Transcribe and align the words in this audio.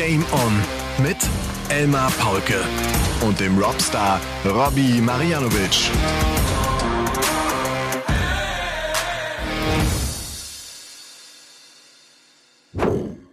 Game 0.00 0.24
On 0.32 1.04
mit 1.04 1.18
Elmar 1.68 2.10
Paulke 2.12 2.64
und 3.20 3.38
dem 3.38 3.58
Robstar 3.58 4.18
Robbie 4.46 4.98
Marianovic. 4.98 5.90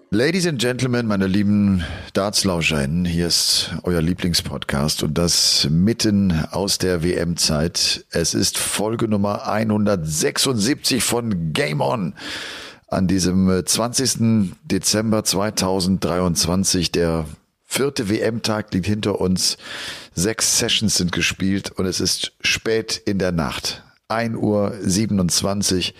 Ladies 0.09 0.45
and 0.45 0.59
Gentlemen, 0.59 1.07
meine 1.07 1.27
lieben 1.27 1.85
Dartslauscher, 2.11 2.85
hier 3.05 3.27
ist 3.27 3.71
euer 3.83 4.01
Lieblingspodcast 4.01 5.03
und 5.03 5.17
das 5.17 5.69
mitten 5.71 6.33
aus 6.51 6.79
der 6.79 7.01
WM-Zeit. 7.01 8.05
Es 8.11 8.33
ist 8.33 8.57
Folge 8.57 9.07
Nummer 9.07 9.47
176 9.47 11.01
von 11.01 11.53
Game 11.53 11.79
On 11.79 12.13
an 12.87 13.07
diesem 13.07 13.63
20. 13.65 14.53
Dezember 14.63 15.23
2023. 15.23 16.91
Der 16.91 17.25
vierte 17.63 18.09
WM-Tag 18.09 18.73
liegt 18.73 18.85
hinter 18.85 19.19
uns. 19.19 19.57
Sechs 20.15 20.57
Sessions 20.57 20.95
sind 20.95 21.11
gespielt 21.11 21.71
und 21.71 21.85
es 21.85 21.99
ist 21.99 22.33
spät 22.41 23.01
in 23.05 23.19
der 23.19 23.31
Nacht. 23.31 23.83
1 24.07 24.37
Uhr 24.37 24.73
27. 24.81 25.93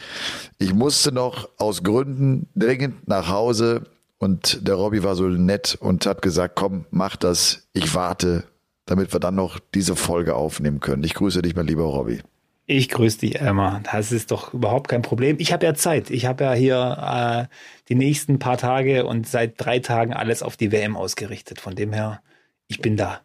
Ich 0.60 0.74
musste 0.74 1.12
noch 1.12 1.50
aus 1.58 1.84
Gründen 1.84 2.48
dringend 2.56 3.08
nach 3.08 3.28
Hause 3.28 3.84
und 4.18 4.66
der 4.66 4.76
Robby 4.76 5.04
war 5.04 5.16
so 5.16 5.28
nett 5.28 5.78
und 5.80 6.06
hat 6.06 6.22
gesagt, 6.22 6.56
komm, 6.56 6.86
mach 6.90 7.18
das, 7.18 7.68
ich 7.74 7.94
warte, 7.94 8.46
damit 8.86 9.14
wir 9.14 9.20
dann 9.20 9.36
noch 9.36 9.60
diese 9.74 9.96
Folge 9.98 10.36
aufnehmen 10.36 10.80
können. 10.80 11.04
Ich 11.04 11.14
grüße 11.14 11.42
dich, 11.42 11.56
mein 11.56 11.68
lieber 11.68 11.84
Robby. 11.84 12.22
Ich 12.70 12.90
grüße 12.90 13.20
dich, 13.20 13.40
Emma. 13.40 13.80
Das 13.92 14.12
ist 14.12 14.32
doch 14.32 14.54
überhaupt 14.54 14.90
kein 14.90 15.02
Problem. 15.02 15.38
Ich 15.40 15.54
habe 15.54 15.66
ja 15.66 15.74
Zeit. 15.74 16.10
Ich 16.10 16.26
habe 16.26 16.44
ja 16.44 16.54
hier 16.54 17.48
äh, 17.50 17.56
die 17.88 17.96
nächsten 17.96 18.40
paar 18.40 18.58
Tage 18.58 19.06
und 19.06 19.26
seit 19.28 19.54
drei 19.58 19.80
Tagen 19.80 20.14
alles 20.14 20.44
auf 20.44 20.58
die 20.58 20.72
WM 20.74 20.98
ausgerichtet. 20.98 21.62
Von 21.62 21.76
dem 21.76 21.94
her, 21.94 22.22
ich 22.68 22.82
bin 22.82 22.98
da. 22.98 23.22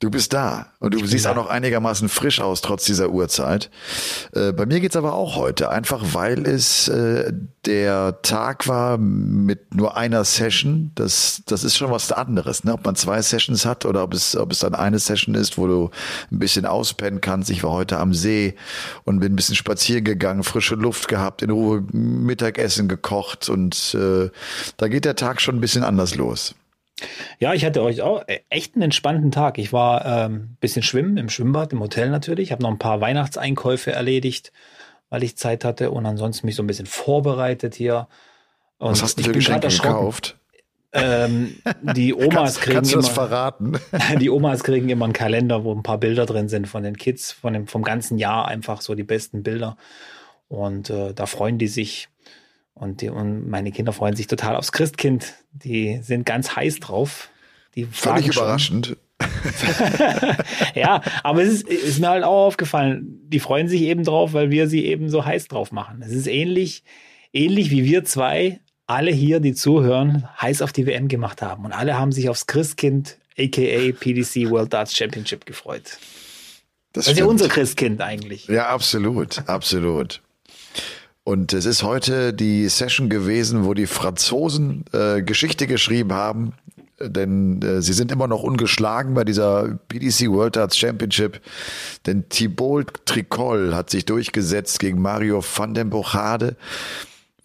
Du 0.00 0.10
bist 0.10 0.32
da 0.32 0.66
und 0.80 0.92
du 0.92 1.06
siehst 1.06 1.26
auch 1.26 1.36
noch 1.36 1.48
einigermaßen 1.48 2.08
frisch 2.08 2.40
aus, 2.40 2.60
trotz 2.60 2.84
dieser 2.84 3.10
Uhrzeit. 3.10 3.70
Äh, 4.32 4.52
bei 4.52 4.66
mir 4.66 4.80
geht's 4.80 4.96
aber 4.96 5.14
auch 5.14 5.36
heute, 5.36 5.70
einfach 5.70 6.02
weil 6.12 6.46
es 6.46 6.88
äh, 6.88 7.32
der 7.64 8.20
Tag 8.22 8.66
war 8.66 8.98
mit 8.98 9.74
nur 9.74 9.96
einer 9.96 10.24
Session. 10.24 10.90
Das, 10.96 11.42
das 11.46 11.62
ist 11.62 11.76
schon 11.76 11.92
was 11.92 12.10
anderes, 12.10 12.64
ne? 12.64 12.74
ob 12.74 12.84
man 12.84 12.96
zwei 12.96 13.22
Sessions 13.22 13.64
hat 13.64 13.86
oder 13.86 14.02
ob 14.02 14.14
es, 14.14 14.36
ob 14.36 14.50
es 14.50 14.58
dann 14.58 14.74
eine 14.74 14.98
Session 14.98 15.36
ist, 15.36 15.56
wo 15.56 15.66
du 15.68 15.90
ein 16.30 16.40
bisschen 16.40 16.66
auspennen 16.66 17.20
kannst. 17.20 17.48
Ich 17.48 17.62
war 17.62 17.70
heute 17.70 17.98
am 17.98 18.12
See 18.12 18.56
und 19.04 19.20
bin 19.20 19.32
ein 19.32 19.36
bisschen 19.36 19.54
spazieren 19.54 20.04
gegangen, 20.04 20.42
frische 20.42 20.74
Luft 20.74 21.06
gehabt, 21.06 21.40
in 21.40 21.50
Ruhe 21.50 21.84
Mittagessen 21.92 22.88
gekocht 22.88 23.48
und 23.48 23.94
äh, 23.94 24.28
da 24.76 24.88
geht 24.88 25.04
der 25.04 25.16
Tag 25.16 25.40
schon 25.40 25.56
ein 25.56 25.60
bisschen 25.60 25.84
anders 25.84 26.16
los. 26.16 26.56
Ja, 27.38 27.54
ich 27.54 27.64
hatte 27.64 27.82
euch 27.82 28.02
auch 28.02 28.22
e-, 28.28 28.40
echt 28.50 28.74
einen 28.74 28.82
entspannten 28.82 29.30
Tag. 29.30 29.58
Ich 29.58 29.72
war 29.72 30.04
ähm, 30.04 30.56
bisschen 30.60 30.82
schwimmen 30.82 31.16
im 31.16 31.28
Schwimmbad, 31.28 31.72
im 31.72 31.80
Hotel 31.80 32.10
natürlich. 32.10 32.48
Ich 32.48 32.52
habe 32.52 32.62
noch 32.62 32.70
ein 32.70 32.78
paar 32.78 33.00
Weihnachtseinkäufe 33.00 33.92
erledigt, 33.92 34.52
weil 35.10 35.22
ich 35.22 35.36
Zeit 35.36 35.64
hatte 35.64 35.90
und 35.90 36.06
ansonsten 36.06 36.46
mich 36.46 36.56
so 36.56 36.62
ein 36.62 36.66
bisschen 36.66 36.86
vorbereitet 36.86 37.74
hier. 37.74 38.08
Und 38.78 38.92
Was 38.92 39.02
hast 39.02 39.18
du 39.18 39.24
für 39.24 39.32
Geschenke 39.32 39.68
gekauft? 39.68 40.36
Ähm, 40.92 41.56
die 41.82 42.14
Omas 42.14 42.30
kannst, 42.30 42.60
kriegen 42.60 42.74
kannst 42.76 42.92
du 42.92 42.94
immer, 42.94 43.02
das 43.02 43.12
verraten? 43.12 43.72
die 44.20 44.30
Omas 44.30 44.62
kriegen 44.62 44.88
immer 44.88 45.04
einen 45.04 45.12
Kalender, 45.12 45.64
wo 45.64 45.74
ein 45.74 45.82
paar 45.82 45.98
Bilder 45.98 46.26
drin 46.26 46.48
sind 46.48 46.68
von 46.68 46.84
den 46.84 46.96
Kids, 46.96 47.32
von 47.32 47.52
dem, 47.52 47.66
vom 47.66 47.82
ganzen 47.82 48.18
Jahr 48.18 48.46
einfach 48.46 48.80
so 48.80 48.94
die 48.94 49.02
besten 49.02 49.42
Bilder. 49.42 49.76
Und 50.48 50.90
äh, 50.90 51.12
da 51.12 51.26
freuen 51.26 51.58
die 51.58 51.68
sich. 51.68 52.08
Und, 52.74 53.00
die, 53.00 53.08
und 53.08 53.48
meine 53.48 53.70
Kinder 53.70 53.92
freuen 53.92 54.16
sich 54.16 54.26
total 54.26 54.56
aufs 54.56 54.72
Christkind. 54.72 55.34
Die 55.52 56.00
sind 56.02 56.26
ganz 56.26 56.56
heiß 56.56 56.80
drauf. 56.80 57.28
Die 57.76 57.86
Völlig 57.86 58.26
überraschend. 58.26 58.96
ja, 60.74 61.00
aber 61.22 61.42
es 61.42 61.52
ist, 61.52 61.68
ist, 61.68 62.00
mir 62.00 62.08
halt 62.08 62.24
auch 62.24 62.46
aufgefallen, 62.46 63.20
die 63.28 63.40
freuen 63.40 63.68
sich 63.68 63.82
eben 63.82 64.04
drauf, 64.04 64.32
weil 64.32 64.50
wir 64.50 64.68
sie 64.68 64.84
eben 64.84 65.08
so 65.08 65.24
heiß 65.24 65.48
drauf 65.48 65.72
machen. 65.72 66.02
Es 66.02 66.12
ist 66.12 66.26
ähnlich, 66.26 66.82
ähnlich 67.32 67.70
wie 67.70 67.84
wir 67.84 68.04
zwei, 68.04 68.60
alle 68.86 69.12
hier, 69.12 69.40
die 69.40 69.54
zuhören, 69.54 70.28
heiß 70.40 70.62
auf 70.62 70.72
die 70.72 70.86
WM 70.86 71.08
gemacht 71.08 71.42
haben. 71.42 71.64
Und 71.64 71.72
alle 71.72 71.98
haben 71.98 72.12
sich 72.12 72.28
aufs 72.28 72.46
Christkind, 72.46 73.18
aka 73.38 73.92
PDC 73.92 74.50
World 74.50 74.72
Darts 74.72 74.96
Championship 74.96 75.46
gefreut. 75.46 75.98
Das, 76.92 77.06
das 77.06 77.08
ist 77.08 77.18
ja 77.18 77.24
unser 77.24 77.48
Christkind 77.48 78.00
eigentlich. 78.00 78.46
Ja, 78.46 78.68
absolut, 78.68 79.48
absolut. 79.48 80.20
Und 81.24 81.54
es 81.54 81.64
ist 81.64 81.82
heute 81.82 82.34
die 82.34 82.68
Session 82.68 83.08
gewesen, 83.08 83.64
wo 83.64 83.72
die 83.72 83.86
Franzosen 83.86 84.84
äh, 84.92 85.22
Geschichte 85.22 85.66
geschrieben 85.66 86.12
haben, 86.12 86.52
denn 87.00 87.62
äh, 87.62 87.80
sie 87.80 87.94
sind 87.94 88.12
immer 88.12 88.28
noch 88.28 88.42
ungeschlagen 88.42 89.14
bei 89.14 89.24
dieser 89.24 89.78
PDC 89.88 90.28
World 90.28 90.56
Darts 90.56 90.76
Championship. 90.76 91.40
Denn 92.06 92.28
Thibault 92.28 93.06
Tricol 93.06 93.74
hat 93.74 93.88
sich 93.88 94.04
durchgesetzt 94.04 94.80
gegen 94.80 95.00
Mario 95.00 95.42
van 95.42 95.72
den 95.72 95.88
Bochade. 95.88 96.56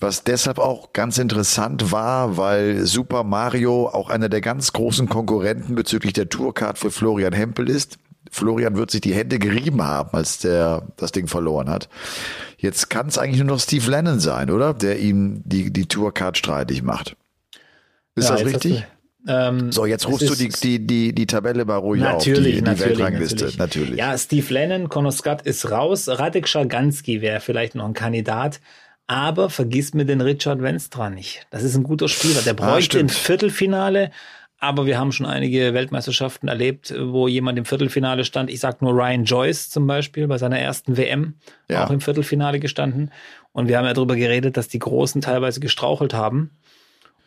Was 0.02 0.26
deshalb 0.26 0.60
auch 0.60 0.92
ganz 0.92 1.18
interessant 1.18 1.92
war, 1.92 2.38
weil 2.38 2.86
Super 2.86 3.24
Mario 3.24 3.88
auch 3.88 4.10
einer 4.10 4.30
der 4.30 4.42
ganz 4.42 4.74
großen 4.74 5.08
Konkurrenten 5.08 5.76
bezüglich 5.76 6.14
der 6.14 6.30
Tourcard 6.30 6.78
für 6.78 6.92
Florian 6.92 7.34
Hempel 7.34 7.70
ist. 7.70 7.98
Florian 8.32 8.76
wird 8.76 8.92
sich 8.92 9.02
die 9.02 9.14
Hände 9.14 9.40
gerieben 9.40 9.82
haben, 9.82 10.10
als 10.14 10.40
der 10.40 10.84
das 10.98 11.12
Ding 11.12 11.28
verloren 11.28 11.70
hat. 11.70 11.90
Jetzt 12.58 12.90
kann 12.90 13.08
es 13.08 13.18
eigentlich 13.18 13.40
nur 13.40 13.56
noch 13.56 13.60
Steve 13.60 13.90
Lennon 13.90 14.20
sein, 14.20 14.50
oder? 14.52 14.74
Der 14.74 15.00
ihm 15.00 15.42
die, 15.46 15.72
die 15.72 15.86
Tourcard 15.86 16.38
streitig 16.38 16.84
macht. 16.84 17.16
Ist 18.16 18.30
ja, 18.30 18.36
das 18.36 18.46
richtig? 18.46 18.86
Ähm, 19.28 19.72
so, 19.72 19.86
jetzt 19.86 20.08
rufst 20.08 20.30
du 20.30 20.36
die, 20.36 20.50
die, 20.50 20.86
die, 20.86 21.14
die 21.14 21.28
Tabelle 21.28 21.66
mal 21.66 21.76
ruhig 21.76 22.02
natürlich, 22.02 22.62
auf, 22.62 22.64
die, 22.64 22.76
die 22.76 22.80
Weltrangliste. 22.80 23.36
Natürlich. 23.36 23.58
natürlich. 23.58 23.98
Ja, 23.98 24.18
Steve 24.18 24.54
Lennon, 24.54 24.90
Conor 24.90 25.12
Scott 25.12 25.42
ist 25.42 25.70
raus. 25.72 26.08
Radek 26.08 26.48
Scharganski 26.48 27.22
wäre 27.22 27.40
vielleicht 27.40 27.76
noch 27.76 27.86
ein 27.86 27.94
Kandidat. 27.94 28.60
Aber 29.08 29.50
vergiss 29.50 29.94
mir 29.94 30.06
den 30.06 30.22
Richard 30.22 30.62
Wenstra 30.62 31.10
nicht. 31.10 31.48
Das 31.50 31.64
ist 31.64 31.76
ein 31.76 31.84
guter 31.84 32.08
Spieler. 32.08 32.42
Der 32.44 32.54
ah, 32.54 32.56
bräuchte 32.56 32.98
ah, 32.98 33.02
ein 33.02 33.10
Viertelfinale 33.10 34.12
aber 34.60 34.86
wir 34.86 34.98
haben 34.98 35.12
schon 35.12 35.26
einige 35.26 35.74
Weltmeisterschaften 35.74 36.50
erlebt, 36.50 36.94
wo 37.00 37.28
jemand 37.28 37.58
im 37.58 37.66
Viertelfinale 37.66 38.26
stand. 38.26 38.50
Ich 38.50 38.60
sag 38.60 38.82
nur 38.82 38.94
Ryan 38.94 39.24
Joyce 39.24 39.70
zum 39.70 39.88
Beispiel 39.88 40.28
bei 40.28 40.38
seiner 40.38 40.60
ersten 40.60 40.98
WM, 40.98 41.36
ja. 41.70 41.86
auch 41.86 41.92
im 41.92 42.02
Viertelfinale 42.02 42.60
gestanden. 42.60 43.12
Und 43.54 43.68
wir 43.68 43.78
haben 43.78 43.86
ja 43.86 43.94
darüber 43.94 44.16
geredet, 44.16 44.58
dass 44.58 44.68
die 44.68 44.80
Großen 44.80 45.22
teilweise 45.22 45.62
gestrauchelt 45.62 46.14
haben. 46.14 46.52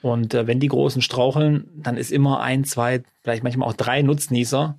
Und 0.02 0.34
äh, 0.34 0.46
wenn 0.46 0.60
die 0.60 0.68
Großen 0.68 1.00
straucheln, 1.00 1.68
dann 1.74 1.96
ist 1.96 2.12
immer 2.12 2.40
ein, 2.40 2.64
zwei, 2.64 3.02
vielleicht 3.22 3.44
manchmal 3.44 3.68
auch 3.68 3.74
drei 3.74 4.02
Nutznießer, 4.02 4.76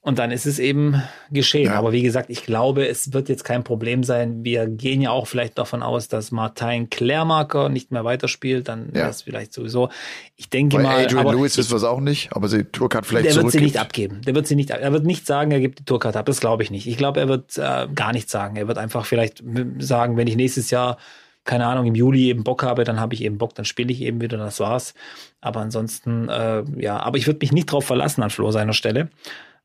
und 0.00 0.18
dann 0.18 0.30
ist 0.30 0.46
es 0.46 0.58
eben 0.58 1.02
geschehen. 1.30 1.66
Ja. 1.66 1.74
Aber 1.74 1.92
wie 1.92 2.02
gesagt, 2.02 2.30
ich 2.30 2.44
glaube, 2.44 2.86
es 2.86 3.12
wird 3.12 3.28
jetzt 3.28 3.44
kein 3.44 3.64
Problem 3.64 4.04
sein. 4.04 4.44
Wir 4.44 4.66
gehen 4.66 5.02
ja 5.02 5.10
auch 5.10 5.26
vielleicht 5.26 5.58
davon 5.58 5.82
aus, 5.82 6.06
dass 6.06 6.30
Martin 6.30 6.88
Klärmarker 6.88 7.68
nicht 7.68 7.90
mehr 7.90 8.04
weiterspielt. 8.04 8.68
Dann 8.68 8.90
ja. 8.94 9.08
ist 9.08 9.22
vielleicht 9.22 9.52
sowieso. 9.52 9.90
Ich 10.36 10.50
denke 10.50 10.76
Bei 10.76 10.82
mal. 10.84 11.04
Adrian 11.04 11.26
aber 11.26 11.32
Lewis 11.32 11.56
wir 11.56 11.76
es 11.76 11.84
auch 11.84 12.00
nicht, 12.00 12.32
aber 12.32 12.48
die 12.48 12.64
Tourcard 12.64 13.06
vielleicht 13.06 13.26
Der 13.26 13.34
wird 13.34 13.50
sie 13.50 13.60
nicht 13.60 13.76
abgeben. 13.76 14.22
Der 14.24 14.34
wird 14.34 14.46
sie 14.46 14.54
nicht, 14.54 14.70
er 14.70 14.92
wird 14.92 15.04
nicht 15.04 15.26
sagen, 15.26 15.50
er 15.50 15.60
gibt 15.60 15.80
die 15.80 15.84
Tourcard 15.84 16.16
ab. 16.16 16.26
Das 16.26 16.40
glaube 16.40 16.62
ich 16.62 16.70
nicht. 16.70 16.86
Ich 16.86 16.96
glaube, 16.96 17.18
er 17.18 17.28
wird 17.28 17.58
äh, 17.58 17.88
gar 17.92 18.12
nichts 18.12 18.30
sagen. 18.30 18.56
Er 18.56 18.68
wird 18.68 18.78
einfach 18.78 19.04
vielleicht 19.04 19.42
sagen, 19.78 20.16
wenn 20.16 20.28
ich 20.28 20.36
nächstes 20.36 20.70
Jahr 20.70 20.96
keine 21.44 21.64
Ahnung, 21.64 21.86
im 21.86 21.94
Juli 21.94 22.28
eben 22.28 22.44
Bock 22.44 22.62
habe, 22.62 22.84
dann 22.84 23.00
habe 23.00 23.14
ich 23.14 23.24
eben 23.24 23.38
Bock, 23.38 23.54
dann 23.54 23.64
spiele 23.64 23.90
ich 23.90 24.02
eben 24.02 24.20
wieder, 24.20 24.36
das 24.36 24.60
war's. 24.60 24.92
Aber 25.40 25.60
ansonsten, 25.60 26.28
äh, 26.28 26.62
ja, 26.76 26.98
aber 26.98 27.16
ich 27.16 27.26
würde 27.26 27.38
mich 27.40 27.52
nicht 27.52 27.72
drauf 27.72 27.86
verlassen 27.86 28.22
an 28.22 28.28
Flo 28.28 28.50
seiner 28.50 28.74
Stelle 28.74 29.08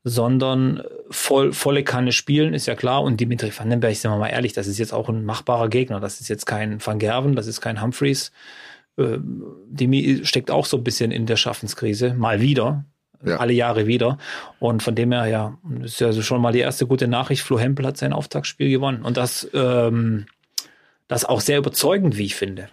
sondern 0.04 0.82
voll, 1.10 1.54
volle 1.54 1.82
Kanne 1.82 2.12
spielen, 2.12 2.52
ist 2.52 2.66
ja 2.66 2.74
klar. 2.74 3.02
Und 3.02 3.20
Dimitri 3.20 3.50
Vandenberg, 3.56 3.96
sind 3.96 4.10
wir 4.10 4.18
mal 4.18 4.28
ehrlich, 4.28 4.52
das 4.52 4.66
ist 4.66 4.78
jetzt 4.78 4.92
auch 4.92 5.08
ein 5.08 5.24
machbarer 5.24 5.68
Gegner. 5.68 5.98
Das 5.98 6.20
ist 6.20 6.28
jetzt 6.28 6.44
kein 6.44 6.84
Van 6.84 6.98
Gerven, 6.98 7.34
das 7.34 7.46
ist 7.46 7.62
kein 7.62 7.80
Humphreys. 7.80 8.30
Äh, 8.98 9.18
Dimi 9.18 10.20
steckt 10.24 10.50
auch 10.50 10.66
so 10.66 10.76
ein 10.76 10.84
bisschen 10.84 11.10
in 11.10 11.24
der 11.24 11.36
Schaffenskrise, 11.36 12.12
mal 12.12 12.42
wieder. 12.42 12.84
Ja. 13.24 13.38
Alle 13.38 13.54
Jahre 13.54 13.86
wieder. 13.86 14.18
Und 14.58 14.82
von 14.82 14.94
dem 14.94 15.10
her, 15.10 15.24
ja, 15.26 15.56
ist 15.82 15.98
ja 15.98 16.12
schon 16.12 16.42
mal 16.42 16.52
die 16.52 16.58
erste 16.58 16.86
gute 16.86 17.08
Nachricht. 17.08 17.42
Flo 17.42 17.58
Hempel 17.58 17.86
hat 17.86 17.96
sein 17.96 18.12
Auftaktspiel 18.12 18.68
gewonnen. 18.68 19.02
Und 19.02 19.16
das, 19.16 19.48
ähm, 19.54 20.26
das 21.08 21.24
auch 21.24 21.40
sehr 21.40 21.56
überzeugend, 21.56 22.18
wie 22.18 22.26
ich 22.26 22.34
finde. 22.34 22.68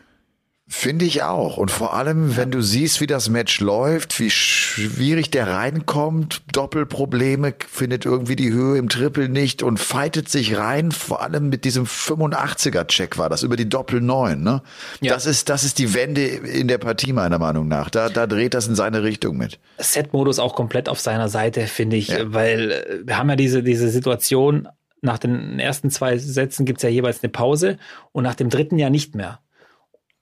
Finde 0.74 1.04
ich 1.04 1.22
auch. 1.22 1.58
Und 1.58 1.70
vor 1.70 1.94
allem, 1.96 2.38
wenn 2.38 2.50
du 2.50 2.62
siehst, 2.62 3.02
wie 3.02 3.06
das 3.06 3.28
Match 3.28 3.60
läuft, 3.60 4.18
wie 4.22 4.30
schwierig 4.30 5.30
der 5.30 5.50
reinkommt, 5.50 6.44
Doppelprobleme, 6.54 7.54
findet 7.68 8.06
irgendwie 8.06 8.38
die 8.38 8.54
Höhe 8.54 8.78
im 8.78 8.88
Triple 8.88 9.28
nicht 9.28 9.64
und 9.64 9.82
fightet 9.82 10.30
sich 10.30 10.56
rein, 10.56 10.94
vor 10.94 11.22
allem 11.22 11.50
mit 11.50 11.66
diesem 11.66 11.84
85er-Check 11.84 13.18
war 13.18 13.28
das, 13.28 13.44
über 13.44 13.58
die 13.58 13.68
Doppel 13.68 14.00
9, 14.00 14.42
ne? 14.42 14.62
Ja. 15.02 15.14
Das 15.14 15.26
ist, 15.26 15.50
das 15.50 15.66
ist 15.66 15.78
die 15.78 15.94
Wende 15.94 16.24
in 16.24 16.70
der 16.70 16.78
Partie, 16.78 17.12
meiner 17.12 17.38
Meinung 17.38 17.68
nach. 17.68 17.90
Da, 17.90 18.08
da 18.08 18.26
dreht 18.26 18.54
das 18.54 18.68
in 18.68 18.76
seine 18.76 19.04
Richtung 19.04 19.36
mit. 19.36 19.60
Set-Modus 19.78 20.40
auch 20.40 20.56
komplett 20.56 20.88
auf 20.88 21.02
seiner 21.02 21.28
Seite, 21.28 21.68
finde 21.68 21.98
ich, 21.98 22.08
ja. 22.08 22.32
weil 22.32 22.72
äh, 22.72 23.00
wir 23.04 23.18
haben 23.18 23.30
ja 23.30 23.36
diese, 23.36 23.62
diese 23.62 23.90
Situation, 23.90 24.70
nach 25.02 25.20
den 25.20 25.60
ersten 25.60 25.90
zwei 25.90 26.18
Sätzen 26.18 26.66
gibt's 26.66 26.84
ja 26.84 26.90
jeweils 26.90 27.22
eine 27.22 27.30
Pause 27.30 27.78
und 28.14 28.24
nach 28.24 28.36
dem 28.36 28.50
dritten 28.50 28.80
ja 28.80 28.90
nicht 28.90 29.16
mehr. 29.16 29.42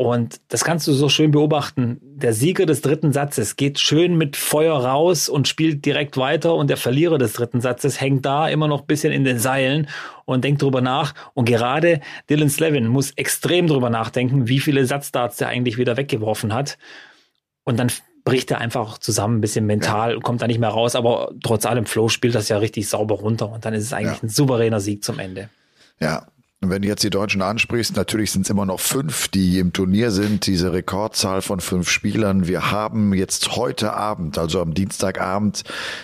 Und 0.01 0.39
das 0.47 0.63
kannst 0.63 0.87
du 0.87 0.93
so 0.93 1.09
schön 1.09 1.31
beobachten. 1.31 1.99
Der 2.01 2.31
Sieger 2.31 2.65
des 2.65 2.79
dritten 2.79 3.11
Satzes 3.11 3.57
geht 3.57 3.79
schön 3.79 4.17
mit 4.17 4.37
Feuer 4.37 4.77
raus 4.77 5.27
und 5.27 5.49
spielt 5.49 5.83
direkt 5.83 6.15
weiter 6.15 6.55
und 6.55 6.69
der 6.69 6.77
Verlierer 6.77 7.17
des 7.17 7.33
dritten 7.33 7.59
Satzes 7.59 7.99
hängt 7.99 8.25
da 8.25 8.47
immer 8.47 8.69
noch 8.69 8.79
ein 8.79 8.87
bisschen 8.87 9.11
in 9.11 9.25
den 9.25 9.39
Seilen 9.39 9.89
und 10.23 10.45
denkt 10.45 10.61
drüber 10.61 10.79
nach. 10.79 11.13
Und 11.33 11.43
gerade 11.43 11.99
Dylan 12.29 12.49
Slevin 12.49 12.87
muss 12.87 13.11
extrem 13.17 13.67
drüber 13.67 13.89
nachdenken, 13.89 14.47
wie 14.47 14.61
viele 14.61 14.85
Satzdarts 14.85 15.35
der 15.35 15.49
eigentlich 15.49 15.77
wieder 15.77 15.97
weggeworfen 15.97 16.53
hat. 16.53 16.77
Und 17.65 17.77
dann 17.77 17.91
bricht 18.23 18.51
er 18.51 18.59
einfach 18.59 18.99
zusammen, 18.99 19.39
ein 19.39 19.41
bisschen 19.41 19.65
mental, 19.65 20.13
ja. 20.13 20.19
kommt 20.21 20.41
da 20.41 20.47
nicht 20.47 20.59
mehr 20.59 20.69
raus, 20.69 20.95
aber 20.95 21.33
trotz 21.43 21.65
allem 21.65 21.85
Flow 21.85 22.07
spielt 22.07 22.35
das 22.35 22.47
ja 22.47 22.57
richtig 22.59 22.87
sauber 22.87 23.15
runter 23.15 23.51
und 23.51 23.65
dann 23.65 23.73
ist 23.73 23.83
es 23.83 23.91
eigentlich 23.91 24.19
ja. 24.19 24.23
ein 24.23 24.29
souveräner 24.29 24.79
Sieg 24.79 25.03
zum 25.03 25.19
Ende. 25.19 25.49
Ja, 25.99 26.25
wenn 26.61 26.81
du 26.81 26.89
jetzt 26.89 27.03
die 27.03 27.09
Deutschen 27.09 27.41
ansprichst, 27.41 27.95
natürlich 27.95 28.31
sind 28.31 28.41
es 28.41 28.49
immer 28.49 28.65
noch 28.65 28.81
fünf, 28.81 29.29
die 29.29 29.59
im 29.59 29.71
Turnier 29.71 30.11
sind, 30.11 30.45
diese 30.45 30.73
Rekordzahl 30.73 31.41
von 31.41 31.61
fünf 31.61 31.89
Spielern. 31.89 32.47
Wir 32.47 32.69
haben 32.69 33.13
jetzt 33.13 33.55
heute 33.55 33.93
Abend, 33.93 34.37
also 34.37 34.61
am 34.61 34.73
Dienstagabend, 34.73 35.63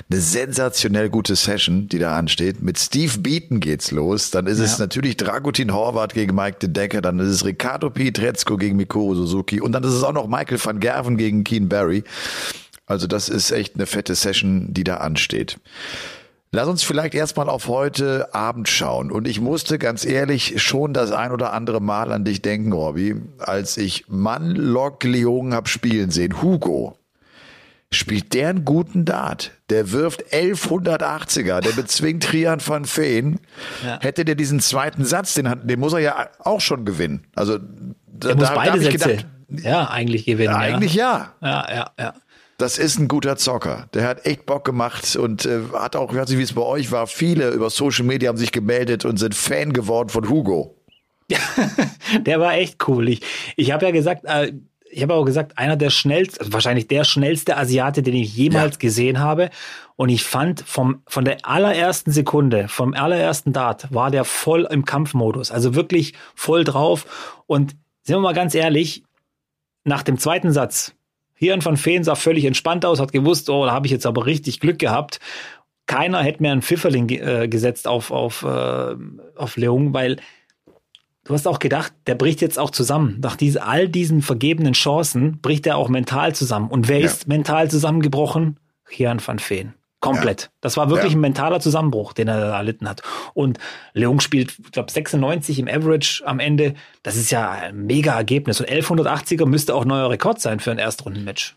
eine 0.09 0.21
sensationell 0.21 1.09
gute 1.09 1.35
Session, 1.35 1.89
die 1.89 1.99
da 1.99 2.17
ansteht. 2.17 2.61
Mit 2.61 2.79
Steve 2.79 3.19
Beaton 3.19 3.59
geht's 3.59 3.91
los. 3.91 4.31
Dann 4.31 4.47
ist 4.47 4.59
ja. 4.59 4.65
es 4.65 4.79
natürlich 4.79 5.17
Dragutin 5.17 5.73
Horvath 5.73 6.13
gegen 6.13 6.33
Mike 6.33 6.59
de 6.59 6.69
Decker. 6.69 7.01
Dann 7.01 7.19
ist 7.19 7.27
es 7.27 7.43
Ricardo 7.43 7.89
Pietrezco 7.89 8.55
gegen 8.55 8.77
Mikoro 8.77 9.13
Suzuki. 9.13 9.59
Und 9.59 9.73
dann 9.73 9.83
ist 9.83 9.93
es 9.93 10.03
auch 10.03 10.13
noch 10.13 10.27
Michael 10.27 10.63
van 10.63 10.79
Gerven 10.79 11.17
gegen 11.17 11.43
Keen 11.43 11.67
Barry. 11.67 12.05
Also 12.85 13.07
das 13.07 13.27
ist 13.27 13.51
echt 13.51 13.75
eine 13.75 13.87
fette 13.87 14.15
Session, 14.15 14.73
die 14.73 14.85
da 14.85 14.97
ansteht. 14.97 15.57
Lass 16.55 16.69
uns 16.69 16.83
vielleicht 16.83 17.13
erstmal 17.15 17.49
auf 17.49 17.67
heute 17.67 18.33
Abend 18.33 18.69
schauen. 18.69 19.11
Und 19.11 19.27
ich 19.27 19.41
musste 19.41 19.77
ganz 19.77 20.05
ehrlich 20.05 20.61
schon 20.63 20.93
das 20.93 21.11
ein 21.11 21.33
oder 21.33 21.51
andere 21.51 21.81
Mal 21.81 22.13
an 22.13 22.23
dich 22.23 22.41
denken, 22.41 22.71
Robby, 22.71 23.17
als 23.39 23.75
ich 23.75 24.05
Mann 24.07 24.51
Lok 24.51 25.03
Leon 25.03 25.53
hab 25.53 25.67
spielen 25.67 26.11
sehen. 26.11 26.41
Hugo. 26.41 26.97
Spielt 27.91 28.33
der 28.33 28.47
einen 28.47 28.63
guten 28.63 29.03
Dart? 29.03 29.51
Der 29.69 29.91
wirft 29.91 30.33
1180er, 30.33 31.59
der 31.59 31.71
bezwingt 31.73 32.23
Trian 32.23 32.61
van 32.65 32.85
Veen. 32.85 33.41
Ja. 33.85 33.99
Hätte 33.99 34.23
der 34.23 34.35
diesen 34.35 34.61
zweiten 34.61 35.03
Satz, 35.03 35.33
den, 35.33 35.53
den 35.63 35.79
muss 35.81 35.91
er 35.91 35.99
ja 35.99 36.29
auch 36.39 36.61
schon 36.61 36.85
gewinnen. 36.85 37.27
Also, 37.35 37.59
da, 38.07 38.33
muss 38.33 38.47
da, 38.47 38.55
beide 38.55 38.79
da 38.79 38.91
Sätze. 38.91 39.09
Gedacht, 39.09 39.27
ja, 39.49 39.89
eigentlich 39.89 40.23
gewinnen. 40.23 40.53
Ja, 40.53 40.57
eigentlich 40.57 40.93
ja. 40.93 41.33
Ja, 41.41 41.67
ja, 41.69 41.91
ja 41.99 42.13
das 42.57 42.77
ist 42.77 42.99
ein 42.99 43.07
guter 43.07 43.35
Zocker. 43.35 43.87
Der 43.93 44.07
hat 44.07 44.25
echt 44.25 44.45
Bock 44.45 44.63
gemacht 44.65 45.15
und 45.15 45.45
äh, 45.45 45.61
hat 45.73 45.95
auch, 45.95 46.11
ich 46.11 46.17
weiß 46.17 46.29
nicht, 46.29 46.39
wie 46.39 46.43
es 46.43 46.53
bei 46.53 46.61
euch 46.61 46.91
war, 46.91 47.07
viele 47.07 47.49
über 47.49 47.69
Social 47.69 48.05
Media 48.05 48.29
haben 48.29 48.37
sich 48.37 48.51
gemeldet 48.51 49.05
und 49.05 49.17
sind 49.17 49.35
Fan 49.35 49.73
geworden 49.73 50.09
von 50.09 50.29
Hugo. 50.29 50.75
Ja, 51.29 51.39
der 52.19 52.39
war 52.39 52.53
echt 52.53 52.87
cool. 52.87 53.09
Ich, 53.09 53.21
ich 53.55 53.71
habe 53.71 53.85
ja 53.85 53.91
gesagt, 53.91 54.25
äh, 54.25 54.53
ich 54.89 55.03
habe 55.03 55.13
auch 55.13 55.25
gesagt, 55.25 55.57
einer 55.57 55.75
der 55.75 55.89
schnellsten, 55.89 56.39
also 56.39 56.53
wahrscheinlich 56.53 56.87
der 56.87 57.03
schnellste 57.03 57.57
Asiate, 57.57 58.01
den 58.01 58.15
ich 58.15 58.35
jemals 58.35 58.75
ja. 58.75 58.79
gesehen 58.79 59.19
habe. 59.19 59.49
Und 59.97 60.07
ich 60.09 60.23
fand 60.23 60.61
vom, 60.61 61.01
von 61.07 61.25
der 61.25 61.45
allerersten 61.45 62.11
Sekunde, 62.11 62.67
vom 62.69 62.93
allerersten 62.93 63.51
Dart, 63.51 63.93
war 63.93 64.11
der 64.11 64.23
voll 64.23 64.65
im 64.69 64.85
Kampfmodus. 64.85 65.51
Also 65.51 65.75
wirklich 65.75 66.13
voll 66.33 66.63
drauf. 66.63 67.43
Und 67.45 67.75
sind 68.03 68.15
wir 68.15 68.21
mal 68.21 68.33
ganz 68.33 68.55
ehrlich, 68.55 69.03
nach 69.83 70.03
dem 70.03 70.17
zweiten 70.17 70.51
Satz, 70.51 70.94
Hirn 71.35 71.61
von 71.61 71.77
Feen 71.77 72.03
sah 72.03 72.15
völlig 72.15 72.45
entspannt 72.45 72.85
aus, 72.85 72.99
hat 72.99 73.11
gewusst, 73.11 73.49
oh, 73.49 73.65
da 73.65 73.71
habe 73.71 73.87
ich 73.87 73.91
jetzt 73.91 74.05
aber 74.05 74.25
richtig 74.25 74.59
Glück 74.59 74.79
gehabt. 74.79 75.19
Keiner 75.85 76.23
hätte 76.23 76.41
mir 76.41 76.51
einen 76.51 76.61
Pfifferling 76.61 77.09
äh, 77.09 77.47
gesetzt 77.47 77.87
auf, 77.87 78.09
auf, 78.09 78.43
äh, 78.43 78.95
auf 79.35 79.57
Leung, 79.57 79.93
weil 79.93 80.17
du 81.25 81.33
hast 81.33 81.47
auch 81.47 81.59
gedacht, 81.59 81.93
der 82.07 82.15
bricht 82.15 82.41
jetzt 82.41 82.57
auch 82.57 82.71
zusammen. 82.71 83.19
Nach 83.21 83.35
diese, 83.35 83.63
all 83.63 83.87
diesen 83.87 84.21
vergebenen 84.21 84.73
Chancen 84.73 85.39
bricht 85.41 85.67
er 85.67 85.77
auch 85.77 85.89
mental 85.89 86.33
zusammen. 86.33 86.69
Und 86.69 86.87
wer 86.87 86.99
ja. 86.99 87.05
ist 87.05 87.27
mental 87.27 87.69
zusammengebrochen? 87.69 88.59
Hirn 88.87 89.19
van 89.23 89.39
Feen. 89.39 89.73
Komplett. 90.05 90.41
Ja. 90.41 90.49
Das 90.61 90.77
war 90.77 90.89
wirklich 90.89 91.13
ja. 91.13 91.17
ein 91.17 91.21
mentaler 91.21 91.59
Zusammenbruch, 91.59 92.13
den 92.13 92.27
er 92.27 92.39
da 92.39 92.57
erlitten 92.57 92.87
hat. 92.87 93.01
Und 93.33 93.57
Leung 93.93 94.19
spielt, 94.19 94.55
ich 94.63 94.71
glaube, 94.71 94.91
96 94.91 95.59
im 95.59 95.67
Average 95.67 96.23
am 96.25 96.39
Ende. 96.39 96.75
Das 97.03 97.15
ist 97.15 97.31
ja 97.31 97.51
ein 97.51 97.85
mega 97.85 98.15
Ergebnis. 98.15 98.59
Und 98.59 98.69
1180er 98.69 99.45
müsste 99.45 99.75
auch 99.75 99.85
neuer 99.85 100.09
Rekord 100.09 100.39
sein 100.39 100.59
für 100.59 100.71
ein 100.71 100.79
Erstrundenmatch. 100.79 101.55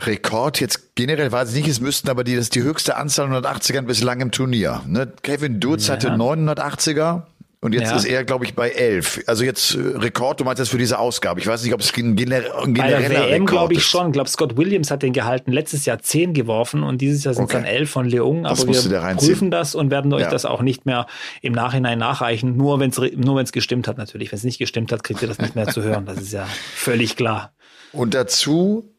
Rekord 0.00 0.60
jetzt 0.60 0.94
generell 0.94 1.32
weiß 1.32 1.50
ich 1.50 1.56
nicht, 1.56 1.68
es 1.68 1.80
müssten 1.80 2.08
aber 2.08 2.22
die, 2.22 2.36
das 2.36 2.44
ist 2.44 2.54
die 2.54 2.62
höchste 2.62 2.96
Anzahl 2.96 3.28
180ern 3.32 3.82
bislang 3.82 4.20
im 4.20 4.30
Turnier. 4.30 4.82
Ne? 4.86 5.12
Kevin 5.22 5.58
Dutz 5.58 5.88
ja. 5.88 5.94
hatte 5.94 6.10
980er. 6.10 7.22
Und 7.60 7.72
jetzt 7.72 7.90
ja. 7.90 7.96
ist 7.96 8.04
er, 8.04 8.24
glaube 8.24 8.44
ich, 8.44 8.54
bei 8.54 8.70
elf. 8.70 9.20
Also 9.26 9.42
jetzt 9.42 9.74
äh, 9.74 9.78
Rekord, 9.80 10.38
du 10.38 10.44
meinst 10.44 10.60
das 10.60 10.68
für 10.68 10.78
diese 10.78 10.98
Ausgabe. 10.98 11.40
Ich 11.40 11.46
weiß 11.46 11.64
nicht, 11.64 11.74
ob 11.74 11.80
es 11.80 11.92
ein, 11.96 12.14
gener 12.14 12.42
genereller 12.66 12.72
Bei 12.72 13.08
der 13.08 13.28
WM 13.30 13.46
glaube 13.46 13.74
ich 13.74 13.82
schon. 13.82 14.06
Ich 14.08 14.12
glaube, 14.12 14.28
Scott 14.28 14.56
Williams 14.56 14.92
hat 14.92 15.02
den 15.02 15.12
gehalten. 15.12 15.50
Letztes 15.50 15.84
Jahr 15.84 15.98
zehn 15.98 16.34
geworfen 16.34 16.84
und 16.84 17.00
dieses 17.00 17.24
Jahr 17.24 17.34
sind 17.34 17.44
es 17.44 17.50
okay. 17.50 17.64
dann 17.64 17.64
elf 17.64 17.90
von 17.90 18.08
Leung. 18.08 18.46
Aber 18.46 18.64
wir 18.64 19.16
prüfen 19.16 19.50
das 19.50 19.74
und 19.74 19.90
werden 19.90 20.12
euch 20.12 20.22
ja. 20.22 20.30
das 20.30 20.44
auch 20.44 20.62
nicht 20.62 20.86
mehr 20.86 21.06
im 21.42 21.52
Nachhinein 21.52 21.98
nachreichen. 21.98 22.56
Nur 22.56 22.78
wenn 22.78 22.90
es 22.90 22.98
nur 22.98 23.36
wenn's 23.36 23.50
gestimmt 23.50 23.88
hat 23.88 23.98
natürlich. 23.98 24.30
Wenn 24.30 24.36
es 24.36 24.44
nicht 24.44 24.58
gestimmt 24.58 24.92
hat, 24.92 25.02
kriegt 25.02 25.20
ihr 25.20 25.28
das 25.28 25.38
nicht 25.38 25.56
mehr 25.56 25.66
zu 25.66 25.82
hören. 25.82 26.06
Das 26.06 26.18
ist 26.18 26.32
ja 26.32 26.46
völlig 26.74 27.16
klar. 27.16 27.54
Und 27.92 28.14
dazu 28.14 28.94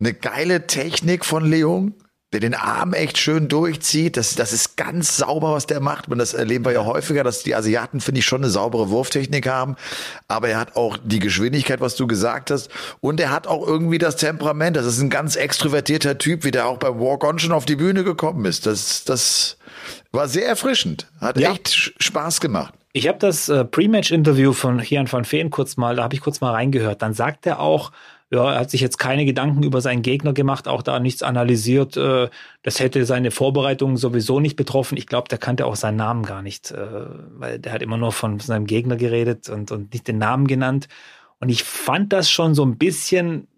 eine 0.00 0.14
geile 0.14 0.66
Technik 0.66 1.24
von 1.24 1.48
Leung 1.48 1.94
der 2.32 2.40
den 2.40 2.54
Arm 2.54 2.92
echt 2.92 3.18
schön 3.18 3.48
durchzieht. 3.48 4.16
Das, 4.16 4.36
das 4.36 4.52
ist 4.52 4.76
ganz 4.76 5.16
sauber, 5.16 5.52
was 5.52 5.66
der 5.66 5.80
macht. 5.80 6.08
Und 6.08 6.18
das 6.18 6.32
erleben 6.32 6.64
wir 6.64 6.72
ja 6.72 6.84
häufiger, 6.84 7.24
dass 7.24 7.42
die 7.42 7.56
Asiaten, 7.56 8.00
finde 8.00 8.20
ich, 8.20 8.24
schon 8.24 8.42
eine 8.42 8.50
saubere 8.50 8.90
Wurftechnik 8.90 9.48
haben. 9.48 9.76
Aber 10.28 10.48
er 10.48 10.58
hat 10.58 10.76
auch 10.76 10.96
die 11.02 11.18
Geschwindigkeit, 11.18 11.80
was 11.80 11.96
du 11.96 12.06
gesagt 12.06 12.52
hast. 12.52 12.70
Und 13.00 13.18
er 13.18 13.30
hat 13.30 13.48
auch 13.48 13.66
irgendwie 13.66 13.98
das 13.98 14.14
Temperament. 14.16 14.76
Das 14.76 14.86
ist 14.86 15.00
ein 15.00 15.10
ganz 15.10 15.34
extrovertierter 15.34 16.18
Typ, 16.18 16.44
wie 16.44 16.52
der 16.52 16.66
auch 16.66 16.78
beim 16.78 17.00
Walk-On 17.00 17.40
schon 17.40 17.52
auf 17.52 17.64
die 17.64 17.76
Bühne 17.76 18.04
gekommen 18.04 18.44
ist. 18.44 18.66
Das, 18.66 19.02
das 19.04 19.56
war 20.12 20.28
sehr 20.28 20.46
erfrischend. 20.46 21.08
Hat 21.20 21.38
ja. 21.38 21.50
echt 21.50 21.92
Spaß 21.98 22.40
gemacht. 22.40 22.74
Ich 22.92 23.08
habe 23.08 23.18
das 23.18 23.48
äh, 23.48 23.64
Pre-Match-Interview 23.64 24.52
von 24.52 24.78
Hian 24.80 25.10
van 25.10 25.24
Feen 25.24 25.50
kurz 25.50 25.76
mal, 25.76 25.96
da 25.96 26.04
habe 26.04 26.14
ich 26.14 26.20
kurz 26.20 26.40
mal 26.40 26.52
reingehört. 26.52 27.02
Dann 27.02 27.14
sagt 27.14 27.46
er 27.46 27.60
auch, 27.60 27.92
ja, 28.30 28.52
er 28.52 28.60
hat 28.60 28.70
sich 28.70 28.80
jetzt 28.80 28.98
keine 28.98 29.24
Gedanken 29.24 29.64
über 29.64 29.80
seinen 29.80 30.02
Gegner 30.02 30.32
gemacht, 30.32 30.68
auch 30.68 30.82
da 30.82 31.00
nichts 31.00 31.22
analysiert. 31.22 31.96
Äh, 31.96 32.28
das 32.62 32.78
hätte 32.78 33.04
seine 33.04 33.32
Vorbereitungen 33.32 33.96
sowieso 33.96 34.38
nicht 34.38 34.54
betroffen. 34.54 34.96
Ich 34.96 35.08
glaube, 35.08 35.28
der 35.28 35.38
kannte 35.38 35.66
auch 35.66 35.74
seinen 35.74 35.96
Namen 35.96 36.22
gar 36.22 36.40
nicht, 36.40 36.70
äh, 36.70 36.76
weil 37.36 37.58
der 37.58 37.72
hat 37.72 37.82
immer 37.82 37.96
nur 37.96 38.12
von 38.12 38.38
seinem 38.38 38.66
Gegner 38.66 38.96
geredet 38.96 39.48
und, 39.48 39.72
und 39.72 39.92
nicht 39.92 40.06
den 40.06 40.18
Namen 40.18 40.46
genannt. 40.46 40.86
Und 41.40 41.48
ich 41.48 41.64
fand 41.64 42.12
das 42.12 42.30
schon 42.30 42.54
so 42.54 42.64
ein 42.64 42.78
bisschen, 42.78 43.48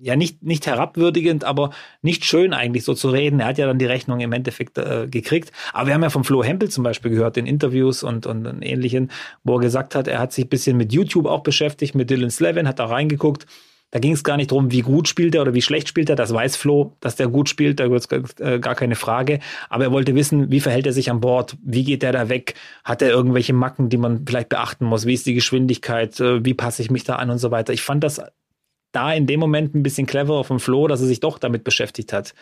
ja, 0.00 0.16
nicht, 0.16 0.42
nicht 0.42 0.66
herabwürdigend, 0.66 1.44
aber 1.44 1.70
nicht 2.02 2.24
schön 2.24 2.54
eigentlich 2.54 2.82
so 2.84 2.94
zu 2.94 3.10
reden. 3.10 3.38
Er 3.38 3.46
hat 3.46 3.58
ja 3.58 3.66
dann 3.66 3.78
die 3.78 3.86
Rechnung 3.86 4.18
im 4.18 4.32
Endeffekt 4.32 4.78
äh, 4.78 5.06
gekriegt. 5.08 5.52
Aber 5.72 5.86
wir 5.86 5.94
haben 5.94 6.02
ja 6.02 6.10
von 6.10 6.24
Flo 6.24 6.42
Hempel 6.42 6.70
zum 6.70 6.82
Beispiel 6.82 7.12
gehört 7.12 7.36
in 7.36 7.46
Interviews 7.46 8.02
und, 8.02 8.26
und, 8.26 8.46
und 8.46 8.62
ähnlichen, 8.62 9.12
wo 9.44 9.56
er 9.56 9.60
gesagt 9.60 9.94
hat, 9.94 10.08
er 10.08 10.18
hat 10.18 10.32
sich 10.32 10.46
ein 10.46 10.48
bisschen 10.48 10.76
mit 10.76 10.92
YouTube 10.92 11.26
auch 11.26 11.42
beschäftigt, 11.42 11.94
mit 11.94 12.10
Dylan 12.10 12.30
Slevin, 12.30 12.66
hat 12.66 12.80
da 12.80 12.86
reingeguckt 12.86 13.46
da 13.90 14.00
ging 14.00 14.12
es 14.12 14.24
gar 14.24 14.36
nicht 14.36 14.50
darum, 14.50 14.72
wie 14.72 14.80
gut 14.80 15.06
spielt 15.08 15.34
er 15.34 15.42
oder 15.42 15.54
wie 15.54 15.62
schlecht 15.62 15.88
spielt 15.88 16.10
er. 16.10 16.16
Das 16.16 16.32
weiß 16.32 16.56
Flo, 16.56 16.96
dass 17.00 17.16
der 17.16 17.28
gut 17.28 17.48
spielt, 17.48 17.78
da 17.78 17.90
wird 17.90 18.40
äh, 18.40 18.58
gar 18.58 18.74
keine 18.74 18.96
Frage. 18.96 19.38
Aber 19.68 19.84
er 19.84 19.92
wollte 19.92 20.14
wissen, 20.14 20.50
wie 20.50 20.60
verhält 20.60 20.86
er 20.86 20.92
sich 20.92 21.10
an 21.10 21.20
Bord? 21.20 21.56
Wie 21.62 21.84
geht 21.84 22.02
er 22.02 22.12
da 22.12 22.28
weg? 22.28 22.54
Hat 22.84 23.00
er 23.00 23.10
irgendwelche 23.10 23.52
Macken, 23.52 23.88
die 23.88 23.96
man 23.96 24.26
vielleicht 24.26 24.48
beachten 24.48 24.86
muss? 24.86 25.06
Wie 25.06 25.14
ist 25.14 25.26
die 25.26 25.34
Geschwindigkeit? 25.34 26.18
Äh, 26.20 26.44
wie 26.44 26.54
passe 26.54 26.82
ich 26.82 26.90
mich 26.90 27.04
da 27.04 27.16
an 27.16 27.30
und 27.30 27.38
so 27.38 27.50
weiter? 27.50 27.72
Ich 27.72 27.82
fand 27.82 28.02
das 28.02 28.20
da 28.92 29.12
in 29.12 29.26
dem 29.26 29.40
Moment 29.40 29.74
ein 29.74 29.82
bisschen 29.82 30.06
cleverer 30.06 30.42
von 30.42 30.58
Flo, 30.58 30.88
dass 30.88 31.00
er 31.00 31.06
sich 31.06 31.20
doch 31.20 31.38
damit 31.38 31.62
beschäftigt 31.62 32.12
hat. 32.12 32.34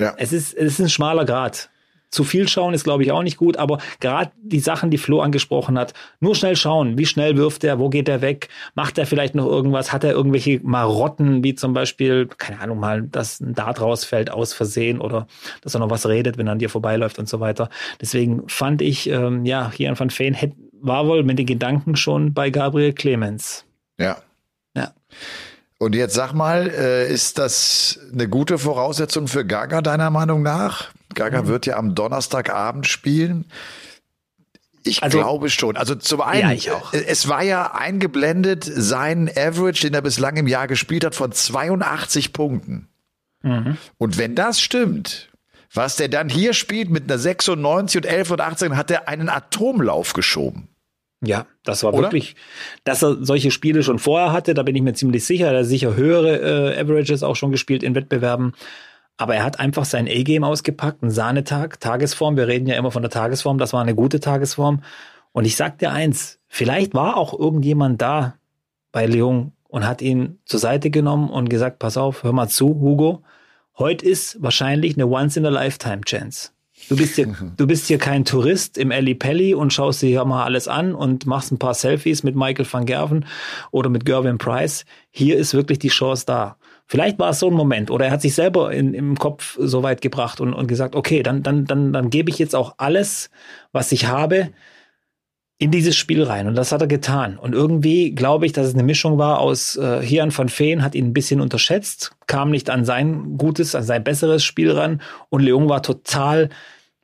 Ja. 0.00 0.14
Es 0.16 0.32
ist, 0.32 0.54
es 0.54 0.74
ist 0.74 0.80
ein 0.80 0.88
schmaler 0.88 1.24
Grad 1.24 1.70
zu 2.10 2.24
viel 2.24 2.48
schauen 2.48 2.74
ist, 2.74 2.84
glaube 2.84 3.02
ich, 3.02 3.12
auch 3.12 3.22
nicht 3.22 3.36
gut, 3.36 3.56
aber 3.56 3.78
gerade 4.00 4.30
die 4.42 4.60
Sachen, 4.60 4.90
die 4.90 4.98
Flo 4.98 5.20
angesprochen 5.20 5.78
hat, 5.78 5.94
nur 6.20 6.34
schnell 6.34 6.56
schauen, 6.56 6.98
wie 6.98 7.06
schnell 7.06 7.36
wirft 7.36 7.64
er, 7.64 7.78
wo 7.78 7.88
geht 7.88 8.08
er 8.08 8.22
weg, 8.22 8.48
macht 8.74 8.98
er 8.98 9.06
vielleicht 9.06 9.34
noch 9.34 9.46
irgendwas, 9.46 9.92
hat 9.92 10.04
er 10.04 10.12
irgendwelche 10.12 10.60
Marotten, 10.62 11.44
wie 11.44 11.54
zum 11.54 11.74
Beispiel, 11.74 12.26
keine 12.26 12.60
Ahnung 12.60 12.80
mal, 12.80 13.02
dass 13.02 13.40
ein 13.40 13.54
Dart 13.54 13.80
rausfällt 13.80 14.30
aus 14.30 14.52
Versehen 14.52 15.00
oder 15.00 15.26
dass 15.62 15.74
er 15.74 15.80
noch 15.80 15.90
was 15.90 16.06
redet, 16.06 16.38
wenn 16.38 16.46
er 16.46 16.52
an 16.52 16.58
dir 16.58 16.70
vorbeiläuft 16.70 17.18
und 17.18 17.28
so 17.28 17.40
weiter. 17.40 17.68
Deswegen 18.00 18.48
fand 18.48 18.82
ich, 18.82 19.08
ähm, 19.08 19.44
ja, 19.44 19.70
hier 19.74 19.90
an 19.90 19.98
Van 19.98 20.10
Feen 20.10 20.36
war 20.80 21.06
wohl 21.06 21.24
mit 21.24 21.38
den 21.38 21.46
Gedanken 21.46 21.96
schon 21.96 22.32
bei 22.32 22.50
Gabriel 22.50 22.92
Clemens. 22.92 23.64
Ja. 23.98 24.18
Ja. 24.76 24.92
Und 25.78 25.94
jetzt 25.94 26.14
sag 26.14 26.32
mal, 26.32 26.68
äh, 26.68 27.12
ist 27.12 27.38
das 27.38 28.00
eine 28.12 28.28
gute 28.28 28.58
Voraussetzung 28.58 29.28
für 29.28 29.44
Gaga 29.44 29.80
deiner 29.80 30.10
Meinung 30.10 30.42
nach? 30.42 30.90
Gaga 31.18 31.42
mhm. 31.42 31.46
wird 31.48 31.66
ja 31.66 31.76
am 31.76 31.94
Donnerstagabend 31.94 32.86
spielen. 32.86 33.44
Ich 34.84 35.02
also, 35.02 35.18
glaube 35.18 35.50
schon. 35.50 35.76
Also 35.76 35.96
zum 35.96 36.22
einen, 36.22 36.48
ja, 36.48 36.52
ich 36.52 36.70
auch. 36.70 36.92
es 36.92 37.28
war 37.28 37.42
ja 37.42 37.74
eingeblendet 37.74 38.64
sein 38.64 39.28
Average, 39.28 39.82
den 39.82 39.94
er 39.94 40.02
bislang 40.02 40.36
im 40.36 40.46
Jahr 40.46 40.68
gespielt 40.68 41.04
hat, 41.04 41.14
von 41.14 41.32
82 41.32 42.32
Punkten. 42.32 42.88
Mhm. 43.42 43.76
Und 43.98 44.16
wenn 44.16 44.34
das 44.34 44.60
stimmt, 44.60 45.30
was 45.74 45.96
der 45.96 46.08
dann 46.08 46.28
hier 46.28 46.54
spielt 46.54 46.88
mit 46.88 47.04
einer 47.04 47.18
96 47.18 48.02
und 48.02 48.06
11 48.06 48.30
und 48.30 48.40
18, 48.40 48.76
hat 48.76 48.90
er 48.90 49.08
einen 49.08 49.28
Atomlauf 49.28 50.12
geschoben. 50.12 50.68
Ja, 51.20 51.46
das 51.64 51.82
war 51.82 51.92
Oder? 51.92 52.04
wirklich, 52.04 52.36
dass 52.84 53.02
er 53.02 53.16
solche 53.20 53.50
Spiele 53.50 53.82
schon 53.82 53.98
vorher 53.98 54.32
hatte, 54.32 54.54
da 54.54 54.62
bin 54.62 54.76
ich 54.76 54.82
mir 54.82 54.94
ziemlich 54.94 55.24
sicher. 55.24 55.50
Er 55.50 55.58
hat 55.58 55.66
sicher 55.66 55.96
höhere 55.96 56.74
äh, 56.76 56.80
Averages 56.80 57.24
auch 57.24 57.34
schon 57.34 57.50
gespielt 57.50 57.82
in 57.82 57.96
Wettbewerben. 57.96 58.52
Aber 59.18 59.34
er 59.34 59.44
hat 59.44 59.60
einfach 59.60 59.84
sein 59.84 60.08
A-Game 60.08 60.44
ausgepackt, 60.44 61.02
einen 61.02 61.10
Sahnetag, 61.10 61.80
Tagesform. 61.80 62.36
Wir 62.36 62.46
reden 62.46 62.68
ja 62.68 62.76
immer 62.76 62.92
von 62.92 63.02
der 63.02 63.10
Tagesform. 63.10 63.58
Das 63.58 63.72
war 63.72 63.82
eine 63.82 63.94
gute 63.94 64.20
Tagesform. 64.20 64.82
Und 65.32 65.44
ich 65.44 65.56
sag 65.56 65.78
dir 65.78 65.90
eins, 65.90 66.38
vielleicht 66.46 66.94
war 66.94 67.16
auch 67.16 67.38
irgendjemand 67.38 68.00
da 68.00 68.34
bei 68.92 69.06
Leon 69.06 69.52
und 69.68 69.86
hat 69.86 70.02
ihn 70.02 70.38
zur 70.46 70.60
Seite 70.60 70.90
genommen 70.90 71.30
und 71.30 71.50
gesagt, 71.50 71.78
pass 71.80 71.96
auf, 71.96 72.22
hör 72.22 72.32
mal 72.32 72.48
zu, 72.48 72.68
Hugo. 72.68 73.22
Heute 73.76 74.06
ist 74.06 74.40
wahrscheinlich 74.42 74.96
eine 74.96 75.06
Once-in-a-Lifetime-Chance. 75.06 76.50
Du 76.88 76.96
bist 76.96 77.16
hier, 77.16 77.34
du 77.56 77.66
bist 77.66 77.86
hier 77.86 77.98
kein 77.98 78.24
Tourist 78.24 78.78
im 78.78 78.92
Alley 78.92 79.14
Pelli 79.14 79.52
und 79.52 79.72
schaust 79.72 80.00
dir 80.00 80.08
hier 80.08 80.24
mal 80.24 80.44
alles 80.44 80.68
an 80.68 80.94
und 80.94 81.26
machst 81.26 81.50
ein 81.50 81.58
paar 81.58 81.74
Selfies 81.74 82.22
mit 82.22 82.36
Michael 82.36 82.66
van 82.70 82.86
Gerven 82.86 83.26
oder 83.72 83.90
mit 83.90 84.04
Gervin 84.04 84.38
Price. 84.38 84.84
Hier 85.10 85.36
ist 85.36 85.54
wirklich 85.54 85.80
die 85.80 85.88
Chance 85.88 86.24
da. 86.24 86.56
Vielleicht 86.88 87.18
war 87.18 87.30
es 87.30 87.38
so 87.38 87.48
ein 87.48 87.54
Moment 87.54 87.90
oder 87.90 88.06
er 88.06 88.12
hat 88.12 88.22
sich 88.22 88.34
selber 88.34 88.72
in, 88.72 88.94
im 88.94 89.18
Kopf 89.18 89.58
so 89.60 89.82
weit 89.82 90.00
gebracht 90.00 90.40
und, 90.40 90.54
und 90.54 90.66
gesagt, 90.66 90.96
okay, 90.96 91.22
dann, 91.22 91.42
dann, 91.42 91.66
dann, 91.66 91.92
dann 91.92 92.08
gebe 92.08 92.30
ich 92.30 92.38
jetzt 92.38 92.56
auch 92.56 92.74
alles, 92.78 93.30
was 93.72 93.92
ich 93.92 94.06
habe, 94.06 94.48
in 95.58 95.70
dieses 95.70 95.96
Spiel 95.96 96.22
rein. 96.22 96.46
Und 96.46 96.54
das 96.54 96.72
hat 96.72 96.80
er 96.80 96.86
getan. 96.86 97.36
Und 97.36 97.52
irgendwie 97.52 98.12
glaube 98.12 98.46
ich, 98.46 98.52
dass 98.52 98.68
es 98.68 98.74
eine 98.74 98.84
Mischung 98.84 99.18
war 99.18 99.40
aus 99.40 99.76
äh, 99.76 100.00
Hian 100.00 100.36
van 100.36 100.48
Feen 100.48 100.82
hat 100.82 100.94
ihn 100.94 101.06
ein 101.06 101.12
bisschen 101.12 101.40
unterschätzt, 101.40 102.12
kam 102.26 102.50
nicht 102.50 102.70
an 102.70 102.84
sein 102.84 103.36
gutes, 103.36 103.74
an 103.74 103.82
sein 103.82 104.02
besseres 104.02 104.42
Spiel 104.42 104.70
ran. 104.70 105.02
Und 105.28 105.42
Leung 105.42 105.68
war 105.68 105.82
total 105.82 106.48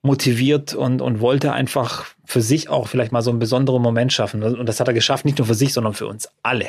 motiviert 0.00 0.74
und, 0.74 1.02
und 1.02 1.20
wollte 1.20 1.52
einfach 1.52 2.06
für 2.24 2.40
sich 2.40 2.70
auch 2.70 2.88
vielleicht 2.88 3.12
mal 3.12 3.22
so 3.22 3.30
einen 3.30 3.38
besonderen 3.38 3.82
Moment 3.82 4.12
schaffen. 4.12 4.42
Und 4.42 4.66
das 4.66 4.80
hat 4.80 4.88
er 4.88 4.94
geschafft, 4.94 5.24
nicht 5.24 5.38
nur 5.38 5.46
für 5.46 5.54
sich, 5.54 5.72
sondern 5.72 5.92
für 5.92 6.06
uns 6.06 6.28
alle. 6.42 6.68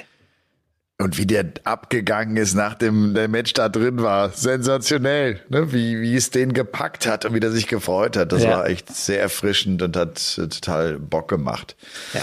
Und 0.98 1.18
wie 1.18 1.26
der 1.26 1.46
abgegangen 1.66 2.38
ist, 2.38 2.54
nachdem 2.54 3.14
der 3.14 3.28
Match 3.28 3.52
da 3.52 3.68
drin 3.68 4.02
war. 4.02 4.30
Sensationell, 4.30 5.42
ne? 5.50 5.74
wie, 5.74 6.00
wie 6.00 6.16
es 6.16 6.30
den 6.30 6.54
gepackt 6.54 7.06
hat 7.06 7.26
und 7.26 7.34
wie 7.34 7.42
der 7.42 7.52
sich 7.52 7.68
gefreut 7.68 8.16
hat. 8.16 8.32
Das 8.32 8.44
ja. 8.44 8.52
war 8.52 8.68
echt 8.68 8.96
sehr 8.96 9.20
erfrischend 9.20 9.82
und 9.82 9.98
hat 9.98 10.38
äh, 10.38 10.48
total 10.48 10.98
Bock 10.98 11.28
gemacht. 11.28 11.76
Ja. 12.14 12.22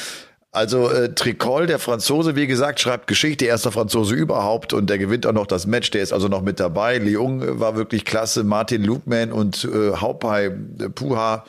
Also 0.52 0.91
äh, 0.91 1.14
Tricol, 1.14 1.67
der 1.67 1.79
Franzose, 1.79 2.37
wie 2.37 2.47
gesagt, 2.47 2.81
schreibt 2.81 3.07
Geschichte, 3.07 3.47
erster 3.47 3.73
Franzose 3.73 4.14
überhaupt 4.14 4.75
und 4.75 4.88
der 4.88 4.99
gewinnt 4.99 5.26
auch 5.26 5.33
noch 5.33 5.47
das 5.47 5.67
Match, 5.67 5.91
der 5.91 6.02
ist 6.02 6.12
also 6.12 6.29
noch 6.29 6.43
mit 6.43 6.61
dabei. 6.61 6.99
Leung 6.99 7.59
war 7.59 7.76
wirklich 7.76 8.05
klasse, 8.05 8.45
Martin 8.45 8.85
Lukman 8.85 9.33
und 9.33 9.64
äh, 9.64 9.97
Haupai 9.97 10.47
äh, 10.47 10.88
Puha 10.88 11.45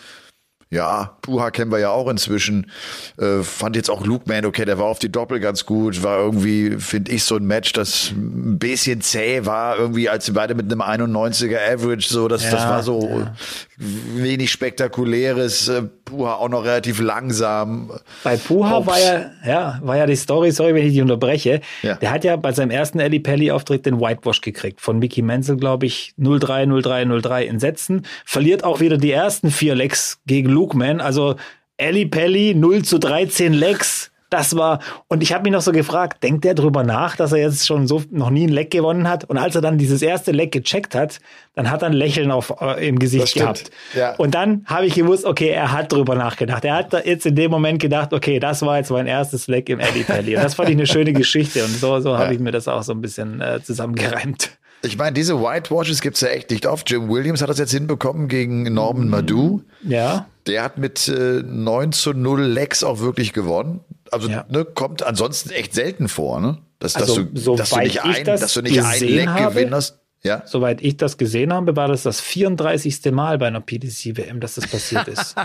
ja, 0.73 1.15
Puha 1.21 1.51
kennen 1.51 1.71
wir 1.71 1.79
ja 1.79 1.91
auch 1.91 2.09
inzwischen. 2.09 2.71
Äh, 3.17 3.43
fand 3.43 3.75
jetzt 3.75 3.89
auch 3.89 4.05
Luke 4.05 4.25
Man, 4.27 4.45
okay, 4.45 4.65
der 4.65 4.79
war 4.79 4.85
auf 4.85 4.99
die 4.99 5.11
Doppel 5.11 5.39
ganz 5.39 5.65
gut. 5.65 6.03
War 6.03 6.19
irgendwie, 6.19 6.77
finde 6.79 7.11
ich, 7.11 7.23
so 7.23 7.35
ein 7.35 7.45
Match, 7.45 7.73
das 7.73 8.11
ein 8.11 8.57
bisschen 8.57 9.01
zäh 9.01 9.45
war, 9.45 9.77
irgendwie, 9.77 10.09
als 10.09 10.25
sie 10.25 10.31
beide 10.31 10.55
mit 10.55 10.71
einem 10.71 10.81
91er 10.81 11.59
Average, 11.73 12.07
so, 12.09 12.27
das, 12.27 12.43
ja, 12.43 12.51
das 12.51 12.63
war 12.63 12.83
so 12.83 13.07
ja. 13.09 13.33
Wenig 13.77 14.51
spektakuläres. 14.51 15.67
Äh, 15.67 15.83
Puha 16.05 16.35
auch 16.35 16.49
noch 16.49 16.63
relativ 16.63 16.99
langsam. 16.99 17.91
Bei 18.23 18.37
Puha 18.37 18.85
war 18.85 18.99
ja, 18.99 19.31
ja, 19.45 19.79
war 19.81 19.97
ja 19.97 20.05
die 20.05 20.15
Story, 20.15 20.51
sorry, 20.51 20.75
wenn 20.75 20.85
ich 20.85 20.93
dich 20.93 21.01
unterbreche. 21.01 21.61
Ja. 21.81 21.95
Der 21.95 22.11
hat 22.11 22.23
ja 22.23 22.35
bei 22.35 22.51
seinem 22.51 22.71
ersten 22.71 22.99
Ali 22.99 23.19
Pelli 23.19 23.51
Auftritt 23.51 23.85
den 23.85 23.99
Whitewash 23.99 24.41
gekriegt. 24.41 24.81
Von 24.81 24.99
Mickey 24.99 25.21
Menzel, 25.21 25.57
glaube 25.57 25.85
ich, 25.85 26.13
03, 26.17 26.67
03, 26.81 27.19
03 27.21 27.45
in 27.45 27.59
Sätzen. 27.59 28.05
Verliert 28.25 28.63
auch 28.63 28.79
wieder 28.79 28.97
die 28.97 29.11
ersten 29.11 29.51
vier 29.51 29.75
Lecks 29.75 30.19
gegen 30.25 30.49
Lukeman. 30.49 31.01
Also 31.01 31.35
Ali 31.79 32.05
Pelli 32.05 32.53
0 32.55 32.83
zu 32.83 32.99
13 32.99 33.53
Lecks 33.53 34.12
das 34.33 34.55
war, 34.55 34.79
und 35.07 35.21
ich 35.21 35.31
habe 35.31 35.43
mich 35.43 35.51
noch 35.51 35.61
so 35.61 35.71
gefragt, 35.71 36.23
denkt 36.23 36.43
der 36.43 36.55
drüber 36.55 36.83
nach, 36.83 37.15
dass 37.15 37.31
er 37.31 37.37
jetzt 37.37 37.65
schon 37.65 37.87
so 37.87 38.01
noch 38.09 38.29
nie 38.29 38.47
ein 38.47 38.51
Leck 38.51 38.71
gewonnen 38.71 39.07
hat? 39.07 39.25
Und 39.25 39.37
als 39.37 39.55
er 39.55 39.61
dann 39.61 39.77
dieses 39.77 40.01
erste 40.01 40.31
Leck 40.31 40.51
gecheckt 40.51 40.95
hat, 40.95 41.19
dann 41.55 41.69
hat 41.69 41.83
er 41.83 41.89
ein 41.89 41.93
Lächeln 41.93 42.31
auf, 42.31 42.53
äh, 42.59 42.87
im 42.87 42.97
Gesicht 42.97 43.35
gehabt. 43.35 43.69
Ja. 43.93 44.15
Und 44.15 44.33
dann 44.33 44.65
habe 44.65 44.87
ich 44.87 44.95
gewusst, 44.95 45.25
okay, 45.25 45.49
er 45.49 45.71
hat 45.71 45.91
drüber 45.91 46.15
nachgedacht. 46.15 46.65
Er 46.65 46.75
hat 46.75 47.05
jetzt 47.05 47.25
in 47.25 47.35
dem 47.35 47.51
Moment 47.51 47.79
gedacht, 47.79 48.13
okay, 48.13 48.39
das 48.39 48.61
war 48.63 48.77
jetzt 48.77 48.89
mein 48.89 49.07
erstes 49.07 49.47
Leck 49.47 49.69
im 49.69 49.79
Eddie 49.79 50.03
Pelli. 50.03 50.35
Und 50.35 50.43
das 50.43 50.55
fand 50.55 50.69
ich 50.69 50.75
eine 50.75 50.87
schöne 50.87 51.13
Geschichte. 51.13 51.63
Und 51.63 51.75
so, 51.77 51.99
so 51.99 52.09
ja. 52.09 52.17
habe 52.17 52.33
ich 52.33 52.39
mir 52.39 52.51
das 52.51 52.67
auch 52.67 52.83
so 52.83 52.93
ein 52.93 53.01
bisschen 53.01 53.39
äh, 53.39 53.61
zusammengereimt. 53.63 54.57
Ich 54.85 54.97
meine, 54.97 55.13
diese 55.13 55.39
Whitewashes 55.39 56.01
gibt's 56.01 56.19
ja 56.19 56.27
echt 56.27 56.51
nicht 56.51 56.65
oft. 56.65 56.89
Jim 56.89 57.09
Williams 57.09 57.41
hat 57.41 57.49
das 57.49 57.57
jetzt 57.57 57.71
hinbekommen 57.71 58.27
gegen 58.27 58.63
Norman 58.63 59.07
Madu. 59.07 59.61
Ja. 59.81 60.27
Der 60.45 60.61
hat 60.61 60.77
mit 60.77 61.07
äh, 61.07 61.41
9 61.41 61.93
zu 61.93 62.11
0 62.11 62.41
Lecks 62.41 62.83
auch 62.83 62.99
wirklich 62.99 63.31
gewonnen. 63.31 63.79
Also 64.13 64.29
ja. 64.29 64.45
ne, 64.49 64.65
kommt 64.65 65.03
ansonsten 65.03 65.49
echt 65.49 65.73
selten 65.73 66.07
vor, 66.07 66.39
ne? 66.39 66.59
Dass, 66.79 66.95
also, 66.95 67.23
dass, 67.23 67.43
du, 67.43 67.55
dass 67.55 67.69
du 67.69 67.79
nicht 67.79 68.03
ein, 68.03 68.25
das 68.25 68.41
dass 68.41 68.53
du 68.53 68.61
nicht 68.61 68.81
ein 68.81 68.99
Leck 69.01 69.27
habe, 69.27 69.65
gewinnst. 69.65 69.99
Ja. 70.23 70.43
Soweit 70.45 70.81
ich 70.81 70.95
das 70.95 71.17
gesehen 71.17 71.51
habe, 71.51 71.75
war 71.75 71.89
das 71.89 72.03
das 72.03 72.21
34. 72.21 73.11
Mal 73.11 73.37
bei 73.37 73.47
einer 73.47 73.59
PDC 73.59 74.17
WM, 74.17 74.39
dass 74.39 74.55
das 74.55 74.67
passiert 74.67 75.07
ist. 75.09 75.35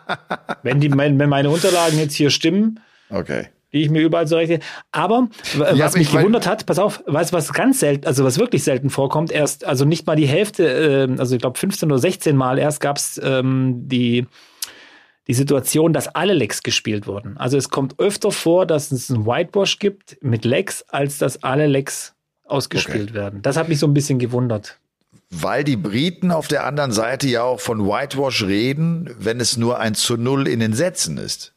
wenn, 0.62 0.80
die, 0.80 0.90
wenn 0.90 1.16
meine 1.28 1.48
Unterlagen 1.48 1.98
jetzt 1.98 2.14
hier 2.14 2.28
stimmen, 2.28 2.80
okay 3.08 3.48
die 3.72 3.82
ich 3.82 3.90
mir 3.90 4.00
überall 4.00 4.26
zurechte. 4.26 4.60
Aber 4.92 5.28
ja, 5.58 5.78
was 5.78 5.96
mich 5.96 6.10
gewundert 6.10 6.46
hat, 6.46 6.64
pass 6.66 6.78
auf, 6.78 7.02
weißt 7.06 7.32
was 7.32 7.52
ganz 7.52 7.80
selten, 7.80 8.06
also 8.06 8.24
was 8.24 8.38
wirklich 8.38 8.64
selten 8.64 8.88
vorkommt, 8.90 9.30
erst, 9.30 9.64
also 9.64 9.84
nicht 9.84 10.06
mal 10.06 10.16
die 10.16 10.26
Hälfte, 10.26 10.66
äh, 10.66 11.18
also 11.18 11.34
ich 11.34 11.40
glaube 11.40 11.58
15 11.58 11.90
oder 11.90 11.98
16 11.98 12.36
Mal 12.36 12.58
erst 12.58 12.80
gab 12.80 12.96
es 12.96 13.20
ähm, 13.22 13.88
die, 13.88 14.26
die 15.28 15.34
Situation, 15.34 15.92
dass 15.92 16.08
alle 16.08 16.32
Lecks 16.32 16.62
gespielt 16.62 17.06
wurden. 17.06 17.36
Also 17.36 17.58
es 17.58 17.68
kommt 17.68 18.00
öfter 18.00 18.32
vor, 18.32 18.66
dass 18.66 18.90
es 18.90 19.10
einen 19.10 19.26
Whitewash 19.26 19.78
gibt 19.78 20.18
mit 20.22 20.44
Lecks, 20.44 20.82
als 20.88 21.18
dass 21.18 21.42
alle 21.42 21.66
Lecks 21.66 22.14
ausgespielt 22.44 23.10
okay. 23.10 23.14
werden. 23.14 23.42
Das 23.42 23.56
hat 23.56 23.68
mich 23.68 23.78
so 23.78 23.86
ein 23.86 23.94
bisschen 23.94 24.18
gewundert. 24.18 24.80
Weil 25.30 25.62
die 25.64 25.76
Briten 25.76 26.30
auf 26.30 26.48
der 26.48 26.64
anderen 26.64 26.92
Seite 26.92 27.28
ja 27.28 27.42
auch 27.42 27.60
von 27.60 27.86
Whitewash 27.86 28.44
reden, 28.44 29.14
wenn 29.18 29.40
es 29.40 29.58
nur 29.58 29.78
ein 29.78 29.94
zu 29.94 30.16
Null 30.16 30.48
in 30.48 30.60
den 30.60 30.72
Sätzen 30.72 31.18
ist. 31.18 31.52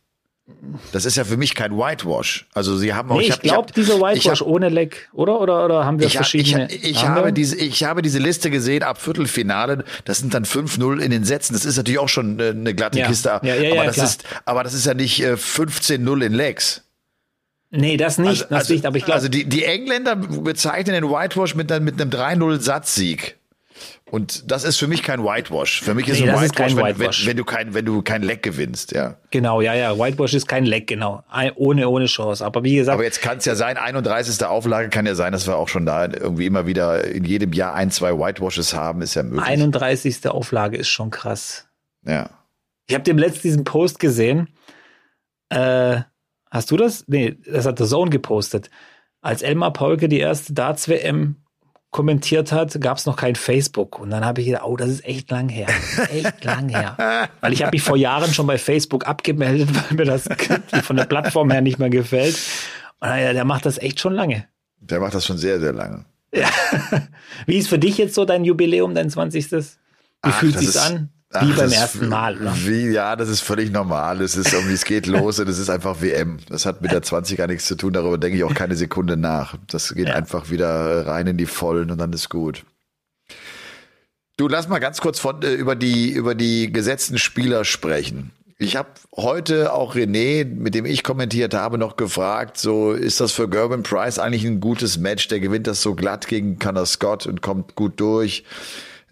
Das 0.91 1.05
ist 1.05 1.17
ja 1.17 1.23
für 1.23 1.37
mich 1.37 1.55
kein 1.55 1.77
Whitewash. 1.77 2.47
Also 2.53 2.77
sie 2.77 2.93
haben 2.93 3.11
auch. 3.11 3.17
Nee, 3.17 3.23
ich, 3.23 3.29
ich 3.29 3.41
glaube, 3.41 3.71
diese 3.75 3.99
Whitewash 3.99 4.41
hab, 4.41 4.47
ohne 4.47 4.69
Leck, 4.69 5.09
oder? 5.13 5.39
Oder, 5.39 5.65
oder 5.65 5.85
haben 5.85 5.99
wir 5.99 6.07
ich 6.07 6.15
verschiedene? 6.15 6.71
ich, 6.71 6.91
ich 6.91 7.05
habe 7.05 7.33
diese, 7.33 7.55
ich 7.57 7.83
habe 7.83 8.01
diese 8.01 8.19
Liste 8.19 8.49
gesehen 8.49 8.83
ab 8.83 9.01
Viertelfinale. 9.01 9.83
Das 10.05 10.19
sind 10.19 10.33
dann 10.33 10.45
5-0 10.45 10.99
in 10.99 11.11
den 11.11 11.23
Sätzen. 11.23 11.53
Das 11.53 11.65
ist 11.65 11.77
natürlich 11.77 11.99
auch 11.99 12.09
schon 12.09 12.39
eine, 12.39 12.49
eine 12.49 12.73
glatte 12.73 12.99
ja. 12.99 13.07
Kiste. 13.07 13.39
Ja, 13.43 13.55
ja, 13.55 13.73
aber, 13.73 13.85
das 13.85 13.95
klar. 13.95 14.07
ist, 14.07 14.23
aber 14.45 14.63
das 14.63 14.73
ist 14.73 14.85
ja 14.85 14.93
nicht 14.93 15.21
äh, 15.21 15.33
15-0 15.33 16.25
in 16.25 16.33
Lecks. 16.33 16.83
Nee, 17.71 17.97
das 17.97 18.17
nicht. 18.17 18.27
Also, 18.27 18.45
das 18.49 18.59
also, 18.59 18.73
nicht 18.73 18.85
aber 18.85 18.97
ich 18.97 19.05
glaube. 19.05 19.15
Also 19.15 19.29
die, 19.29 19.45
die 19.45 19.63
Engländer 19.63 20.15
bezeichnen 20.15 20.93
den 20.93 21.09
Whitewash 21.09 21.55
mit, 21.55 21.69
mit 21.81 22.01
einem 22.01 22.09
3-0-Satzsieg. 22.09 23.37
Und 24.11 24.51
das 24.51 24.65
ist 24.65 24.75
für 24.75 24.87
mich 24.87 25.03
kein 25.03 25.23
Whitewash. 25.23 25.81
Für 25.81 25.93
mich 25.93 26.09
ist 26.09 26.19
nee, 26.19 26.29
ein 26.29 26.35
Whitewash, 26.35 26.75
wenn, 26.75 26.83
Whitewash. 26.83 27.21
Wenn, 27.21 27.29
wenn, 27.29 27.37
du 27.37 27.45
kein, 27.45 27.73
wenn 27.73 27.85
du 27.85 28.01
kein 28.01 28.23
Leck 28.23 28.43
gewinnst, 28.43 28.91
ja. 28.91 29.15
Genau, 29.31 29.61
ja, 29.61 29.73
ja. 29.73 29.97
Whitewash 29.97 30.33
ist 30.33 30.49
kein 30.49 30.65
Leck, 30.65 30.87
genau. 30.87 31.23
Ohne, 31.55 31.87
ohne 31.87 32.07
Chance. 32.07 32.45
Aber 32.45 32.61
wie 32.65 32.75
gesagt. 32.75 32.93
Aber 32.93 33.05
jetzt 33.05 33.21
kann 33.21 33.37
es 33.37 33.45
ja 33.45 33.55
sein, 33.55 33.77
31. 33.77 34.45
Auflage 34.45 34.89
kann 34.89 35.05
ja 35.05 35.15
sein, 35.15 35.31
dass 35.31 35.47
wir 35.47 35.55
auch 35.55 35.69
schon 35.69 35.85
da 35.85 36.03
irgendwie 36.03 36.45
immer 36.45 36.67
wieder 36.67 37.05
in 37.05 37.23
jedem 37.23 37.53
Jahr 37.53 37.73
ein, 37.73 37.89
zwei 37.89 38.11
Whitewashes 38.11 38.73
haben, 38.73 39.01
ist 39.01 39.15
ja 39.15 39.23
möglich. 39.23 39.45
31. 39.45 40.27
Auflage 40.27 40.75
ist 40.75 40.89
schon 40.89 41.09
krass. 41.09 41.69
Ja. 42.05 42.29
Ich 42.87 42.93
habe 42.93 43.05
dem 43.05 43.17
letzten 43.17 43.43
diesen 43.43 43.63
Post 43.63 43.99
gesehen. 43.99 44.49
Äh, 45.47 46.01
hast 46.49 46.69
du 46.69 46.75
das? 46.75 47.05
Nee, 47.07 47.37
das 47.49 47.65
hat 47.65 47.79
der 47.79 47.87
Zone 47.87 48.09
gepostet. 48.09 48.69
Als 49.21 49.41
Elmar 49.41 49.71
Paulke 49.71 50.09
die 50.09 50.19
erste 50.19 50.51
Darts-WM 50.51 51.37
kommentiert 51.91 52.51
hat, 52.51 52.79
gab 52.81 52.97
es 52.97 53.05
noch 53.05 53.17
kein 53.17 53.35
Facebook. 53.35 53.99
Und 53.99 54.09
dann 54.09 54.25
habe 54.25 54.41
ich 54.41 54.47
gedacht, 54.47 54.63
oh, 54.65 54.77
das 54.77 54.89
ist 54.89 55.05
echt 55.05 55.29
lang 55.29 55.49
her. 55.49 55.67
Echt 56.09 56.43
lang 56.43 56.69
her. 56.69 57.29
Weil 57.41 57.53
ich 57.53 57.61
habe 57.61 57.75
mich 57.75 57.83
vor 57.83 57.97
Jahren 57.97 58.33
schon 58.33 58.47
bei 58.47 58.57
Facebook 58.57 59.05
abgemeldet, 59.05 59.69
weil 59.89 59.97
mir 59.97 60.05
das 60.05 60.27
von 60.83 60.95
der 60.95 61.05
Plattform 61.05 61.51
her 61.51 61.61
nicht 61.61 61.79
mehr 61.79 61.89
gefällt. 61.89 62.37
Und 62.99 63.09
ja, 63.09 63.33
der 63.33 63.45
macht 63.45 63.65
das 63.65 63.77
echt 63.77 63.99
schon 63.99 64.13
lange. 64.13 64.47
Der 64.79 64.99
macht 64.99 65.13
das 65.13 65.25
schon 65.25 65.37
sehr, 65.37 65.59
sehr 65.59 65.73
lange. 65.73 66.05
Ja. 66.33 66.49
Wie 67.45 67.57
ist 67.57 67.67
für 67.67 67.79
dich 67.79 67.97
jetzt 67.97 68.15
so 68.15 68.25
dein 68.25 68.45
Jubiläum, 68.45 68.95
dein 68.95 69.09
20. 69.09 69.51
Wie 69.51 69.65
Ach, 70.21 70.39
fühlt 70.39 70.57
sich's 70.57 70.77
an? 70.77 71.09
Ach, 71.33 71.47
wie 71.47 71.53
beim 71.53 71.71
ersten 71.71 72.09
Mal. 72.09 72.35
Ne? 72.35 72.51
Wie, 72.65 72.89
ja, 72.89 73.15
das 73.15 73.29
ist 73.29 73.41
völlig 73.41 73.71
normal. 73.71 74.21
Es 74.21 74.35
ist 74.35 74.51
irgendwie, 74.53 74.73
es 74.73 74.83
geht 74.83 75.07
los 75.07 75.39
und 75.39 75.47
es 75.47 75.59
ist 75.59 75.69
einfach 75.69 76.01
WM. 76.01 76.37
Das 76.49 76.65
hat 76.65 76.81
mit 76.81 76.91
der 76.91 77.01
20 77.01 77.37
gar 77.37 77.47
nichts 77.47 77.65
zu 77.65 77.75
tun. 77.75 77.93
Darüber 77.93 78.17
denke 78.17 78.37
ich 78.37 78.43
auch 78.43 78.53
keine 78.53 78.75
Sekunde 78.75 79.15
nach. 79.15 79.55
Das 79.67 79.93
geht 79.93 80.09
ja. 80.09 80.15
einfach 80.15 80.49
wieder 80.49 81.07
rein 81.07 81.27
in 81.27 81.37
die 81.37 81.45
Vollen 81.45 81.89
und 81.89 81.99
dann 81.99 82.11
ist 82.11 82.29
gut. 82.29 82.65
Du, 84.37 84.47
lass 84.47 84.67
mal 84.67 84.79
ganz 84.79 84.99
kurz 84.99 85.19
von, 85.19 85.41
äh, 85.43 85.53
über 85.53 85.75
die, 85.75 86.11
über 86.11 86.35
die 86.35 86.71
gesetzten 86.71 87.17
Spieler 87.17 87.63
sprechen. 87.63 88.31
Ich 88.57 88.75
habe 88.75 88.89
heute 89.15 89.73
auch 89.73 89.95
René, 89.95 90.45
mit 90.45 90.75
dem 90.75 90.85
ich 90.85 91.03
kommentiert 91.03 91.53
habe, 91.53 91.77
noch 91.77 91.95
gefragt, 91.95 92.57
so 92.57 92.91
ist 92.91 93.19
das 93.19 93.31
für 93.31 93.49
Gerben 93.49 93.83
Price 93.83 94.19
eigentlich 94.19 94.45
ein 94.45 94.59
gutes 94.59 94.99
Match? 94.99 95.27
Der 95.29 95.39
gewinnt 95.39 95.65
das 95.65 95.81
so 95.81 95.95
glatt 95.95 96.27
gegen 96.27 96.59
Connor 96.59 96.85
Scott 96.85 97.25
und 97.25 97.41
kommt 97.41 97.75
gut 97.75 97.99
durch. 97.99 98.43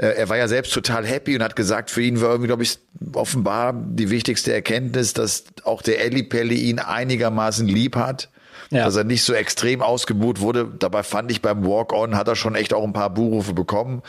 Er 0.06 0.29
war 0.29 0.38
ja 0.38 0.48
selbst 0.48 0.74
total 0.74 1.06
happy 1.06 1.36
und 1.36 1.44
hat 1.44 1.58
gesagt, 1.58 1.91
für 1.91 2.01
ihn 2.01 2.22
war 2.22 2.29
irgendwie, 2.29 2.48
glaube 2.48 2.63
ich, 2.63 2.79
offenbar 3.13 3.74
die 3.74 4.10
wichtigste 4.10 4.53
Erkenntnis, 4.53 5.13
dass 5.13 5.44
auch 5.65 5.82
der 5.82 6.01
Elli 6.01 6.24
Pelli 6.24 6.56
ihn 6.70 6.79
einigermaßen 6.79 7.68
lieb 7.68 7.96
hat. 7.96 8.29
Ja. 8.72 8.86
Dass 8.86 8.96
er 8.96 9.03
nicht 9.03 9.24
so 9.24 9.34
extrem 9.34 9.82
ausgebuht 9.82 10.41
wurde. 10.41 10.72
Dabei 10.77 11.01
fand 11.01 11.32
ich 11.32 11.41
beim 11.41 11.65
Walk-On 11.65 12.15
hat 12.15 12.27
er 12.27 12.36
schon 12.36 12.53
echt 12.53 12.74
auch 12.74 12.84
ein 12.84 12.94
paar 12.94 13.10
Buhrufe 13.10 13.53
bekommen. 13.53 14.03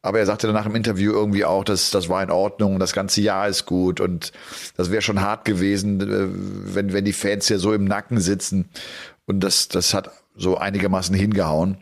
Aber 0.00 0.18
er 0.18 0.26
sagte 0.26 0.46
danach 0.46 0.66
im 0.66 0.74
Interview 0.74 1.12
irgendwie 1.12 1.44
auch, 1.44 1.64
dass 1.64 1.90
das 1.90 2.08
war 2.08 2.22
in 2.22 2.30
Ordnung, 2.30 2.78
das 2.78 2.92
ganze 2.92 3.20
Jahr 3.20 3.48
ist 3.48 3.66
gut 3.66 4.00
und 4.00 4.32
das 4.76 4.90
wäre 4.90 5.02
schon 5.02 5.20
hart 5.20 5.44
gewesen, 5.44 6.00
äh, 6.00 6.74
wenn, 6.74 6.92
wenn 6.92 7.04
die 7.04 7.12
Fans 7.12 7.48
hier 7.48 7.58
so 7.58 7.72
im 7.72 7.84
Nacken 7.84 8.20
sitzen. 8.20 8.70
Und 9.26 9.40
das, 9.40 9.68
das 9.68 9.94
hat 9.94 10.10
so 10.34 10.56
einigermaßen 10.56 11.14
hingehauen. 11.14 11.78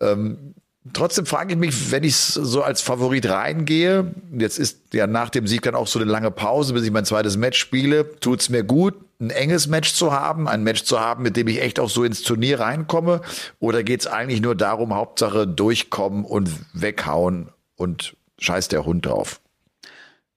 Ähm, 0.00 0.54
trotzdem 0.92 1.26
frage 1.26 1.54
ich 1.54 1.58
mich, 1.58 1.90
wenn 1.90 2.04
ich 2.04 2.16
so 2.16 2.62
als 2.62 2.80
Favorit 2.80 3.28
reingehe, 3.28 4.14
jetzt 4.36 4.58
ist 4.58 4.94
ja 4.94 5.06
nach 5.06 5.30
dem 5.30 5.46
Sieg 5.46 5.62
dann 5.62 5.74
auch 5.74 5.86
so 5.86 5.98
eine 5.98 6.10
lange 6.10 6.30
Pause, 6.30 6.74
bis 6.74 6.84
ich 6.84 6.90
mein 6.90 7.04
zweites 7.04 7.36
Match 7.36 7.58
spiele, 7.58 8.18
tut's 8.20 8.48
mir 8.48 8.62
gut, 8.62 8.94
ein 9.20 9.30
enges 9.30 9.66
Match 9.66 9.94
zu 9.94 10.12
haben, 10.12 10.48
ein 10.48 10.62
Match 10.62 10.84
zu 10.84 11.00
haben, 11.00 11.22
mit 11.22 11.36
dem 11.36 11.48
ich 11.48 11.62
echt 11.62 11.80
auch 11.80 11.88
so 11.88 12.04
ins 12.04 12.22
Turnier 12.22 12.60
reinkomme? 12.60 13.22
Oder 13.58 13.82
geht's 13.82 14.06
eigentlich 14.06 14.40
nur 14.40 14.54
darum, 14.54 14.94
Hauptsache 14.94 15.46
durchkommen 15.46 16.24
und 16.24 16.50
weghauen 16.74 17.48
und 17.76 18.16
scheiß 18.38 18.68
der 18.68 18.84
Hund 18.84 19.06
drauf. 19.06 19.40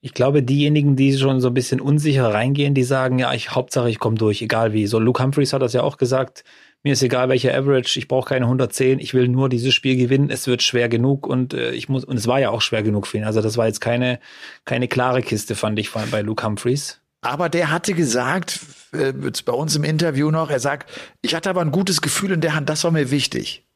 Ich 0.02 0.14
glaube, 0.14 0.42
diejenigen, 0.42 0.96
die 0.96 1.16
schon 1.16 1.42
so 1.42 1.48
ein 1.48 1.54
bisschen 1.54 1.78
unsicher 1.78 2.32
reingehen, 2.32 2.72
die 2.72 2.84
sagen, 2.84 3.18
ja, 3.18 3.34
ich 3.34 3.50
Hauptsache 3.50 3.90
ich 3.90 3.98
komme 3.98 4.16
durch, 4.16 4.40
egal 4.40 4.72
wie. 4.72 4.86
So 4.86 4.98
Luke 4.98 5.22
Humphreys 5.22 5.52
hat 5.52 5.60
das 5.60 5.74
ja 5.74 5.82
auch 5.82 5.98
gesagt, 5.98 6.42
mir 6.82 6.94
ist 6.94 7.02
egal 7.02 7.28
welcher 7.28 7.54
Average, 7.54 7.98
ich 7.98 8.08
brauche 8.08 8.28
keine 8.28 8.46
110, 8.46 8.98
ich 9.00 9.12
will 9.12 9.28
nur 9.28 9.48
dieses 9.48 9.74
Spiel 9.74 9.96
gewinnen, 9.96 10.30
es 10.30 10.46
wird 10.46 10.62
schwer 10.62 10.88
genug 10.88 11.26
und 11.26 11.54
äh, 11.54 11.72
ich 11.72 11.88
muss 11.88 12.04
und 12.04 12.16
es 12.16 12.26
war 12.26 12.40
ja 12.40 12.50
auch 12.50 12.62
schwer 12.62 12.82
genug 12.82 13.06
für 13.06 13.18
ihn. 13.18 13.24
Also 13.24 13.42
das 13.42 13.56
war 13.56 13.66
jetzt 13.66 13.80
keine 13.80 14.20
keine 14.64 14.88
klare 14.88 15.22
Kiste, 15.22 15.54
fand 15.54 15.78
ich 15.78 15.90
bei 15.90 16.22
Luke 16.22 16.44
Humphreys. 16.44 17.00
Aber 17.22 17.50
der 17.50 17.70
hatte 17.70 17.92
gesagt, 17.92 18.60
äh, 18.92 19.12
bei 19.12 19.52
uns 19.52 19.76
im 19.76 19.84
Interview 19.84 20.30
noch, 20.30 20.50
er 20.50 20.60
sagt, 20.60 20.90
ich 21.20 21.34
hatte 21.34 21.50
aber 21.50 21.60
ein 21.60 21.70
gutes 21.70 22.00
Gefühl 22.00 22.32
in 22.32 22.40
der 22.40 22.54
Hand, 22.54 22.70
das 22.70 22.82
war 22.84 22.90
mir 22.90 23.10
wichtig. 23.10 23.66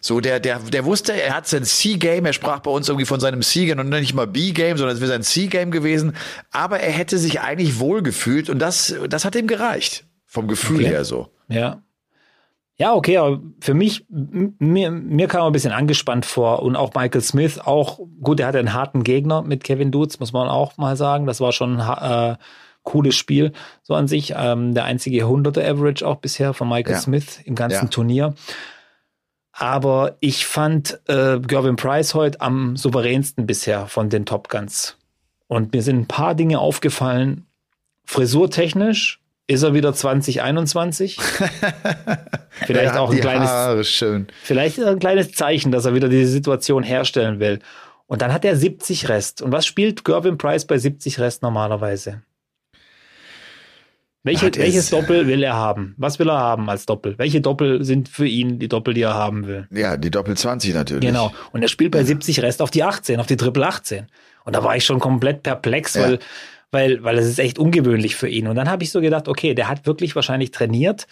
So, 0.00 0.20
der, 0.20 0.40
der, 0.40 0.60
der 0.60 0.84
wusste, 0.84 1.20
er 1.20 1.34
hat 1.34 1.48
sein 1.48 1.64
C-Game, 1.64 2.26
er 2.26 2.32
sprach 2.32 2.60
bei 2.60 2.70
uns 2.70 2.88
irgendwie 2.88 3.06
von 3.06 3.20
seinem 3.20 3.42
C-Game 3.42 3.78
und 3.78 3.88
nicht 3.88 4.14
mal 4.14 4.26
B-Game, 4.26 4.76
sondern 4.76 4.94
es 4.94 5.00
wäre 5.00 5.10
sein 5.10 5.22
C-Game 5.22 5.70
gewesen. 5.70 6.16
Aber 6.50 6.80
er 6.80 6.92
hätte 6.92 7.18
sich 7.18 7.40
eigentlich 7.40 7.80
wohl 7.80 8.02
gefühlt 8.02 8.48
und 8.48 8.58
das, 8.58 8.94
das 9.08 9.24
hat 9.24 9.34
ihm 9.34 9.48
gereicht. 9.48 10.04
Vom 10.24 10.48
Gefühl 10.48 10.80
okay. 10.80 10.88
her 10.88 11.04
so. 11.04 11.30
Ja. 11.48 11.82
Ja, 12.78 12.94
okay, 12.94 13.16
aber 13.16 13.40
für 13.60 13.72
mich, 13.72 14.04
mir, 14.10 14.90
mir 14.90 15.28
kam 15.28 15.46
ein 15.46 15.52
bisschen 15.52 15.72
angespannt 15.72 16.26
vor 16.26 16.62
und 16.62 16.76
auch 16.76 16.92
Michael 16.94 17.22
Smith, 17.22 17.58
auch 17.58 18.00
gut, 18.20 18.38
er 18.38 18.48
hatte 18.48 18.58
einen 18.58 18.74
harten 18.74 19.02
Gegner 19.02 19.40
mit 19.40 19.64
Kevin 19.64 19.90
Dutz, 19.90 20.20
muss 20.20 20.34
man 20.34 20.48
auch 20.48 20.76
mal 20.76 20.94
sagen. 20.94 21.26
Das 21.26 21.40
war 21.40 21.52
schon 21.52 21.80
ein 21.80 22.32
äh, 22.32 22.36
cooles 22.82 23.16
Spiel, 23.16 23.52
so 23.82 23.94
an 23.94 24.08
sich. 24.08 24.34
Ähm, 24.36 24.74
der 24.74 24.84
einzige 24.84 25.24
100er 25.24 25.66
Average 25.66 26.06
auch 26.06 26.16
bisher 26.16 26.52
von 26.52 26.68
Michael 26.68 26.96
ja. 26.96 27.00
Smith 27.00 27.40
im 27.44 27.54
ganzen 27.54 27.86
ja. 27.86 27.90
Turnier. 27.90 28.34
Aber 29.52 30.16
ich 30.20 30.44
fand 30.44 31.00
äh, 31.08 31.40
Gervin 31.40 31.76
Price 31.76 32.12
heute 32.14 32.42
am 32.42 32.76
souveränsten 32.76 33.46
bisher 33.46 33.86
von 33.86 34.10
den 34.10 34.26
Top 34.26 34.50
Guns. 34.50 34.98
Und 35.46 35.72
mir 35.72 35.82
sind 35.82 35.98
ein 35.98 36.08
paar 36.08 36.34
Dinge 36.34 36.58
aufgefallen. 36.58 37.46
Frisurtechnisch 38.04 39.22
ist 39.46 39.62
er 39.62 39.74
wieder 39.74 39.92
2021. 39.92 41.18
vielleicht 42.66 42.96
auch 42.96 43.10
ein 43.10 43.20
kleines, 43.20 43.48
Haare, 43.48 43.84
schön. 43.84 44.26
vielleicht 44.42 44.80
ein 44.80 44.98
kleines 44.98 45.32
Zeichen, 45.32 45.70
dass 45.70 45.84
er 45.84 45.94
wieder 45.94 46.08
diese 46.08 46.30
Situation 46.30 46.82
herstellen 46.82 47.38
will. 47.38 47.60
Und 48.06 48.22
dann 48.22 48.32
hat 48.32 48.44
er 48.44 48.56
70 48.56 49.08
Rest. 49.08 49.42
Und 49.42 49.52
was 49.52 49.66
spielt 49.66 50.04
Gervin 50.04 50.38
Price 50.38 50.64
bei 50.64 50.78
70 50.78 51.18
Rest 51.18 51.42
normalerweise? 51.42 52.22
Welche, 54.22 54.52
welches 54.56 54.90
Doppel 54.90 55.28
will 55.28 55.44
er 55.44 55.54
haben? 55.54 55.94
Was 55.98 56.18
will 56.18 56.28
er 56.28 56.38
haben 56.38 56.68
als 56.68 56.84
Doppel? 56.84 57.16
Welche 57.16 57.40
Doppel 57.40 57.84
sind 57.84 58.08
für 58.08 58.26
ihn 58.26 58.58
die 58.58 58.66
Doppel, 58.66 58.92
die 58.92 59.02
er 59.02 59.14
haben 59.14 59.46
will? 59.46 59.68
Ja, 59.70 59.96
die 59.96 60.10
Doppel 60.10 60.36
20 60.36 60.74
natürlich. 60.74 61.08
Genau. 61.08 61.32
Und 61.52 61.62
er 61.62 61.68
spielt 61.68 61.92
bei 61.92 62.02
70 62.02 62.42
Rest 62.42 62.60
auf 62.60 62.72
die 62.72 62.82
18, 62.82 63.20
auf 63.20 63.26
die 63.26 63.36
Triple 63.36 63.64
18. 63.64 64.08
Und 64.44 64.56
da 64.56 64.64
war 64.64 64.76
ich 64.76 64.84
schon 64.84 64.98
komplett 64.98 65.44
perplex, 65.44 65.94
ja. 65.94 66.02
weil, 66.02 66.18
weil, 66.70 67.02
weil 67.02 67.18
es 67.18 67.26
ist 67.26 67.38
echt 67.38 67.58
ungewöhnlich 67.58 68.16
für 68.16 68.28
ihn. 68.28 68.46
Und 68.46 68.56
dann 68.56 68.70
habe 68.70 68.82
ich 68.82 68.90
so 68.90 69.00
gedacht, 69.00 69.28
okay, 69.28 69.54
der 69.54 69.68
hat 69.68 69.86
wirklich 69.86 70.14
wahrscheinlich 70.14 70.50
trainiert, 70.50 71.06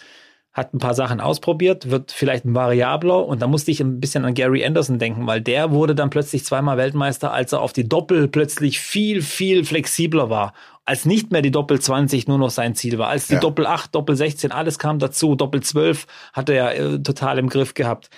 hat 0.51 0.73
ein 0.73 0.79
paar 0.79 0.93
Sachen 0.93 1.19
ausprobiert, 1.19 1.89
wird 1.89 2.11
vielleicht 2.11 2.45
ein 2.45 2.55
Variabler. 2.55 3.25
Und 3.25 3.41
da 3.41 3.47
musste 3.47 3.71
ich 3.71 3.81
ein 3.81 3.99
bisschen 3.99 4.25
an 4.25 4.33
Gary 4.33 4.65
Anderson 4.65 4.99
denken, 4.99 5.27
weil 5.27 5.41
der 5.41 5.71
wurde 5.71 5.95
dann 5.95 6.09
plötzlich 6.09 6.45
zweimal 6.45 6.77
Weltmeister, 6.77 7.33
als 7.33 7.51
er 7.51 7.61
auf 7.61 7.73
die 7.73 7.87
Doppel 7.87 8.27
plötzlich 8.27 8.79
viel, 8.79 9.21
viel 9.21 9.65
flexibler 9.65 10.29
war 10.29 10.53
als 10.85 11.05
nicht 11.05 11.31
mehr 11.31 11.41
die 11.41 11.51
Doppel 11.51 11.81
20 11.81 12.27
nur 12.27 12.37
noch 12.37 12.51
sein 12.51 12.75
Ziel 12.75 12.97
war, 12.99 13.09
als 13.09 13.27
die 13.27 13.33
ja. 13.33 13.39
Doppel 13.39 13.65
8, 13.65 13.93
Doppel 13.93 14.15
16, 14.15 14.51
alles 14.51 14.77
kam 14.77 14.99
dazu, 14.99 15.35
Doppel 15.35 15.61
12 15.61 16.05
hat 16.31 16.47
er 16.49 16.75
äh, 16.77 16.99
total 16.99 17.39
im 17.39 17.49
Griff 17.49 17.73
gehabt. 17.73 18.09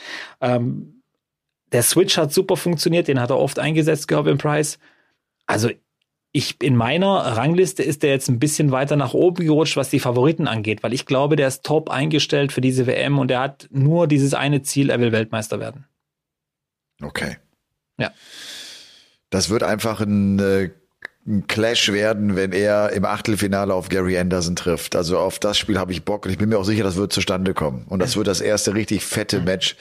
Ähm, 0.42 1.02
der 1.72 1.82
Switch 1.82 2.18
hat 2.18 2.34
super 2.34 2.58
funktioniert, 2.58 3.08
den 3.08 3.22
hat 3.22 3.30
er 3.30 3.38
oft 3.38 3.58
eingesetzt, 3.58 4.08
Gervin 4.10 4.38
Price. 4.38 4.80
Also 5.46 5.70
ich 6.32 6.62
in 6.62 6.76
meiner 6.76 7.08
Rangliste 7.08 7.84
ist 7.84 8.04
der 8.04 8.12
jetzt 8.12 8.30
ein 8.30 8.40
bisschen 8.40 8.72
weiter 8.72 8.96
nach 8.96 9.14
oben 9.14 9.46
gerutscht, 9.46 9.78
was 9.78 9.90
die 9.90 10.00
Favoriten 10.00 10.48
angeht, 10.48 10.84
weil 10.84 10.94
ich 10.94 11.06
glaube, 11.06 11.36
der 11.36 11.48
ist 11.48 11.64
top 11.64 11.90
eingestellt 11.90 12.52
für 12.52 12.62
diese 12.62 12.86
WM 12.86 13.18
und 13.18 13.32
er 13.32 13.40
hat 13.40 13.68
nur 13.72 14.08
dieses 14.08 14.34
eine 14.34 14.62
Ziel, 14.62 14.90
er 14.90 15.00
will 15.00 15.12
Weltmeister 15.12 15.60
werden. 15.60 15.86
Okay. 17.02 17.38
Ja. 18.00 18.12
Das 19.30 19.50
wird 19.50 19.64
einfach 19.64 20.02
ein 20.02 20.40
äh, 20.40 20.70
ein 21.28 21.46
Clash 21.48 21.92
werden, 21.92 22.36
wenn 22.36 22.54
er 22.54 22.92
im 22.94 23.04
Achtelfinale 23.04 23.74
auf 23.74 23.90
Gary 23.90 24.18
Anderson 24.18 24.56
trifft. 24.56 24.96
Also 24.96 25.20
auf 25.20 25.40
das 25.40 25.58
Spiel 25.58 25.78
habe 25.78 25.92
ich 25.92 26.06
Bock 26.06 26.26
und 26.26 26.32
ich 26.32 26.38
bin 26.38 26.50
mir 26.50 26.58
auch 26.58 26.64
sicher, 26.64 26.84
das 26.84 26.96
wird 26.96 27.12
zustande 27.12 27.54
kommen. 27.54 27.86
Und 27.90 28.00
das 28.00 28.16
wird 28.16 28.28
das 28.28 28.40
erste 28.40 28.74
richtig 28.74 29.04
fette 29.04 29.42
Match. 29.42 29.76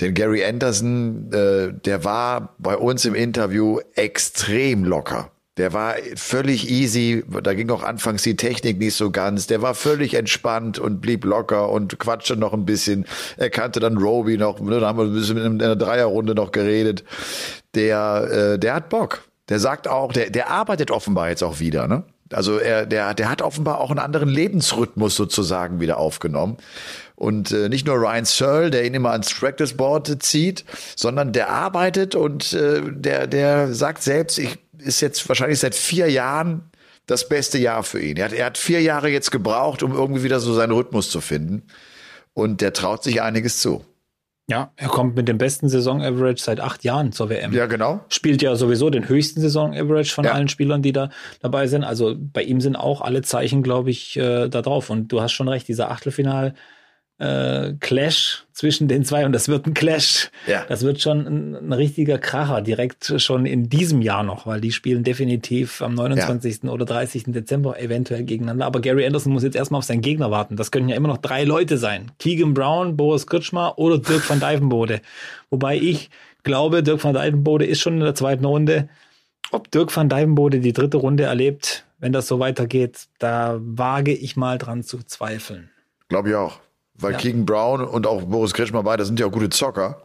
Denn 0.00 0.12
Gary 0.12 0.44
Anderson, 0.44 1.32
äh, 1.32 1.72
der 1.72 2.04
war 2.04 2.54
bei 2.58 2.76
uns 2.76 3.06
im 3.06 3.14
Interview 3.14 3.80
extrem 3.94 4.84
locker. 4.84 5.32
Der 5.56 5.72
war 5.72 5.96
völlig 6.14 6.70
easy. 6.70 7.24
Da 7.42 7.54
ging 7.54 7.70
auch 7.70 7.82
anfangs 7.82 8.22
die 8.22 8.36
Technik 8.36 8.78
nicht 8.78 8.94
so 8.94 9.10
ganz. 9.10 9.46
Der 9.46 9.60
war 9.62 9.74
völlig 9.74 10.14
entspannt 10.14 10.78
und 10.78 11.00
blieb 11.00 11.24
locker 11.24 11.70
und 11.70 11.98
quatschte 11.98 12.36
noch 12.36 12.52
ein 12.52 12.64
bisschen. 12.64 13.04
Er 13.36 13.50
kannte 13.50 13.80
dann 13.80 13.98
Roby 13.98 14.38
noch. 14.38 14.60
Ne, 14.60 14.80
da 14.80 14.88
haben 14.88 14.98
wir 14.98 15.04
ein 15.04 15.12
bisschen 15.12 15.36
in 15.38 15.58
der 15.58 15.76
Dreierrunde 15.76 16.34
noch 16.34 16.52
geredet. 16.52 17.04
Der, 17.74 18.54
äh, 18.54 18.58
der 18.58 18.74
hat 18.74 18.88
Bock. 18.88 19.22
Der 19.48 19.58
sagt 19.58 19.88
auch, 19.88 20.12
der, 20.12 20.30
der 20.30 20.50
arbeitet 20.50 20.92
offenbar 20.92 21.28
jetzt 21.28 21.42
auch 21.42 21.58
wieder, 21.58 21.88
ne? 21.88 22.04
Also 22.32 22.58
er, 22.58 22.86
der, 22.86 23.12
der 23.14 23.28
hat 23.28 23.42
offenbar 23.42 23.80
auch 23.80 23.90
einen 23.90 23.98
anderen 23.98 24.28
Lebensrhythmus 24.28 25.16
sozusagen 25.16 25.80
wieder 25.80 25.98
aufgenommen. 25.98 26.58
Und 27.16 27.50
äh, 27.50 27.68
nicht 27.68 27.86
nur 27.86 27.96
Ryan 27.96 28.24
Searle, 28.24 28.70
der 28.70 28.86
ihn 28.86 28.94
immer 28.94 29.10
ans 29.10 29.34
Practice 29.34 29.74
Board 29.74 30.22
zieht, 30.22 30.64
sondern 30.96 31.32
der 31.32 31.50
arbeitet 31.50 32.14
und 32.14 32.52
äh, 32.52 32.80
der, 32.86 33.26
der 33.26 33.74
sagt 33.74 34.02
selbst, 34.02 34.38
ich 34.38 34.58
ist 34.80 35.00
jetzt 35.00 35.28
wahrscheinlich 35.28 35.58
seit 35.58 35.74
vier 35.74 36.10
Jahren 36.10 36.70
das 37.06 37.28
beste 37.28 37.58
Jahr 37.58 37.82
für 37.82 38.00
ihn. 38.00 38.16
Er 38.16 38.26
hat, 38.26 38.32
er 38.32 38.46
hat 38.46 38.58
vier 38.58 38.80
Jahre 38.80 39.08
jetzt 39.08 39.30
gebraucht, 39.30 39.82
um 39.82 39.92
irgendwie 39.92 40.22
wieder 40.22 40.40
so 40.40 40.54
seinen 40.54 40.72
Rhythmus 40.72 41.10
zu 41.10 41.20
finden. 41.20 41.64
Und 42.34 42.60
der 42.60 42.72
traut 42.72 43.02
sich 43.02 43.22
einiges 43.22 43.60
zu. 43.60 43.84
Ja, 44.48 44.72
er 44.76 44.88
kommt 44.88 45.14
mit 45.14 45.28
dem 45.28 45.38
besten 45.38 45.68
Saison-Average 45.68 46.42
seit 46.42 46.60
acht 46.60 46.82
Jahren 46.82 47.12
zur 47.12 47.28
WM. 47.28 47.52
Ja, 47.52 47.66
genau. 47.66 48.04
Spielt 48.08 48.42
ja 48.42 48.56
sowieso 48.56 48.90
den 48.90 49.08
höchsten 49.08 49.40
Saison-Average 49.40 50.12
von 50.12 50.24
ja. 50.24 50.32
allen 50.32 50.48
Spielern, 50.48 50.82
die 50.82 50.92
da 50.92 51.10
dabei 51.40 51.68
sind. 51.68 51.84
Also 51.84 52.16
bei 52.18 52.42
ihm 52.42 52.60
sind 52.60 52.74
auch 52.74 53.00
alle 53.00 53.22
Zeichen, 53.22 53.62
glaube 53.62 53.90
ich, 53.90 54.16
äh, 54.16 54.48
da 54.48 54.62
drauf. 54.62 54.90
Und 54.90 55.08
du 55.08 55.20
hast 55.20 55.32
schon 55.32 55.48
recht, 55.48 55.68
dieser 55.68 55.90
Achtelfinal- 55.90 56.54
äh, 57.20 57.74
Clash 57.80 58.44
zwischen 58.52 58.88
den 58.88 59.04
zwei 59.04 59.26
und 59.26 59.32
das 59.32 59.48
wird 59.48 59.66
ein 59.66 59.74
Clash. 59.74 60.30
Ja. 60.46 60.64
Das 60.68 60.82
wird 60.82 61.00
schon 61.00 61.26
ein, 61.26 61.54
ein, 61.54 61.72
richtiger 61.72 62.18
Kracher 62.18 62.62
direkt 62.62 63.14
schon 63.18 63.44
in 63.44 63.68
diesem 63.68 64.00
Jahr 64.00 64.22
noch, 64.22 64.46
weil 64.46 64.60
die 64.60 64.72
spielen 64.72 65.04
definitiv 65.04 65.82
am 65.82 65.94
29. 65.94 66.64
Ja. 66.64 66.70
oder 66.70 66.86
30. 66.86 67.24
Dezember 67.26 67.78
eventuell 67.78 68.24
gegeneinander. 68.24 68.64
Aber 68.64 68.80
Gary 68.80 69.06
Anderson 69.06 69.32
muss 69.32 69.42
jetzt 69.42 69.54
erstmal 69.54 69.78
auf 69.78 69.84
seinen 69.84 70.00
Gegner 70.00 70.30
warten. 70.30 70.56
Das 70.56 70.70
können 70.70 70.88
ja 70.88 70.96
immer 70.96 71.08
noch 71.08 71.18
drei 71.18 71.44
Leute 71.44 71.76
sein. 71.76 72.10
Keegan 72.18 72.54
Brown, 72.54 72.96
Boris 72.96 73.26
Kritschmer 73.26 73.78
oder 73.78 73.98
Dirk 73.98 74.28
van 74.28 74.40
Dijvenbode. 74.40 75.02
Wobei 75.50 75.76
ich 75.76 76.08
glaube, 76.42 76.82
Dirk 76.82 77.04
van 77.04 77.14
Dijvenbode 77.14 77.66
ist 77.66 77.80
schon 77.80 77.94
in 77.94 78.00
der 78.00 78.14
zweiten 78.14 78.46
Runde. 78.46 78.88
Ob 79.50 79.70
Dirk 79.70 79.94
van 79.94 80.08
Dijvenbode 80.08 80.60
die 80.60 80.72
dritte 80.72 80.96
Runde 80.96 81.24
erlebt, 81.24 81.84
wenn 81.98 82.12
das 82.12 82.26
so 82.26 82.38
weitergeht, 82.38 83.08
da 83.18 83.58
wage 83.60 84.14
ich 84.14 84.36
mal 84.36 84.56
dran 84.56 84.82
zu 84.82 85.02
zweifeln. 85.02 85.70
Glaube 86.08 86.30
ich 86.30 86.34
auch. 86.34 86.60
Weil 87.00 87.12
ja. 87.12 87.18
Keegan 87.18 87.46
Brown 87.46 87.82
und 87.82 88.06
auch 88.06 88.22
Boris 88.22 88.52
Kretschmer 88.52 88.82
beide 88.82 89.04
sind 89.04 89.18
ja 89.18 89.26
auch 89.26 89.32
gute 89.32 89.50
Zocker. 89.50 90.02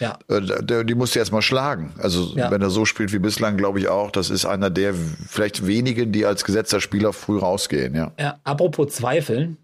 Ja. 0.00 0.18
Äh, 0.28 0.84
die 0.84 0.94
musst 0.94 1.14
du 1.14 1.18
jetzt 1.18 1.32
mal 1.32 1.42
schlagen. 1.42 1.94
Also 1.98 2.36
ja. 2.36 2.50
wenn 2.50 2.60
er 2.60 2.70
so 2.70 2.84
spielt 2.84 3.12
wie 3.12 3.18
bislang, 3.18 3.56
glaube 3.56 3.78
ich 3.78 3.88
auch, 3.88 4.10
das 4.10 4.30
ist 4.30 4.44
einer 4.44 4.70
der 4.70 4.94
vielleicht 4.94 5.66
wenigen, 5.66 6.12
die 6.12 6.26
als 6.26 6.44
gesetzter 6.44 6.80
Spieler 6.80 7.12
früh 7.12 7.38
rausgehen. 7.38 7.94
Ja. 7.94 8.12
ja 8.18 8.38
apropos 8.44 8.94
Zweifeln, 8.94 9.56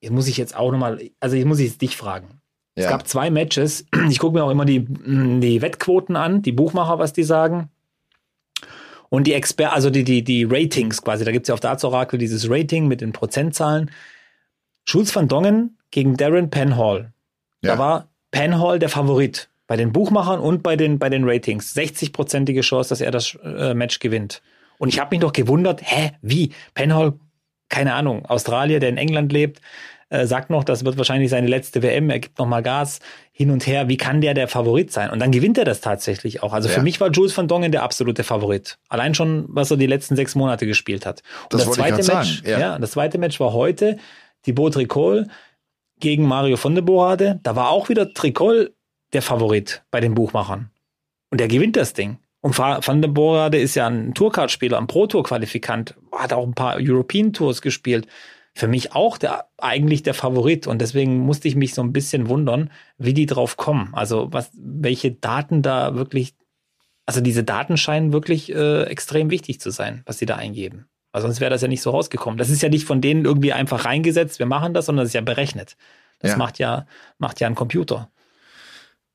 jetzt 0.00 0.12
muss 0.12 0.28
ich 0.28 0.36
jetzt 0.36 0.56
auch 0.56 0.72
nochmal, 0.72 1.10
also 1.20 1.36
ich 1.36 1.44
muss 1.44 1.60
jetzt 1.60 1.82
dich 1.82 1.96
fragen. 1.96 2.40
Ja. 2.76 2.84
Es 2.84 2.90
gab 2.90 3.06
zwei 3.06 3.30
Matches. 3.30 3.86
Ich 4.08 4.18
gucke 4.18 4.36
mir 4.36 4.44
auch 4.44 4.50
immer 4.50 4.64
die, 4.64 4.84
die 4.84 5.62
Wettquoten 5.62 6.16
an, 6.16 6.42
die 6.42 6.52
Buchmacher, 6.52 6.98
was 6.98 7.12
die 7.12 7.22
sagen. 7.22 7.68
Und 9.08 9.26
die 9.26 9.32
Exper 9.34 9.72
also 9.72 9.90
die, 9.90 10.02
die, 10.02 10.24
die 10.24 10.44
Ratings 10.44 11.02
quasi, 11.02 11.24
da 11.24 11.30
gibt's 11.30 11.48
ja 11.48 11.54
auf 11.54 11.60
Darts 11.60 11.84
Oracle 11.84 12.18
dieses 12.18 12.50
Rating 12.50 12.88
mit 12.88 13.00
den 13.00 13.12
Prozentzahlen. 13.12 13.90
Schulz 14.84 15.14
van 15.14 15.28
Dongen 15.28 15.78
gegen 15.90 16.16
Darren 16.16 16.50
Penhall. 16.50 17.12
Ja. 17.62 17.72
Da 17.72 17.78
war 17.78 18.08
Penhall 18.30 18.78
der 18.78 18.88
Favorit 18.88 19.48
bei 19.66 19.76
den 19.76 19.92
Buchmachern 19.92 20.40
und 20.40 20.62
bei 20.62 20.76
den, 20.76 20.98
bei 20.98 21.08
den 21.08 21.24
Ratings. 21.26 21.74
60-prozentige 21.74 22.60
Chance, 22.60 22.90
dass 22.90 23.00
er 23.00 23.10
das 23.10 23.38
äh, 23.42 23.74
Match 23.74 23.98
gewinnt. 23.98 24.42
Und 24.78 24.88
ich 24.88 24.98
habe 24.98 25.14
mich 25.14 25.20
noch 25.20 25.32
gewundert, 25.32 25.80
hä, 25.82 26.12
wie? 26.20 26.52
Penhall, 26.74 27.14
keine 27.68 27.94
Ahnung, 27.94 28.26
Australier, 28.26 28.80
der 28.80 28.90
in 28.90 28.98
England 28.98 29.32
lebt, 29.32 29.60
äh, 30.10 30.26
sagt 30.26 30.50
noch, 30.50 30.64
das 30.64 30.84
wird 30.84 30.98
wahrscheinlich 30.98 31.30
seine 31.30 31.46
letzte 31.46 31.82
WM, 31.82 32.10
er 32.10 32.20
gibt 32.20 32.38
noch 32.38 32.46
mal 32.46 32.62
Gas 32.62 33.00
hin 33.32 33.50
und 33.50 33.66
her. 33.66 33.88
Wie 33.88 33.96
kann 33.96 34.20
der 34.20 34.34
der 34.34 34.48
Favorit 34.48 34.92
sein? 34.92 35.10
Und 35.10 35.18
dann 35.20 35.32
gewinnt 35.32 35.56
er 35.58 35.64
das 35.64 35.80
tatsächlich 35.80 36.42
auch. 36.42 36.52
Also 36.52 36.68
ja. 36.68 36.74
für 36.74 36.82
mich 36.82 37.00
war 37.00 37.10
Jules 37.10 37.36
van 37.36 37.48
Dongen 37.48 37.72
der 37.72 37.82
absolute 37.82 38.22
Favorit. 38.22 38.78
Allein 38.88 39.14
schon, 39.14 39.46
was 39.48 39.70
er 39.70 39.76
die 39.76 39.86
letzten 39.86 40.14
sechs 40.14 40.34
Monate 40.34 40.66
gespielt 40.66 41.06
hat. 41.06 41.22
Und 41.44 41.54
das, 41.54 41.64
das 41.64 41.74
zweite 41.74 42.12
Match, 42.12 42.42
ja. 42.44 42.58
ja. 42.58 42.78
das 42.78 42.92
zweite 42.92 43.18
Match 43.18 43.40
war 43.40 43.52
heute 43.52 43.96
die 44.46 44.52
Bo 44.52 44.70
Tricol 44.70 45.28
gegen 46.00 46.26
Mario 46.26 46.56
von 46.56 46.74
der 46.74 46.82
Borade. 46.82 47.40
Da 47.42 47.56
war 47.56 47.70
auch 47.70 47.88
wieder 47.88 48.12
Tricol 48.12 48.74
der 49.12 49.22
Favorit 49.22 49.84
bei 49.90 50.00
den 50.00 50.14
Buchmachern. 50.14 50.70
Und 51.30 51.40
der 51.40 51.48
gewinnt 51.48 51.76
das 51.76 51.92
Ding. 51.92 52.18
Und 52.40 52.58
Van 52.58 53.00
der 53.00 53.08
Borade 53.08 53.58
ist 53.58 53.74
ja 53.74 53.86
ein 53.86 54.12
Tourcard-Spieler, 54.12 54.76
ein 54.76 54.86
Pro-Tour-Qualifikant, 54.86 55.94
hat 56.12 56.32
auch 56.34 56.46
ein 56.46 56.54
paar 56.54 56.76
European 56.78 57.32
Tours 57.32 57.62
gespielt 57.62 58.06
für 58.54 58.68
mich 58.68 58.92
auch 58.92 59.18
der, 59.18 59.48
eigentlich 59.58 60.02
der 60.02 60.14
Favorit. 60.14 60.66
Und 60.66 60.80
deswegen 60.80 61.18
musste 61.18 61.48
ich 61.48 61.56
mich 61.56 61.74
so 61.74 61.82
ein 61.82 61.92
bisschen 61.92 62.28
wundern, 62.28 62.70
wie 62.98 63.14
die 63.14 63.26
drauf 63.26 63.56
kommen. 63.56 63.92
Also 63.92 64.28
was, 64.30 64.50
welche 64.54 65.10
Daten 65.10 65.62
da 65.62 65.96
wirklich, 65.96 66.34
also 67.04 67.20
diese 67.20 67.42
Daten 67.42 67.76
scheinen 67.76 68.12
wirklich 68.12 68.54
äh, 68.54 68.84
extrem 68.84 69.30
wichtig 69.30 69.60
zu 69.60 69.70
sein, 69.70 70.02
was 70.06 70.18
sie 70.18 70.26
da 70.26 70.36
eingeben. 70.36 70.86
Weil 71.14 71.22
sonst 71.22 71.40
wäre 71.40 71.48
das 71.48 71.62
ja 71.62 71.68
nicht 71.68 71.80
so 71.80 71.90
rausgekommen. 71.90 72.38
Das 72.38 72.50
ist 72.50 72.60
ja 72.60 72.68
nicht 72.68 72.86
von 72.86 73.00
denen 73.00 73.24
irgendwie 73.24 73.52
einfach 73.52 73.84
reingesetzt, 73.84 74.40
wir 74.40 74.46
machen 74.46 74.74
das, 74.74 74.86
sondern 74.86 75.04
das 75.04 75.10
ist 75.10 75.14
ja 75.14 75.20
berechnet. 75.20 75.76
Das 76.18 76.32
ja. 76.32 76.36
macht 76.36 76.58
ja, 76.58 76.86
macht 77.18 77.38
ja 77.38 77.46
ein 77.46 77.54
Computer. 77.54 78.08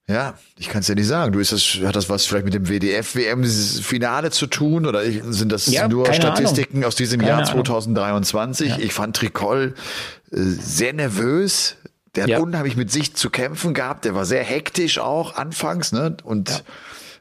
Ja, 0.07 0.35
ich 0.57 0.69
kann 0.69 0.79
es 0.79 0.88
ja 0.88 0.95
nicht 0.95 1.07
sagen. 1.07 1.33
Du 1.33 1.39
ist 1.39 1.51
das, 1.51 1.81
hat 1.83 1.97
das 1.97 2.09
was 2.09 2.25
vielleicht 2.25 2.45
mit 2.45 2.53
dem 2.53 2.69
WDF-WM-Finale 2.69 4.31
zu 4.31 4.47
tun 4.47 4.85
oder 4.85 5.01
sind 5.03 5.51
das 5.51 5.67
ja, 5.67 5.89
nur 5.89 6.13
Statistiken 6.13 6.77
Ahnung. 6.77 6.88
aus 6.88 6.95
diesem 6.95 7.19
keine 7.19 7.31
Jahr 7.31 7.43
2023? 7.43 8.69
Ja. 8.69 8.77
Ich 8.79 8.93
fand 8.93 9.17
Tricol 9.17 9.75
äh, 10.31 10.38
sehr 10.38 10.93
nervös. 10.93 11.75
Der 12.15 12.23
hat 12.23 12.41
unheimlich 12.41 12.77
mit 12.77 12.91
sich 12.91 13.13
zu 13.13 13.29
kämpfen 13.29 13.73
gehabt. 13.73 14.05
Der 14.05 14.15
war 14.15 14.23
sehr 14.23 14.45
hektisch 14.45 14.99
auch 14.99 15.35
anfangs, 15.35 15.91
ne? 15.91 16.15
Und 16.23 16.63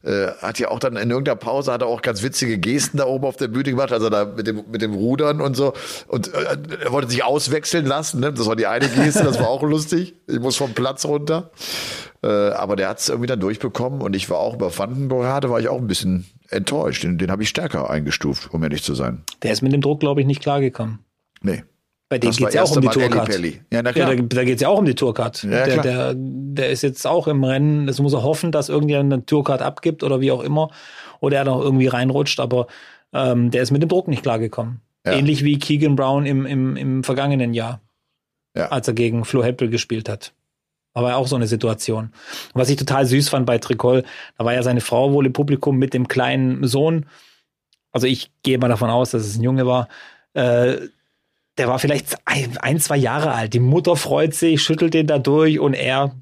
äh, 0.02 0.28
hat 0.40 0.58
ja 0.58 0.68
auch 0.70 0.78
dann 0.78 0.96
in 0.96 1.10
irgendeiner 1.10 1.36
Pause 1.36 1.72
hat 1.72 1.82
er 1.82 1.88
auch 1.88 2.02
ganz 2.02 2.22
witzige 2.22 2.58
Gesten 2.58 2.98
da 2.98 3.06
oben 3.06 3.24
auf 3.24 3.36
der 3.36 3.48
Bühne 3.48 3.70
gemacht, 3.70 3.92
also 3.92 4.10
da 4.10 4.24
mit 4.24 4.46
dem 4.46 4.64
mit 4.70 4.82
dem 4.82 4.94
Rudern 4.94 5.40
und 5.40 5.56
so 5.56 5.72
und 6.06 6.32
äh, 6.32 6.56
er 6.84 6.92
wollte 6.92 7.10
sich 7.10 7.24
auswechseln 7.24 7.86
lassen, 7.86 8.20
ne? 8.20 8.32
Das 8.32 8.46
war 8.46 8.56
die 8.56 8.66
eine 8.66 8.88
Geste, 8.88 9.24
das 9.24 9.38
war 9.38 9.48
auch 9.48 9.62
lustig. 9.62 10.14
Ich 10.26 10.40
muss 10.40 10.56
vom 10.56 10.74
Platz 10.74 11.04
runter. 11.04 11.50
Äh, 12.22 12.26
aber 12.26 12.74
der 12.74 12.88
hat 12.88 12.98
es 12.98 13.08
irgendwie 13.08 13.28
dann 13.28 13.40
durchbekommen 13.40 14.00
und 14.00 14.16
ich 14.16 14.28
war 14.28 14.38
auch 14.38 14.54
über 14.54 14.76
Vandenborade, 14.76 15.50
war 15.50 15.60
ich 15.60 15.68
auch 15.68 15.78
ein 15.78 15.86
bisschen 15.86 16.26
enttäuscht. 16.50 17.04
Den, 17.04 17.18
den 17.18 17.30
habe 17.30 17.42
ich 17.42 17.48
stärker 17.48 17.88
eingestuft, 17.90 18.52
um 18.52 18.62
ehrlich 18.62 18.82
zu 18.82 18.94
sein. 18.94 19.22
Der 19.42 19.52
ist 19.52 19.62
mit 19.62 19.72
dem 19.72 19.80
Druck, 19.80 20.00
glaube 20.00 20.20
ich, 20.20 20.26
nicht 20.26 20.40
klargekommen. 20.40 20.98
Nee. 21.42 21.62
Bei 22.08 22.18
dem 22.18 22.30
geht 22.30 22.48
es 22.48 22.54
ja 22.54 22.62
auch 22.62 22.74
um 22.74 22.80
die 22.80 22.88
Tourcard. 22.88 23.38
Ja, 23.70 23.82
na 23.82 23.92
klar. 23.92 24.10
ja, 24.10 24.16
da, 24.16 24.22
da 24.22 24.44
geht 24.44 24.56
es 24.56 24.62
ja 24.62 24.68
auch 24.68 24.78
um 24.78 24.86
die 24.86 24.94
Tourcard. 24.94 25.42
Ja, 25.42 25.66
der, 25.66 25.82
der, 25.82 26.14
der 26.16 26.70
ist 26.70 26.82
jetzt 26.82 27.06
auch 27.06 27.28
im 27.28 27.44
Rennen. 27.44 27.86
Das 27.86 28.00
muss 28.00 28.14
er 28.14 28.22
hoffen, 28.22 28.50
dass 28.50 28.70
irgendjemand 28.70 29.12
eine 29.12 29.26
Tourcard 29.26 29.60
abgibt 29.60 30.02
oder 30.02 30.20
wie 30.20 30.30
auch 30.30 30.42
immer. 30.42 30.70
Oder 31.20 31.38
er 31.38 31.44
noch 31.44 31.60
irgendwie 31.60 31.86
reinrutscht. 31.86 32.40
Aber 32.40 32.66
ähm, 33.12 33.50
der 33.50 33.62
ist 33.62 33.72
mit 33.72 33.82
dem 33.82 33.90
Druck 33.90 34.08
nicht 34.08 34.22
klargekommen. 34.22 34.80
Ja. 35.04 35.12
Ähnlich 35.12 35.44
wie 35.44 35.58
Keegan 35.58 35.96
Brown 35.96 36.24
im, 36.24 36.46
im, 36.46 36.76
im 36.76 37.04
vergangenen 37.04 37.52
Jahr. 37.52 37.80
Ja. 38.56 38.68
Als 38.68 38.88
er 38.88 38.94
gegen 38.94 39.26
Flo 39.26 39.44
Heppel 39.44 39.68
gespielt 39.68 40.08
hat. 40.08 40.32
Aber 40.94 41.14
auch 41.16 41.26
so 41.26 41.36
eine 41.36 41.46
Situation. 41.46 42.04
Und 42.54 42.60
was 42.60 42.70
ich 42.70 42.76
total 42.76 43.04
süß 43.04 43.28
fand 43.28 43.44
bei 43.44 43.58
Tricol, 43.58 44.02
da 44.38 44.44
war 44.46 44.54
ja 44.54 44.62
seine 44.62 44.80
Frau 44.80 45.12
wohl 45.12 45.26
im 45.26 45.34
Publikum 45.34 45.76
mit 45.76 45.92
dem 45.92 46.08
kleinen 46.08 46.66
Sohn. 46.66 47.04
Also 47.92 48.06
ich 48.06 48.30
gehe 48.42 48.58
mal 48.58 48.68
davon 48.68 48.88
aus, 48.88 49.10
dass 49.10 49.26
es 49.26 49.36
ein 49.36 49.42
Junge 49.42 49.66
war. 49.66 49.88
Äh, 50.32 50.88
der 51.58 51.68
war 51.68 51.78
vielleicht 51.78 52.16
ein, 52.24 52.80
zwei 52.80 52.96
Jahre 52.96 53.32
alt. 53.32 53.52
Die 53.54 53.60
Mutter 53.60 53.96
freut 53.96 54.34
sich, 54.34 54.62
schüttelt 54.62 54.94
den 54.94 55.06
da 55.06 55.18
durch 55.18 55.58
und 55.58 55.74
er 55.74 56.14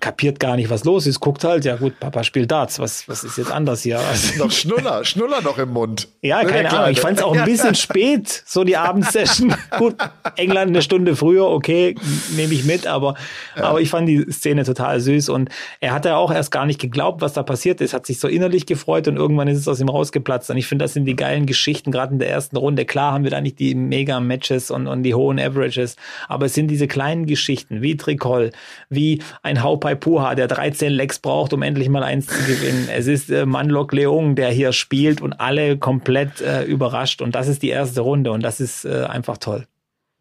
kapiert 0.00 0.40
gar 0.40 0.56
nicht, 0.56 0.70
was 0.70 0.84
los 0.84 1.06
ist, 1.06 1.20
guckt 1.20 1.44
halt, 1.44 1.64
ja 1.64 1.76
gut, 1.76 2.00
Papa 2.00 2.24
spielt 2.24 2.50
Darts, 2.50 2.78
was, 2.78 3.06
was 3.08 3.22
ist 3.22 3.36
jetzt 3.36 3.52
anders 3.52 3.82
hier? 3.82 4.00
Also, 4.00 4.38
noch 4.44 4.50
Schnuller, 4.50 5.04
Schnuller 5.04 5.42
noch 5.42 5.58
im 5.58 5.72
Mund. 5.72 6.08
Ja, 6.22 6.42
keine 6.44 6.64
ja, 6.64 6.70
Ahnung, 6.70 6.90
ich 6.90 7.00
fand 7.00 7.18
es 7.18 7.24
auch 7.24 7.36
ein 7.36 7.44
bisschen 7.44 7.74
spät, 7.76 8.42
so 8.46 8.64
die 8.64 8.76
Abendsession. 8.76 9.54
gut, 9.78 9.96
England 10.36 10.70
eine 10.70 10.82
Stunde 10.82 11.14
früher, 11.16 11.46
okay, 11.46 11.94
nehme 12.34 12.54
ich 12.54 12.64
mit, 12.64 12.86
aber, 12.86 13.14
ja. 13.56 13.64
aber 13.64 13.80
ich 13.80 13.90
fand 13.90 14.08
die 14.08 14.24
Szene 14.30 14.64
total 14.64 15.00
süß 15.00 15.28
und 15.28 15.50
er 15.80 15.92
hat 15.92 16.06
ja 16.06 16.16
auch 16.16 16.32
erst 16.32 16.50
gar 16.50 16.64
nicht 16.64 16.80
geglaubt, 16.80 17.20
was 17.20 17.34
da 17.34 17.42
passiert 17.42 17.80
ist, 17.80 17.92
hat 17.92 18.06
sich 18.06 18.18
so 18.18 18.26
innerlich 18.26 18.66
gefreut 18.66 19.06
und 19.06 19.16
irgendwann 19.16 19.48
ist 19.48 19.58
es 19.58 19.68
aus 19.68 19.80
ihm 19.80 19.88
rausgeplatzt 19.88 20.50
und 20.50 20.56
ich 20.56 20.66
finde, 20.66 20.84
das 20.84 20.94
sind 20.94 21.04
die 21.04 21.16
geilen 21.16 21.44
Geschichten, 21.44 21.92
gerade 21.92 22.14
in 22.14 22.18
der 22.18 22.30
ersten 22.30 22.56
Runde. 22.56 22.86
Klar 22.86 23.12
haben 23.12 23.24
wir 23.24 23.30
da 23.30 23.40
nicht 23.40 23.58
die 23.58 23.74
Mega-Matches 23.74 24.70
und, 24.70 24.86
und 24.86 25.02
die 25.02 25.14
hohen 25.14 25.38
Averages, 25.38 25.96
aber 26.26 26.46
es 26.46 26.54
sind 26.54 26.68
diese 26.68 26.88
kleinen 26.88 27.26
Geschichten, 27.26 27.82
wie 27.82 27.96
Tricol, 27.96 28.50
wie 28.88 29.22
ein 29.42 29.62
Haupai 29.62 29.89
bei 29.90 29.94
Puha, 29.96 30.36
der 30.36 30.46
13 30.46 30.92
Lecks 30.92 31.18
braucht, 31.18 31.52
um 31.52 31.62
endlich 31.62 31.88
mal 31.88 32.04
eins 32.04 32.26
zu 32.26 32.38
gewinnen. 32.44 32.88
Es 32.92 33.08
ist 33.08 33.28
äh, 33.28 33.44
Manlok 33.44 33.92
Leung, 33.92 34.36
der 34.36 34.50
hier 34.50 34.72
spielt 34.72 35.20
und 35.20 35.32
alle 35.40 35.78
komplett 35.78 36.40
äh, 36.40 36.62
überrascht. 36.62 37.22
Und 37.22 37.34
das 37.34 37.48
ist 37.48 37.62
die 37.62 37.70
erste 37.70 38.02
Runde 38.02 38.30
und 38.30 38.42
das 38.42 38.60
ist 38.60 38.84
äh, 38.84 39.04
einfach 39.04 39.38
toll. 39.38 39.66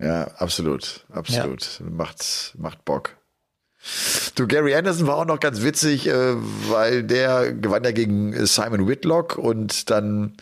Ja, 0.02 0.24
absolut, 0.38 1.06
absolut. 1.12 1.80
Ja. 1.80 1.86
Macht, 1.88 2.56
macht 2.58 2.84
Bock. 2.84 3.18
Du, 4.36 4.48
Gary 4.48 4.74
Anderson 4.74 5.06
war 5.06 5.18
auch 5.18 5.26
noch 5.26 5.40
ganz 5.40 5.62
witzig, 5.62 6.08
äh, 6.08 6.36
weil 6.70 7.04
der 7.04 7.54
gewann 7.54 7.84
ja 7.84 7.92
gegen 7.92 8.46
Simon 8.48 8.88
Whitlock 8.88 9.38
und 9.38 9.92
dann 9.92 10.34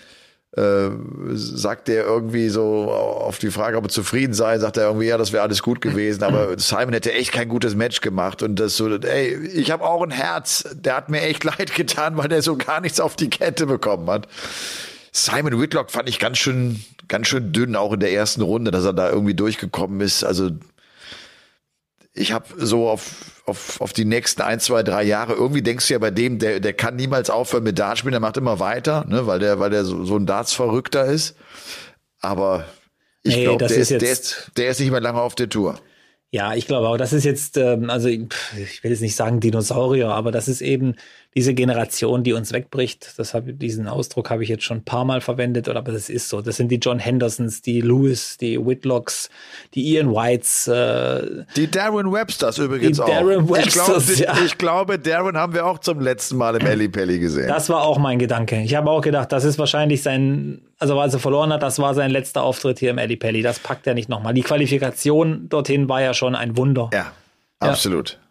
äh, 0.57 0.89
sagt 1.33 1.87
er 1.87 2.05
irgendwie 2.05 2.49
so 2.49 2.91
auf 2.91 3.37
die 3.37 3.51
Frage, 3.51 3.77
ob 3.77 3.85
er 3.85 3.89
zufrieden 3.89 4.33
sei, 4.33 4.57
sagt 4.57 4.77
er 4.77 4.85
irgendwie, 4.87 5.05
ja, 5.05 5.17
das 5.17 5.31
wäre 5.31 5.43
alles 5.43 5.61
gut 5.61 5.81
gewesen, 5.81 6.23
aber 6.23 6.49
Simon 6.57 6.93
hätte 6.93 7.13
echt 7.13 7.31
kein 7.31 7.47
gutes 7.47 7.75
Match 7.75 8.01
gemacht 8.01 8.41
und 8.41 8.59
das 8.59 8.75
so, 8.75 8.89
ey, 8.89 9.35
ich 9.53 9.69
habe 9.69 9.83
auch 9.83 10.01
ein 10.01 10.09
Herz, 10.09 10.67
der 10.73 10.95
hat 10.95 11.09
mir 11.09 11.21
echt 11.21 11.43
leid 11.43 11.75
getan, 11.75 12.17
weil 12.17 12.27
der 12.27 12.41
so 12.41 12.57
gar 12.57 12.81
nichts 12.81 12.99
auf 12.99 13.15
die 13.15 13.29
Kette 13.29 13.67
bekommen 13.67 14.09
hat. 14.09 14.27
Simon 15.11 15.61
Whitlock 15.61 15.91
fand 15.91 16.09
ich 16.09 16.17
ganz 16.19 16.39
schön, 16.39 16.83
ganz 17.07 17.27
schön 17.27 17.51
dünn, 17.51 17.75
auch 17.75 17.93
in 17.93 17.99
der 17.99 18.11
ersten 18.11 18.41
Runde, 18.41 18.71
dass 18.71 18.83
er 18.83 18.93
da 18.93 19.09
irgendwie 19.09 19.35
durchgekommen 19.35 20.01
ist. 20.01 20.23
Also 20.23 20.49
ich 22.13 22.31
habe 22.31 22.45
so 22.57 22.89
auf, 22.89 23.36
auf, 23.47 23.79
auf 23.79 23.93
die 23.93 24.05
nächsten 24.05 24.41
ein, 24.41 24.59
zwei, 24.59 24.83
drei 24.83 25.03
Jahre, 25.03 25.33
irgendwie 25.33 25.61
denkst 25.61 25.87
du 25.87 25.93
ja 25.93 25.99
bei 25.99 26.11
dem, 26.11 26.37
der, 26.37 26.59
der 26.59 26.73
kann 26.73 26.97
niemals 26.97 27.29
aufhören 27.29 27.63
mit 27.63 27.79
Dartspielen, 27.79 28.11
der 28.11 28.19
macht 28.19 28.35
immer 28.35 28.59
weiter, 28.59 29.05
ne, 29.07 29.25
weil 29.25 29.39
der, 29.39 29.57
weil 29.59 29.69
der 29.69 29.85
so, 29.85 30.03
so 30.03 30.17
ein 30.17 30.25
Darts-Verrückter 30.25 31.05
ist. 31.05 31.35
Aber 32.19 32.65
ich 33.23 33.37
hey, 33.37 33.43
glaube, 33.45 33.65
der, 33.65 33.77
ist, 33.77 33.89
der, 33.89 34.01
ist, 34.01 34.51
der 34.57 34.69
ist 34.69 34.79
nicht 34.81 34.91
mehr 34.91 34.99
lange 34.99 35.21
auf 35.21 35.33
der 35.33 35.47
Tour. 35.47 35.79
Ja, 36.29 36.55
ich 36.55 36.67
glaube 36.67 36.89
auch, 36.89 36.97
das 36.97 37.13
ist 37.13 37.23
jetzt, 37.23 37.55
ähm, 37.55 37.89
also 37.89 38.09
ich 38.09 38.83
will 38.83 38.91
jetzt 38.91 39.01
nicht 39.01 39.15
sagen 39.15 39.39
Dinosaurier, 39.39 40.09
aber 40.09 40.33
das 40.33 40.49
ist 40.49 40.59
eben 40.59 40.95
diese 41.37 41.53
Generation, 41.53 42.23
die 42.23 42.33
uns 42.33 42.51
wegbricht. 42.51 43.13
Das 43.17 43.35
hab, 43.35 43.43
diesen 43.45 43.87
Ausdruck 43.87 44.31
habe 44.31 44.41
ich 44.41 44.49
jetzt 44.49 44.63
schon 44.63 44.77
ein 44.77 44.83
paar 44.83 45.05
Mal 45.05 45.21
verwendet, 45.21 45.69
aber 45.69 45.91
das 45.91 46.09
ist 46.09 46.29
so. 46.29 46.41
Das 46.41 46.57
sind 46.57 46.69
die 46.69 46.77
John 46.77 46.97
Hendersons, 46.97 47.61
die 47.61 47.79
Lewis, 47.79 48.37
die 48.37 48.57
Whitlocks, 48.57 49.29
die 49.75 49.93
Ian 49.93 50.15
Whites. 50.15 50.67
Äh, 50.67 51.45
die 51.55 51.69
Darren 51.69 52.11
Websters 52.11 52.57
übrigens 52.57 52.97
die 52.97 53.05
Darren 53.05 53.45
auch. 53.45 53.55
Websters, 53.55 54.09
ich, 54.09 54.23
glaube, 54.23 54.39
ja. 54.39 54.45
ich 54.45 54.57
glaube, 54.57 54.97
Darren 54.97 55.37
haben 55.37 55.53
wir 55.53 55.67
auch 55.67 55.77
zum 55.77 55.99
letzten 55.99 56.37
Mal 56.37 56.55
im 56.55 56.65
Ellie 56.65 56.89
Pelli 56.89 57.19
gesehen. 57.19 57.47
Das 57.47 57.69
war 57.69 57.83
auch 57.83 57.99
mein 57.99 58.17
Gedanke. 58.17 58.59
Ich 58.63 58.73
habe 58.73 58.89
auch 58.89 59.01
gedacht, 59.01 59.31
das 59.31 59.43
ist 59.43 59.59
wahrscheinlich 59.59 60.01
sein, 60.01 60.61
also 60.79 60.99
als 60.99 61.13
er 61.13 61.19
verloren 61.19 61.53
hat, 61.53 61.61
das 61.61 61.77
war 61.77 61.93
sein 61.93 62.09
letzter 62.09 62.41
Auftritt 62.41 62.79
hier 62.79 62.89
im 62.89 62.97
Ellie 62.97 63.17
Pelli. 63.17 63.43
Das 63.43 63.59
packt 63.59 63.85
er 63.85 63.93
nicht 63.93 64.09
nochmal. 64.09 64.33
Die 64.33 64.41
Qualifikation 64.41 65.49
dorthin 65.49 65.87
war 65.87 66.01
ja 66.01 66.15
schon 66.15 66.33
ein 66.33 66.57
Wunder. 66.57 66.89
Ja, 66.93 67.11
absolut. 67.59 68.13
Ja. 68.13 68.26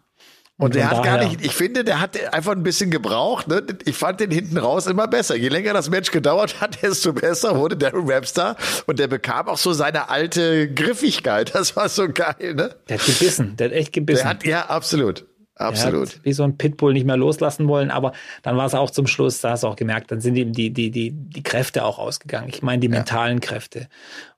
Und, 0.59 0.73
der 0.73 0.89
hat 0.89 1.03
gar 1.03 1.19
nicht, 1.19 1.45
ich 1.45 1.53
finde, 1.53 1.83
der 1.83 2.01
hat 2.01 2.33
einfach 2.33 2.53
ein 2.53 2.63
bisschen 2.63 2.89
gebraucht. 2.89 3.47
Ne? 3.47 3.63
Ich 3.85 3.95
fand 3.95 4.19
den 4.19 4.31
hinten 4.31 4.57
raus 4.57 4.87
immer 4.87 5.07
besser. 5.07 5.35
Je 5.35 5.49
länger 5.49 5.73
das 5.73 5.91
Match 5.91 6.09
gedauert 6.09 6.59
hat, 6.59 6.81
desto 6.81 7.13
besser 7.13 7.57
wurde 7.57 7.77
Darren 7.77 8.07
Webster. 8.07 8.55
Und 8.87 8.97
der 8.97 9.07
bekam 9.07 9.47
auch 9.47 9.59
so 9.59 9.73
seine 9.73 10.09
alte 10.09 10.73
Griffigkeit. 10.73 11.53
Das 11.53 11.75
war 11.75 11.89
so 11.89 12.07
geil, 12.09 12.55
ne? 12.55 12.75
Der 12.89 12.97
hat 12.97 13.05
gebissen, 13.05 13.55
der 13.57 13.67
hat 13.67 13.73
echt 13.73 13.93
gebissen. 13.93 14.23
Der 14.23 14.29
hat, 14.29 14.45
ja, 14.45 14.65
absolut. 14.65 15.25
Absolut. 15.57 16.19
wie 16.23 16.33
so 16.33 16.43
ein 16.43 16.57
Pitbull 16.57 16.93
nicht 16.93 17.05
mehr 17.05 17.17
loslassen 17.17 17.67
wollen, 17.67 17.89
aber 17.89 18.13
dann 18.43 18.57
war 18.57 18.65
es 18.65 18.75
auch 18.75 18.91
zum 18.91 19.07
Schluss, 19.07 19.41
da 19.41 19.51
hast 19.51 19.63
du 19.63 19.67
auch 19.67 19.75
gemerkt, 19.75 20.11
dann 20.11 20.21
sind 20.21 20.35
ihm 20.35 20.53
die, 20.53 20.71
die, 20.71 20.91
die, 20.91 21.11
die 21.11 21.43
Kräfte 21.43 21.83
auch 21.83 21.97
ausgegangen. 21.99 22.49
Ich 22.49 22.61
meine 22.61 22.79
die 22.79 22.89
mentalen 22.89 23.39
Kräfte. 23.39 23.87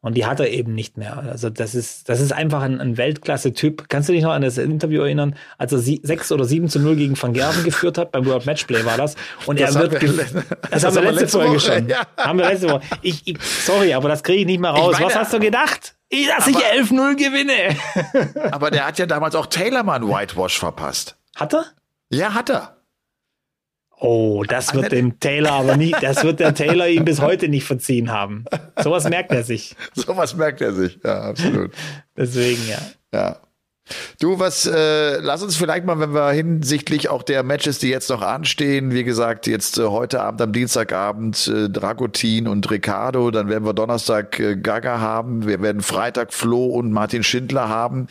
Und 0.02 0.16
die 0.16 0.26
hat 0.26 0.40
er 0.40 0.50
eben 0.50 0.74
nicht 0.74 0.98
mehr. 0.98 1.18
Also 1.18 1.50
das 1.50 1.76
ist, 1.76 2.08
das 2.08 2.22
ist 2.22 2.32
einfach 2.32 2.62
ein, 2.62 2.80
ein 2.80 2.96
Weltklasse-Typ. 2.98 3.90
Kannst 3.90 4.08
du 4.08 4.14
dich 4.14 4.24
noch 4.24 4.32
an 4.32 4.42
das 4.42 4.58
Interview 4.58 5.02
erinnern, 5.02 5.36
als 5.58 5.74
er 5.74 5.80
sie, 5.80 6.00
6 6.02 6.32
oder 6.32 6.46
7 6.46 6.70
zu 6.70 6.80
0 6.80 6.96
gegen 6.96 7.22
Van 7.22 7.34
Gerven 7.34 7.66
geführt 7.66 7.98
hat? 7.98 8.14
Beim 8.14 8.26
World 8.26 8.46
Matchplay 8.46 8.86
war 8.86 8.96
das. 8.96 9.16
Und 9.46 9.60
das 9.60 9.76
er 9.76 9.92
wird, 9.92 10.02
wir, 10.02 10.14
das, 10.14 10.34
das 10.72 10.86
haben 10.86 10.96
wir 10.96 11.12
letzte, 11.12 11.22
letzte 11.22 11.40
Folge 11.40 11.60
schon. 11.60 11.90
Ja. 11.90 12.08
Haben 12.16 12.40
wir 12.40 12.48
letzte 12.48 12.70
Woche. 12.70 12.82
Ich, 13.02 13.28
ich, 13.28 13.38
sorry, 13.42 13.94
aber 13.94 14.08
das 14.08 14.24
kriege 14.24 14.40
ich 14.40 14.46
nicht 14.46 14.62
mehr 14.62 14.72
raus. 14.72 14.94
Meine, 14.94 15.06
Was 15.06 15.16
hast 15.16 15.34
du 15.34 15.40
gedacht? 15.40 15.96
Dass 16.12 16.48
aber, 16.48 16.50
ich 16.50 16.58
11-0 16.58 17.16
gewinne. 17.16 18.52
aber 18.52 18.72
der 18.72 18.88
hat 18.88 18.98
ja 18.98 19.06
damals 19.06 19.36
auch 19.36 19.46
Taylor 19.46 19.84
mal 19.84 19.96
einen 19.96 20.10
Whitewash 20.10 20.58
verpasst. 20.58 21.18
Hat 21.36 21.54
er? 21.54 21.66
Ja, 22.10 22.34
hat 22.34 22.50
er. 22.50 22.80
Oh, 24.02 24.44
das 24.48 24.74
wird 24.74 24.94
dem 24.94 25.20
Taylor 25.20 25.52
aber 25.52 25.76
nie, 25.76 25.92
das 26.02 26.24
wird 26.24 26.40
der 26.40 26.56
Taylor 26.56 26.88
ihm 26.88 27.04
bis 27.04 27.20
heute 27.20 27.50
nicht 27.50 27.66
verziehen 27.66 28.12
haben. 28.12 28.46
Sowas 28.82 29.04
merkt 29.10 29.32
er 29.32 29.44
sich. 29.44 29.76
Sowas 29.94 30.36
merkt 30.36 30.62
er 30.62 30.74
sich, 30.74 31.00
ja, 31.04 31.22
absolut. 31.22 31.72
Deswegen, 32.16 32.62
ja. 32.70 32.80
Ja. 33.14 33.38
Du, 34.20 34.40
was, 34.40 34.66
äh, 34.66 35.20
lass 35.20 35.44
uns 35.44 35.56
vielleicht 35.56 35.86
mal, 35.86 36.00
wenn 36.00 36.14
wir 36.14 36.32
hinsichtlich 36.32 37.10
auch 37.10 37.24
der 37.24 37.44
Matches, 37.44 37.80
die 37.80 37.90
jetzt 37.90 38.10
noch 38.10 38.22
anstehen, 38.22 38.92
wie 38.92 39.04
gesagt, 39.04 39.48
jetzt 39.48 39.78
äh, 39.78 39.86
heute 39.86 40.22
Abend 40.22 40.42
am 40.42 40.54
Dienstagabend 40.54 41.48
äh, 41.48 41.70
Dragutin 41.70 42.48
und 42.48 42.70
Ricardo, 42.70 43.32
dann 43.32 43.50
werden 43.50 43.66
wir 43.66 43.74
Donnerstag 43.74 44.40
äh, 44.40 44.56
Gaga 44.56 45.00
haben, 45.00 45.48
wir 45.48 45.62
werden 45.62 45.82
Freitag 45.82 46.34
Flo 46.34 46.66
und 46.66 46.92
Martin 46.92 47.24
Schindler 47.24 47.70
haben. 47.70 48.08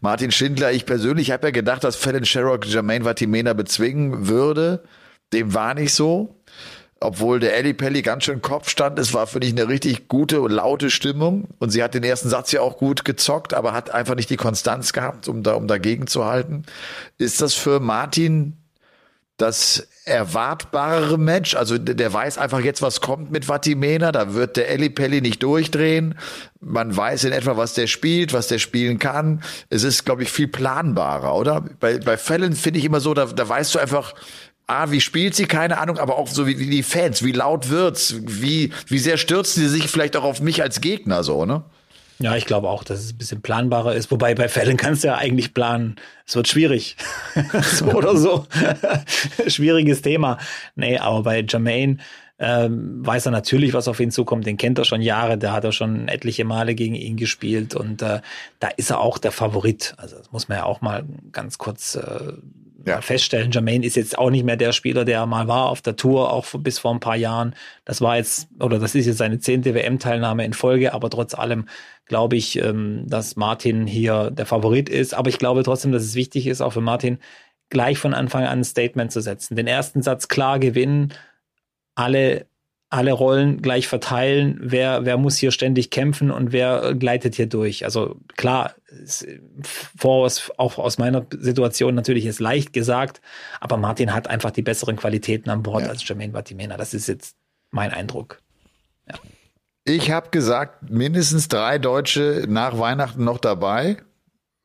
Martin 0.00 0.30
Schindler, 0.30 0.72
ich 0.72 0.86
persönlich 0.86 1.30
habe 1.30 1.48
ja 1.48 1.50
gedacht, 1.50 1.84
dass 1.84 1.96
Fallon 1.96 2.24
Sherrock 2.24 2.66
Jermaine 2.66 3.04
Vatimena 3.04 3.52
bezwingen 3.52 4.28
würde. 4.28 4.82
Dem 5.32 5.54
war 5.54 5.74
nicht 5.74 5.94
so 5.94 6.39
obwohl 7.00 7.40
der 7.40 7.56
Ellie 7.56 7.72
Pelli 7.72 8.02
ganz 8.02 8.24
schön 8.24 8.42
Kopf 8.42 8.68
stand. 8.68 8.98
Es 8.98 9.14
war, 9.14 9.26
finde 9.26 9.46
ich, 9.46 9.54
eine 9.54 9.68
richtig 9.68 10.06
gute 10.06 10.42
und 10.42 10.50
laute 10.50 10.90
Stimmung. 10.90 11.48
Und 11.58 11.70
sie 11.70 11.82
hat 11.82 11.94
den 11.94 12.04
ersten 12.04 12.28
Satz 12.28 12.52
ja 12.52 12.60
auch 12.60 12.76
gut 12.76 13.06
gezockt, 13.06 13.54
aber 13.54 13.72
hat 13.72 13.90
einfach 13.90 14.14
nicht 14.14 14.28
die 14.28 14.36
Konstanz 14.36 14.92
gehabt, 14.92 15.26
um 15.26 15.42
da, 15.42 15.54
um 15.54 15.66
dagegen 15.66 16.06
zu 16.06 16.26
halten. 16.26 16.64
Ist 17.16 17.40
das 17.40 17.54
für 17.54 17.80
Martin 17.80 18.58
das 19.38 19.88
erwartbarere 20.04 21.16
Match? 21.16 21.56
Also 21.56 21.78
der 21.78 22.12
weiß 22.12 22.36
einfach 22.36 22.60
jetzt, 22.60 22.82
was 22.82 23.00
kommt 23.00 23.30
mit 23.30 23.48
Vatimena. 23.48 24.12
Da 24.12 24.34
wird 24.34 24.58
der 24.58 24.68
Ellie 24.68 24.90
Pelli 24.90 25.22
nicht 25.22 25.42
durchdrehen. 25.42 26.18
Man 26.60 26.94
weiß 26.94 27.24
in 27.24 27.32
etwa, 27.32 27.56
was 27.56 27.72
der 27.72 27.86
spielt, 27.86 28.34
was 28.34 28.48
der 28.48 28.58
spielen 28.58 28.98
kann. 28.98 29.42
Es 29.70 29.84
ist, 29.84 30.04
glaube 30.04 30.22
ich, 30.22 30.30
viel 30.30 30.48
planbarer, 30.48 31.34
oder? 31.34 31.64
Bei, 31.80 31.96
bei 31.98 32.18
Fällen 32.18 32.52
finde 32.52 32.78
ich 32.78 32.84
immer 32.84 33.00
so, 33.00 33.14
da, 33.14 33.24
da 33.24 33.48
weißt 33.48 33.74
du 33.74 33.78
einfach, 33.78 34.14
ah, 34.70 34.90
wie 34.90 35.00
spielt 35.00 35.34
sie, 35.34 35.46
keine 35.46 35.78
Ahnung, 35.78 35.98
aber 35.98 36.16
auch 36.16 36.28
so 36.28 36.46
wie, 36.46 36.58
wie 36.58 36.70
die 36.70 36.82
Fans, 36.82 37.24
wie 37.24 37.32
laut 37.32 37.68
wird's, 37.68 38.14
wie, 38.20 38.72
wie 38.86 38.98
sehr 38.98 39.16
stürzen 39.16 39.62
sie 39.62 39.68
sich 39.68 39.88
vielleicht 39.88 40.16
auch 40.16 40.24
auf 40.24 40.40
mich 40.40 40.62
als 40.62 40.80
Gegner, 40.80 41.24
so, 41.24 41.44
ne? 41.44 41.64
Ja, 42.20 42.36
ich 42.36 42.44
glaube 42.44 42.68
auch, 42.68 42.84
dass 42.84 43.00
es 43.00 43.12
ein 43.12 43.18
bisschen 43.18 43.40
planbarer 43.40 43.94
ist. 43.94 44.10
Wobei 44.10 44.34
bei 44.34 44.48
Fällen 44.48 44.76
kannst 44.76 45.02
du 45.02 45.08
ja 45.08 45.16
eigentlich 45.16 45.54
planen. 45.54 45.96
Es 46.26 46.36
wird 46.36 46.48
schwierig. 46.48 46.96
so 47.72 47.86
oder 47.86 48.14
so. 48.14 48.46
Schwieriges 49.46 50.02
Thema. 50.02 50.36
Nee, 50.76 50.98
aber 50.98 51.22
bei 51.22 51.40
Jermaine 51.48 51.96
ähm, 52.38 53.06
weiß 53.06 53.24
er 53.24 53.32
natürlich, 53.32 53.72
was 53.72 53.88
auf 53.88 54.00
ihn 54.00 54.10
zukommt. 54.10 54.44
Den 54.44 54.58
kennt 54.58 54.78
er 54.78 54.84
schon 54.84 55.00
Jahre. 55.00 55.38
Da 55.38 55.52
hat 55.52 55.64
er 55.64 55.72
schon 55.72 56.08
etliche 56.08 56.44
Male 56.44 56.74
gegen 56.74 56.94
ihn 56.94 57.16
gespielt. 57.16 57.74
Und 57.74 58.02
äh, 58.02 58.20
da 58.58 58.68
ist 58.76 58.90
er 58.90 59.00
auch 59.00 59.16
der 59.16 59.32
Favorit. 59.32 59.94
Also 59.96 60.16
das 60.16 60.30
muss 60.30 60.46
man 60.46 60.58
ja 60.58 60.64
auch 60.64 60.82
mal 60.82 61.04
ganz 61.32 61.56
kurz 61.56 61.94
äh, 61.94 62.34
ja. 62.86 63.00
feststellen, 63.00 63.50
Jermaine 63.50 63.84
ist 63.84 63.96
jetzt 63.96 64.18
auch 64.18 64.30
nicht 64.30 64.44
mehr 64.44 64.56
der 64.56 64.72
Spieler, 64.72 65.04
der 65.04 65.26
mal 65.26 65.48
war 65.48 65.68
auf 65.68 65.82
der 65.82 65.96
Tour, 65.96 66.32
auch 66.32 66.46
bis 66.58 66.78
vor 66.78 66.92
ein 66.92 67.00
paar 67.00 67.16
Jahren. 67.16 67.54
Das 67.84 68.00
war 68.00 68.16
jetzt, 68.16 68.48
oder 68.58 68.78
das 68.78 68.94
ist 68.94 69.06
jetzt 69.06 69.18
seine 69.18 69.38
zehnte 69.38 69.74
WM-Teilnahme 69.74 70.44
in 70.44 70.52
Folge, 70.52 70.92
aber 70.92 71.10
trotz 71.10 71.34
allem 71.34 71.66
glaube 72.06 72.36
ich, 72.36 72.56
ähm, 72.56 73.04
dass 73.06 73.36
Martin 73.36 73.86
hier 73.86 74.30
der 74.32 74.46
Favorit 74.46 74.88
ist. 74.88 75.14
Aber 75.14 75.30
ich 75.30 75.38
glaube 75.38 75.62
trotzdem, 75.62 75.92
dass 75.92 76.02
es 76.02 76.14
wichtig 76.14 76.46
ist, 76.48 76.60
auch 76.60 76.72
für 76.72 76.80
Martin, 76.80 77.18
gleich 77.70 77.98
von 77.98 78.14
Anfang 78.14 78.44
an 78.44 78.60
ein 78.60 78.64
Statement 78.64 79.12
zu 79.12 79.20
setzen. 79.20 79.54
Den 79.54 79.68
ersten 79.68 80.02
Satz 80.02 80.26
klar 80.26 80.58
gewinnen, 80.58 81.14
alle 81.94 82.46
alle 82.90 83.12
Rollen 83.12 83.62
gleich 83.62 83.86
verteilen, 83.86 84.58
wer, 84.60 85.04
wer 85.04 85.16
muss 85.16 85.36
hier 85.36 85.52
ständig 85.52 85.90
kämpfen 85.90 86.32
und 86.32 86.50
wer 86.50 86.92
gleitet 86.94 87.36
hier 87.36 87.46
durch. 87.46 87.84
Also 87.84 88.16
klar, 88.36 88.74
voraus, 89.96 90.50
auch 90.56 90.76
aus 90.76 90.98
meiner 90.98 91.24
Situation 91.30 91.94
natürlich 91.94 92.26
ist 92.26 92.40
leicht 92.40 92.72
gesagt, 92.72 93.20
aber 93.60 93.76
Martin 93.76 94.12
hat 94.12 94.26
einfach 94.26 94.50
die 94.50 94.62
besseren 94.62 94.96
Qualitäten 94.96 95.50
an 95.50 95.62
Bord 95.62 95.84
ja. 95.84 95.88
als 95.88 96.06
Jermaine 96.06 96.32
Batimena. 96.32 96.76
Das 96.76 96.92
ist 96.92 97.06
jetzt 97.06 97.36
mein 97.70 97.92
Eindruck. 97.92 98.42
Ja. 99.08 99.14
Ich 99.84 100.10
habe 100.10 100.30
gesagt, 100.30 100.90
mindestens 100.90 101.46
drei 101.46 101.78
Deutsche 101.78 102.46
nach 102.48 102.76
Weihnachten 102.76 103.22
noch 103.22 103.38
dabei. 103.38 103.98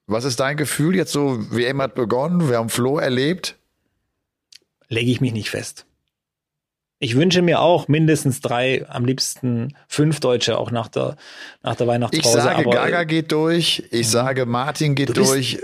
Was 0.08 0.26
ist 0.26 0.40
dein 0.40 0.58
Gefühl 0.58 0.96
jetzt 0.96 1.12
so? 1.12 1.38
WM 1.52 1.80
hat 1.80 1.94
begonnen, 1.94 2.50
wir 2.50 2.58
haben 2.58 2.70
Flo 2.70 2.98
erlebt. 2.98 3.56
Lege 4.88 5.12
ich 5.12 5.22
mich 5.22 5.34
nicht 5.34 5.52
fest. 5.52 5.86
Ich 7.06 7.16
wünsche 7.16 7.44
mir 7.44 7.62
auch 7.62 7.88
mindestens 7.88 8.42
drei, 8.42 8.84
am 8.90 9.06
liebsten 9.06 9.76
fünf 9.88 10.20
Deutsche 10.22 10.58
auch 10.58 10.72
nach 10.72 10.88
der, 10.88 11.18
nach 11.62 11.76
der 11.76 11.86
Weihnachtspause. 11.86 12.40
Ich 12.40 12.44
sage, 12.44 12.58
aber, 12.62 12.72
Gaga 12.72 13.04
geht 13.04 13.32
durch. 13.32 13.84
Ich 13.92 14.10
sage, 14.10 14.48
Martin 14.48 14.96
geht 14.96 15.14
bist, 15.14 15.20
durch. 15.20 15.60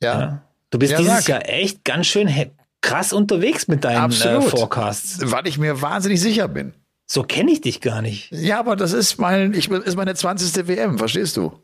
Ja. 0.00 0.20
ja. 0.20 0.42
Du 0.70 0.78
bist 0.78 0.92
ja, 0.92 0.98
dieses 0.98 1.24
sag. 1.24 1.28
Jahr 1.28 1.48
echt 1.48 1.84
ganz 1.84 2.06
schön 2.06 2.32
krass 2.80 3.12
unterwegs 3.12 3.66
mit 3.66 3.82
deinen 3.82 4.12
äh, 4.12 4.40
Forecasts. 4.40 5.18
Weil 5.32 5.48
ich 5.48 5.58
mir 5.58 5.82
wahnsinnig 5.82 6.20
sicher 6.20 6.46
bin. 6.46 6.74
So 7.06 7.24
kenne 7.24 7.50
ich 7.50 7.60
dich 7.60 7.80
gar 7.80 8.00
nicht. 8.00 8.30
Ja, 8.30 8.60
aber 8.60 8.76
das 8.76 8.92
ist 8.92 9.18
mein, 9.18 9.52
ich, 9.52 9.68
ist 9.68 9.96
meine 9.96 10.14
20. 10.14 10.68
WM, 10.68 10.96
verstehst 10.96 11.36
du? 11.36 11.58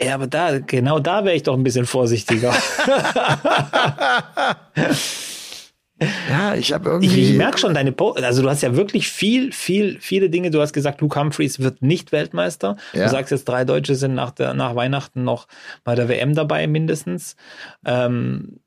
Ja, 0.00 0.14
aber 0.14 0.26
da, 0.26 0.58
genau 0.58 1.00
da 1.00 1.26
wäre 1.26 1.36
ich 1.36 1.42
doch 1.42 1.54
ein 1.54 1.64
bisschen 1.64 1.84
vorsichtiger. 1.84 2.54
Ja, 6.30 6.54
ich 6.54 6.72
habe 6.72 6.90
irgendwie. 6.90 7.20
Ich, 7.20 7.30
ich 7.30 7.36
merke 7.36 7.58
schon 7.58 7.74
deine, 7.74 7.92
po 7.92 8.10
also 8.10 8.42
du 8.42 8.48
hast 8.48 8.62
ja 8.62 8.76
wirklich 8.76 9.08
viel, 9.08 9.52
viel, 9.52 9.98
viele 10.00 10.30
Dinge. 10.30 10.50
Du 10.50 10.60
hast 10.60 10.72
gesagt, 10.72 11.00
Luke 11.00 11.18
Humphreys 11.18 11.60
wird 11.60 11.82
nicht 11.82 12.12
Weltmeister. 12.12 12.76
Ja. 12.92 13.04
Du 13.04 13.10
sagst 13.10 13.30
jetzt, 13.30 13.48
drei 13.48 13.64
Deutsche 13.64 13.94
sind 13.94 14.14
nach, 14.14 14.30
der, 14.30 14.54
nach 14.54 14.74
Weihnachten 14.74 15.24
noch 15.24 15.48
bei 15.84 15.94
der 15.94 16.08
WM 16.08 16.34
dabei 16.34 16.66
mindestens. 16.66 17.36
Ähm, 17.84 18.60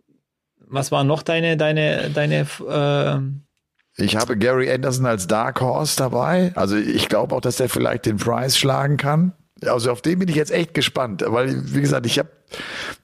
was 0.67 0.91
war 0.91 1.03
noch 1.03 1.23
deine, 1.23 1.57
deine, 1.57 2.09
deine? 2.13 2.47
Äh 2.67 4.01
ich 4.03 4.17
habe 4.17 4.37
Gary 4.37 4.69
Anderson 4.71 5.05
als 5.05 5.27
Dark 5.27 5.61
Horse 5.61 5.95
dabei. 5.97 6.51
Also 6.55 6.75
ich 6.75 7.07
glaube 7.07 7.33
auch, 7.33 7.41
dass 7.41 7.57
der 7.57 7.69
vielleicht 7.69 8.05
den 8.05 8.17
Price 8.17 8.57
schlagen 8.57 8.97
kann. 8.97 9.33
Also 9.63 9.91
auf 9.91 10.01
den 10.01 10.19
bin 10.19 10.27
ich 10.27 10.35
jetzt 10.35 10.51
echt 10.51 10.73
gespannt, 10.73 11.23
weil 11.25 11.73
wie 11.73 11.79
gesagt, 11.79 12.05
ich 12.05 12.19
habe 12.19 12.29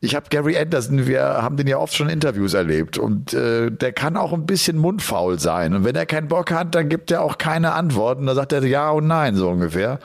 ich 0.02 0.16
habe 0.16 0.28
Gary 0.30 0.58
Anderson, 0.58 1.08
wir 1.08 1.22
haben 1.22 1.56
den 1.56 1.66
ja 1.66 1.78
oft 1.78 1.96
schon 1.96 2.10
Interviews 2.10 2.54
erlebt 2.54 2.98
und 2.98 3.34
äh, 3.34 3.72
der 3.72 3.94
kann 3.94 4.18
auch 4.18 4.34
ein 4.34 4.46
bisschen 4.46 4.78
mundfaul 4.78 5.40
sein 5.40 5.74
und 5.74 5.86
wenn 5.86 5.96
er 5.96 6.06
keinen 6.06 6.28
Bock 6.28 6.52
hat, 6.52 6.76
dann 6.76 6.90
gibt 6.90 7.10
er 7.10 7.22
auch 7.22 7.38
keine 7.38 7.72
Antworten, 7.72 8.26
dann 8.26 8.36
sagt 8.36 8.52
er 8.52 8.64
ja 8.66 8.92
und 8.92 9.08
nein 9.08 9.36
so 9.36 9.50
ungefähr. 9.50 10.00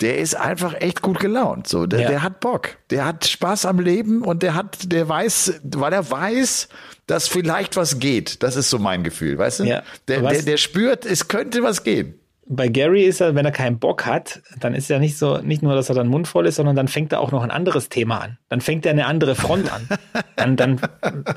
Der 0.00 0.18
ist 0.18 0.36
einfach 0.36 0.74
echt 0.74 1.00
gut 1.00 1.20
gelaunt, 1.20 1.68
so 1.68 1.86
der, 1.86 2.00
ja. 2.00 2.08
der 2.08 2.22
hat 2.22 2.40
Bock, 2.40 2.76
der 2.90 3.06
hat 3.06 3.26
Spaß 3.26 3.64
am 3.64 3.80
Leben 3.80 4.22
und 4.22 4.42
der 4.42 4.54
hat, 4.54 4.92
der 4.92 5.08
weiß, 5.08 5.60
weil 5.64 5.92
er 5.92 6.08
weiß, 6.08 6.68
dass 7.06 7.28
vielleicht 7.28 7.76
was 7.76 7.98
geht. 7.98 8.42
Das 8.42 8.56
ist 8.56 8.68
so 8.68 8.78
mein 8.78 9.02
Gefühl, 9.04 9.38
weißt 9.38 9.60
du? 9.60 9.64
Ja. 9.64 9.82
Der, 10.06 10.20
der, 10.20 10.42
der 10.42 10.56
spürt, 10.58 11.06
es 11.06 11.28
könnte 11.28 11.62
was 11.62 11.82
gehen 11.82 12.17
bei 12.48 12.68
Gary 12.68 13.04
ist 13.04 13.20
er, 13.20 13.34
wenn 13.34 13.44
er 13.44 13.52
keinen 13.52 13.78
Bock 13.78 14.06
hat, 14.06 14.40
dann 14.58 14.74
ist 14.74 14.90
er 14.90 14.98
nicht 14.98 15.18
so, 15.18 15.38
nicht 15.38 15.62
nur, 15.62 15.74
dass 15.74 15.90
er 15.90 15.94
dann 15.94 16.08
mundvoll 16.08 16.46
ist, 16.46 16.56
sondern 16.56 16.76
dann 16.76 16.88
fängt 16.88 17.12
er 17.12 17.20
auch 17.20 17.30
noch 17.30 17.42
ein 17.42 17.50
anderes 17.50 17.90
Thema 17.90 18.18
an. 18.18 18.38
Dann 18.48 18.60
fängt 18.60 18.86
er 18.86 18.92
eine 18.92 19.06
andere 19.06 19.34
Front 19.34 19.70
an. 19.72 19.88
Dann, 20.36 20.56
dann, 20.56 20.80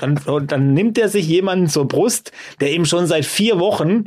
dann, 0.00 0.46
dann 0.46 0.74
nimmt 0.74 0.96
er 0.96 1.08
sich 1.08 1.26
jemanden 1.26 1.68
zur 1.68 1.86
Brust, 1.86 2.32
der 2.60 2.70
eben 2.70 2.86
schon 2.86 3.06
seit 3.06 3.24
vier 3.24 3.58
Wochen 3.58 4.04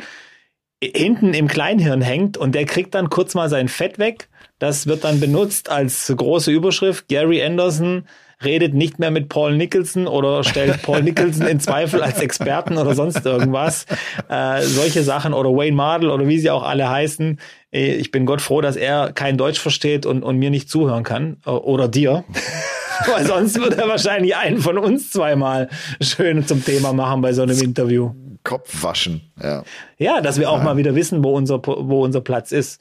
hinten 0.81 1.33
im 1.33 1.47
Kleinhirn 1.47 2.01
hängt 2.01 2.37
und 2.37 2.55
der 2.55 2.65
kriegt 2.65 2.95
dann 2.95 3.09
kurz 3.09 3.35
mal 3.35 3.49
sein 3.49 3.67
Fett 3.67 3.99
weg. 3.99 4.29
Das 4.57 4.87
wird 4.87 5.03
dann 5.03 5.19
benutzt 5.19 5.69
als 5.69 6.11
große 6.15 6.51
Überschrift. 6.51 7.07
Gary 7.07 7.43
Anderson 7.43 8.07
redet 8.43 8.73
nicht 8.73 8.99
mehr 8.99 9.11
mit 9.11 9.29
Paul 9.29 9.55
Nicholson 9.55 10.07
oder 10.07 10.43
stellt 10.43 10.81
Paul 10.83 11.03
Nicholson 11.03 11.47
in 11.47 11.59
Zweifel 11.59 12.01
als 12.01 12.19
Experten 12.19 12.77
oder 12.77 12.95
sonst 12.95 13.25
irgendwas. 13.25 13.85
Äh, 14.29 14.61
solche 14.61 15.03
Sachen 15.03 15.33
oder 15.33 15.51
Wayne 15.51 15.75
Mardell 15.75 16.09
oder 16.09 16.27
wie 16.27 16.39
sie 16.39 16.49
auch 16.49 16.63
alle 16.63 16.89
heißen. 16.89 17.39
Äh, 17.71 17.95
ich 17.95 18.11
bin 18.11 18.25
Gott 18.25 18.41
froh, 18.41 18.61
dass 18.61 18.75
er 18.75 19.11
kein 19.13 19.37
Deutsch 19.37 19.59
versteht 19.59 20.05
und, 20.05 20.23
und 20.23 20.37
mir 20.37 20.49
nicht 20.49 20.69
zuhören 20.69 21.03
kann. 21.03 21.37
Äh, 21.45 21.51
oder 21.51 21.87
dir. 21.87 22.23
Weil 23.07 23.25
sonst 23.25 23.59
würde 23.59 23.77
er 23.77 23.87
wahrscheinlich 23.87 24.35
einen 24.35 24.59
von 24.59 24.77
uns 24.77 25.11
zweimal 25.11 25.69
schön 26.01 26.47
zum 26.47 26.63
Thema 26.63 26.93
machen 26.93 27.21
bei 27.21 27.33
so 27.33 27.41
einem 27.41 27.59
Interview. 27.61 28.11
Kopf 28.43 28.83
waschen, 28.83 29.31
ja. 29.41 29.63
Ja, 29.97 30.21
dass 30.21 30.39
wir 30.39 30.49
auch 30.49 30.59
ja. 30.59 30.63
mal 30.63 30.77
wieder 30.77 30.95
wissen, 30.95 31.23
wo 31.23 31.31
unser, 31.31 31.61
wo 31.65 32.03
unser 32.03 32.21
Platz 32.21 32.51
ist. 32.51 32.79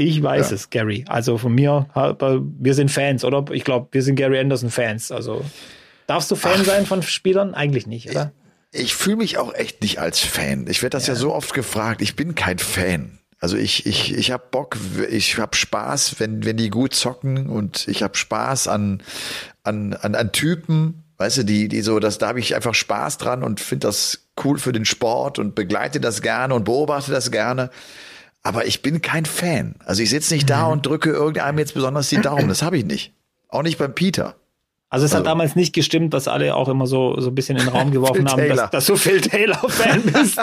Ich 0.00 0.22
weiß 0.22 0.50
ja. 0.50 0.54
es, 0.54 0.70
Gary. 0.70 1.04
Also 1.08 1.38
von 1.38 1.52
mir, 1.52 1.88
wir 1.92 2.74
sind 2.74 2.88
Fans, 2.88 3.24
oder? 3.24 3.44
Ich 3.50 3.64
glaube, 3.64 3.88
wir 3.90 4.02
sind 4.04 4.14
Gary 4.14 4.38
Anderson 4.38 4.70
Fans. 4.70 5.10
Also 5.10 5.44
Darfst 6.06 6.30
du 6.30 6.36
Fan 6.36 6.64
sein 6.64 6.86
von 6.86 7.02
Spielern? 7.02 7.52
Eigentlich 7.52 7.88
nicht, 7.88 8.08
oder? 8.08 8.30
Ich, 8.70 8.82
ich 8.82 8.94
fühle 8.94 9.16
mich 9.16 9.38
auch 9.38 9.52
echt 9.52 9.82
nicht 9.82 9.98
als 9.98 10.20
Fan. 10.20 10.68
Ich 10.68 10.82
werde 10.82 10.96
das 10.96 11.08
ja. 11.08 11.14
ja 11.14 11.18
so 11.18 11.34
oft 11.34 11.52
gefragt. 11.52 12.00
Ich 12.00 12.14
bin 12.14 12.36
kein 12.36 12.60
Fan. 12.60 13.18
Also 13.40 13.56
ich, 13.56 13.86
ich, 13.86 14.14
ich 14.14 14.30
habe 14.30 14.44
Bock, 14.52 14.76
ich 15.10 15.36
habe 15.36 15.56
Spaß, 15.56 16.20
wenn, 16.20 16.44
wenn 16.44 16.56
die 16.56 16.70
gut 16.70 16.94
zocken 16.94 17.48
und 17.48 17.88
ich 17.88 18.04
habe 18.04 18.16
Spaß 18.16 18.68
an, 18.68 19.02
an, 19.64 19.94
an, 19.94 20.14
an 20.14 20.30
Typen, 20.30 21.02
weißt 21.16 21.38
du, 21.38 21.42
die, 21.42 21.66
die 21.66 21.80
so, 21.80 21.98
das, 21.98 22.18
da 22.18 22.28
habe 22.28 22.38
ich 22.38 22.54
einfach 22.54 22.74
Spaß 22.74 23.18
dran 23.18 23.42
und 23.42 23.58
finde 23.58 23.88
das 23.88 24.28
cool 24.44 24.58
für 24.58 24.70
den 24.70 24.84
Sport 24.84 25.40
und 25.40 25.56
begleite 25.56 25.98
das 25.98 26.22
gerne 26.22 26.54
und 26.54 26.64
beobachte 26.64 27.10
das 27.10 27.32
gerne. 27.32 27.70
Aber 28.42 28.66
ich 28.66 28.82
bin 28.82 29.02
kein 29.02 29.26
Fan. 29.26 29.74
Also 29.84 30.02
ich 30.02 30.10
sitze 30.10 30.34
nicht 30.34 30.48
da 30.48 30.66
mhm. 30.66 30.72
und 30.72 30.86
drücke 30.86 31.10
irgendeinem 31.10 31.58
jetzt 31.58 31.74
besonders 31.74 32.08
die 32.08 32.20
Daumen. 32.20 32.48
Das 32.48 32.62
habe 32.62 32.78
ich 32.78 32.84
nicht. 32.84 33.12
Auch 33.48 33.62
nicht 33.62 33.78
beim 33.78 33.94
Peter. 33.94 34.36
Also 34.90 35.04
es 35.04 35.12
also. 35.12 35.24
hat 35.24 35.30
damals 35.30 35.54
nicht 35.54 35.74
gestimmt, 35.74 36.14
was 36.14 36.28
alle 36.28 36.54
auch 36.54 36.68
immer 36.68 36.86
so, 36.86 37.20
so 37.20 37.28
ein 37.28 37.34
bisschen 37.34 37.58
in 37.58 37.64
den 37.64 37.74
Raum 37.74 37.90
geworfen 37.92 38.26
haben, 38.26 38.48
dass, 38.48 38.70
dass, 38.70 38.86
du 38.86 38.96
Phil 38.96 39.20
Taylor-Fan 39.20 40.02
bist. 40.12 40.38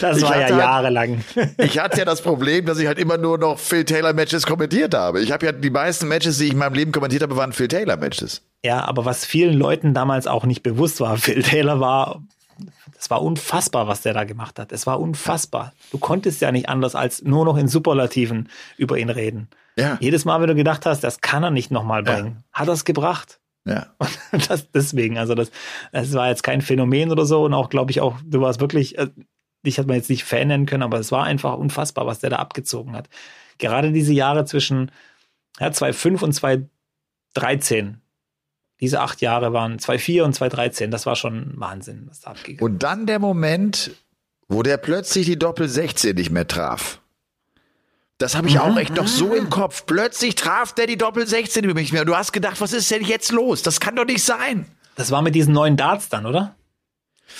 Das 0.00 0.18
ich 0.18 0.22
war 0.22 0.36
ja 0.36 0.42
halt- 0.44 0.58
jahrelang. 0.58 1.24
ich 1.56 1.78
hatte 1.78 1.98
ja 1.98 2.04
das 2.04 2.20
Problem, 2.20 2.66
dass 2.66 2.78
ich 2.78 2.86
halt 2.86 2.98
immer 2.98 3.16
nur 3.16 3.38
noch 3.38 3.58
Phil 3.58 3.86
Taylor-Matches 3.86 4.44
kommentiert 4.44 4.92
habe. 4.92 5.22
Ich 5.22 5.32
habe 5.32 5.46
ja 5.46 5.52
die 5.52 5.70
meisten 5.70 6.08
Matches, 6.08 6.36
die 6.36 6.46
ich 6.46 6.52
in 6.52 6.58
meinem 6.58 6.74
Leben 6.74 6.92
kommentiert 6.92 7.22
habe, 7.22 7.36
waren 7.36 7.54
Phil 7.54 7.68
Taylor-Matches. 7.68 8.42
Ja, 8.62 8.84
aber 8.84 9.06
was 9.06 9.24
vielen 9.24 9.54
Leuten 9.54 9.94
damals 9.94 10.26
auch 10.26 10.44
nicht 10.44 10.62
bewusst 10.62 11.00
war, 11.00 11.16
Phil 11.16 11.42
Taylor 11.42 11.80
war, 11.80 12.22
das 13.00 13.08
war 13.08 13.22
unfassbar, 13.22 13.88
was 13.88 14.02
der 14.02 14.12
da 14.12 14.24
gemacht 14.24 14.58
hat. 14.58 14.72
Es 14.72 14.86
war 14.86 15.00
unfassbar. 15.00 15.72
Du 15.90 15.96
konntest 15.96 16.42
ja 16.42 16.52
nicht 16.52 16.68
anders 16.68 16.94
als 16.94 17.22
nur 17.22 17.46
noch 17.46 17.56
in 17.56 17.66
Superlativen 17.66 18.50
über 18.76 18.98
ihn 18.98 19.08
reden. 19.08 19.48
Ja. 19.74 19.96
Jedes 20.00 20.26
Mal, 20.26 20.38
wenn 20.42 20.48
du 20.48 20.54
gedacht 20.54 20.84
hast, 20.84 21.02
das 21.02 21.22
kann 21.22 21.42
er 21.42 21.50
nicht 21.50 21.70
nochmal 21.70 22.02
bringen, 22.02 22.44
ja. 22.52 22.60
hat 22.60 22.68
er 22.68 22.74
es 22.74 22.84
gebracht. 22.84 23.40
Ja. 23.64 23.86
Und 23.98 24.10
das 24.50 24.70
deswegen, 24.70 25.16
also 25.16 25.34
das, 25.34 25.50
das 25.92 26.12
war 26.12 26.28
jetzt 26.28 26.42
kein 26.42 26.60
Phänomen 26.60 27.10
oder 27.10 27.24
so 27.24 27.42
und 27.46 27.54
auch, 27.54 27.70
glaube 27.70 27.90
ich, 27.90 28.02
auch, 28.02 28.18
du 28.22 28.42
warst 28.42 28.60
wirklich, 28.60 28.98
äh, 28.98 29.08
dich 29.64 29.78
hat 29.78 29.86
man 29.86 29.96
jetzt 29.96 30.10
nicht 30.10 30.24
Fan 30.24 30.48
nennen 30.48 30.66
können, 30.66 30.82
aber 30.82 30.98
es 30.98 31.10
war 31.10 31.24
einfach 31.24 31.56
unfassbar, 31.56 32.04
was 32.04 32.18
der 32.18 32.28
da 32.28 32.36
abgezogen 32.36 32.94
hat. 32.94 33.08
Gerade 33.56 33.92
diese 33.92 34.12
Jahre 34.12 34.44
zwischen 34.44 34.90
ja, 35.58 35.72
2005 35.72 36.22
und 36.22 36.32
2013, 36.34 38.02
diese 38.80 39.00
acht 39.00 39.20
Jahre 39.20 39.52
waren 39.52 39.78
2004 39.78 40.24
und 40.24 40.32
2013, 40.34 40.90
das 40.90 41.06
war 41.06 41.16
schon 41.16 41.52
Wahnsinn, 41.56 42.06
was 42.08 42.20
da 42.20 42.30
abgegangen 42.30 42.60
Und 42.60 42.82
dann 42.82 43.06
der 43.06 43.18
Moment, 43.18 43.90
wo 44.48 44.62
der 44.62 44.78
plötzlich 44.78 45.26
die 45.26 45.38
Doppel 45.38 45.68
16 45.68 46.16
nicht 46.16 46.30
mehr 46.30 46.48
traf. 46.48 47.00
Das 48.18 48.36
habe 48.36 48.48
ich 48.48 48.54
mhm. 48.54 48.60
auch 48.60 48.76
echt 48.76 48.94
noch 48.94 49.06
so 49.06 49.34
im 49.34 49.48
Kopf. 49.48 49.86
Plötzlich 49.86 50.34
traf 50.34 50.74
der 50.74 50.86
die 50.86 50.98
Doppel 50.98 51.26
16 51.26 51.64
über 51.64 51.74
mich 51.74 51.92
mehr. 51.92 52.02
Und 52.02 52.08
du 52.08 52.16
hast 52.16 52.32
gedacht, 52.32 52.60
was 52.60 52.72
ist 52.72 52.90
denn 52.90 53.02
jetzt 53.02 53.32
los? 53.32 53.62
Das 53.62 53.80
kann 53.80 53.96
doch 53.96 54.04
nicht 54.04 54.22
sein. 54.22 54.66
Das 54.96 55.10
war 55.10 55.22
mit 55.22 55.34
diesen 55.34 55.54
neuen 55.54 55.78
Darts 55.78 56.10
dann, 56.10 56.26
oder? 56.26 56.54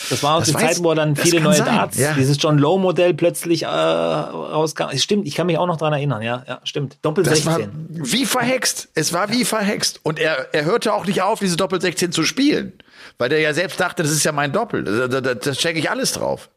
Das 0.08 0.22
war 0.22 0.36
auch 0.36 0.42
die 0.42 0.52
Zeit, 0.52 0.82
wo 0.82 0.94
dann 0.94 1.14
viele 1.14 1.40
neue 1.40 1.56
sein. 1.56 1.66
Darts, 1.66 1.98
ja. 1.98 2.14
dieses 2.14 2.36
John 2.40 2.58
Lowe 2.58 2.80
Modell 2.80 3.14
plötzlich 3.14 3.64
äh, 3.64 3.66
rauskam. 3.66 4.96
Stimmt, 4.96 5.26
ich 5.26 5.34
kann 5.34 5.46
mich 5.46 5.58
auch 5.58 5.66
noch 5.66 5.76
dran 5.76 5.92
erinnern, 5.92 6.22
ja, 6.22 6.44
ja, 6.48 6.60
stimmt. 6.64 6.98
Doppel 7.02 7.24
das 7.24 7.42
16. 7.42 7.52
War 7.52 7.68
wie 7.90 8.24
verhext. 8.24 8.88
Es 8.94 9.12
war 9.12 9.30
wie 9.30 9.44
verhext. 9.44 10.00
Und 10.02 10.18
er, 10.18 10.54
er 10.54 10.64
hörte 10.64 10.94
auch 10.94 11.06
nicht 11.06 11.22
auf, 11.22 11.40
diese 11.40 11.56
Doppel 11.56 11.80
16 11.80 12.12
zu 12.12 12.24
spielen. 12.24 12.72
Weil 13.18 13.28
der 13.28 13.40
ja 13.40 13.52
selbst 13.52 13.78
dachte, 13.80 14.02
das 14.02 14.12
ist 14.12 14.24
ja 14.24 14.32
mein 14.32 14.52
Doppel. 14.52 14.84
Da, 14.84 15.08
da, 15.08 15.20
da, 15.20 15.34
da 15.34 15.52
checke 15.52 15.78
ich 15.78 15.90
alles 15.90 16.12
drauf. 16.12 16.48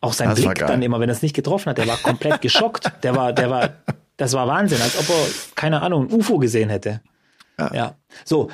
Auch 0.00 0.12
sein 0.12 0.28
das 0.28 0.40
Blick 0.40 0.58
dann 0.58 0.82
immer, 0.82 1.00
wenn 1.00 1.08
er 1.08 1.14
es 1.14 1.22
nicht 1.22 1.34
getroffen 1.34 1.70
hat, 1.70 1.78
der 1.78 1.88
war 1.88 1.96
komplett 1.96 2.40
geschockt. 2.42 2.92
Der 3.02 3.16
war, 3.16 3.32
der 3.32 3.50
war, 3.50 3.70
das 4.16 4.34
war 4.34 4.46
Wahnsinn, 4.46 4.80
als 4.82 4.98
ob 4.98 5.08
er, 5.08 5.26
keine 5.54 5.82
Ahnung, 5.82 6.08
ein 6.08 6.12
UFO 6.12 6.38
gesehen 6.38 6.68
hätte. 6.68 7.00
Ja. 7.58 7.74
ja. 7.74 7.94
So, 8.24 8.50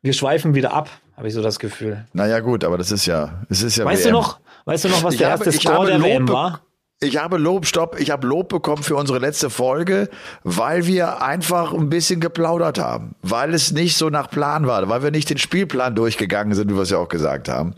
wir 0.00 0.12
schweifen 0.12 0.54
wieder 0.54 0.72
ab, 0.72 0.88
habe 1.16 1.28
ich 1.28 1.34
so 1.34 1.42
das 1.42 1.58
Gefühl. 1.58 2.04
Naja, 2.12 2.40
gut, 2.40 2.64
aber 2.64 2.78
das 2.78 2.90
ist 2.90 3.06
ja, 3.06 3.42
es 3.48 3.62
ist 3.62 3.76
ja. 3.76 3.84
Weißt 3.84 4.04
WM. 4.04 4.12
du 4.12 4.18
noch, 4.18 4.40
weißt 4.64 4.84
du 4.84 4.88
noch, 4.88 5.02
was 5.04 5.14
ich 5.14 5.20
der 5.20 5.32
habe, 5.32 5.44
erste 5.44 5.60
Score 5.60 5.86
der 5.86 5.98
Lob 5.98 6.08
WM 6.08 6.28
war? 6.28 6.60
Ich 7.00 7.18
habe 7.18 7.36
Lob, 7.36 7.66
stopp, 7.66 8.00
ich 8.00 8.10
habe 8.10 8.26
Lob 8.26 8.48
bekommen 8.48 8.82
für 8.82 8.96
unsere 8.96 9.18
letzte 9.18 9.50
Folge, 9.50 10.08
weil 10.42 10.86
wir 10.86 11.22
einfach 11.22 11.74
ein 11.74 11.90
bisschen 11.90 12.20
geplaudert 12.20 12.78
haben, 12.78 13.14
weil 13.20 13.52
es 13.52 13.72
nicht 13.72 13.96
so 13.96 14.08
nach 14.10 14.30
Plan 14.30 14.66
war, 14.66 14.88
weil 14.88 15.02
wir 15.02 15.10
nicht 15.10 15.28
den 15.28 15.38
Spielplan 15.38 15.94
durchgegangen 15.94 16.54
sind, 16.54 16.70
wie 16.70 16.74
wir 16.74 16.82
es 16.82 16.90
ja 16.90 16.98
auch 16.98 17.08
gesagt 17.08 17.48
haben. 17.48 17.74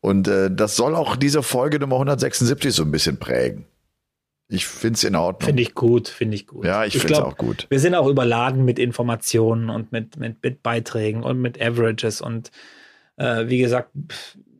Und 0.00 0.28
äh, 0.28 0.50
das 0.50 0.76
soll 0.76 0.96
auch 0.96 1.16
diese 1.16 1.42
Folge 1.42 1.78
Nummer 1.78 1.96
176 1.96 2.74
so 2.74 2.82
ein 2.82 2.90
bisschen 2.90 3.18
prägen. 3.18 3.66
Ich 4.50 4.66
finde 4.66 4.96
es 4.96 5.04
in 5.04 5.14
Ordnung. 5.14 5.46
Finde 5.46 5.62
ich 5.62 5.74
gut, 5.74 6.08
finde 6.08 6.34
ich 6.34 6.46
gut. 6.46 6.64
Ja, 6.64 6.84
ich, 6.84 6.94
ich 6.94 7.02
finde 7.02 7.14
es 7.14 7.20
auch 7.20 7.36
gut. 7.36 7.66
Wir 7.68 7.80
sind 7.80 7.94
auch 7.94 8.06
überladen 8.06 8.64
mit 8.64 8.78
Informationen 8.78 9.68
und 9.68 9.92
mit, 9.92 10.16
mit, 10.16 10.42
mit 10.42 10.62
Beiträgen 10.62 11.22
und 11.22 11.38
mit 11.40 11.60
Averages. 11.60 12.22
Und 12.22 12.50
äh, 13.16 13.46
wie 13.48 13.58
gesagt, 13.58 13.90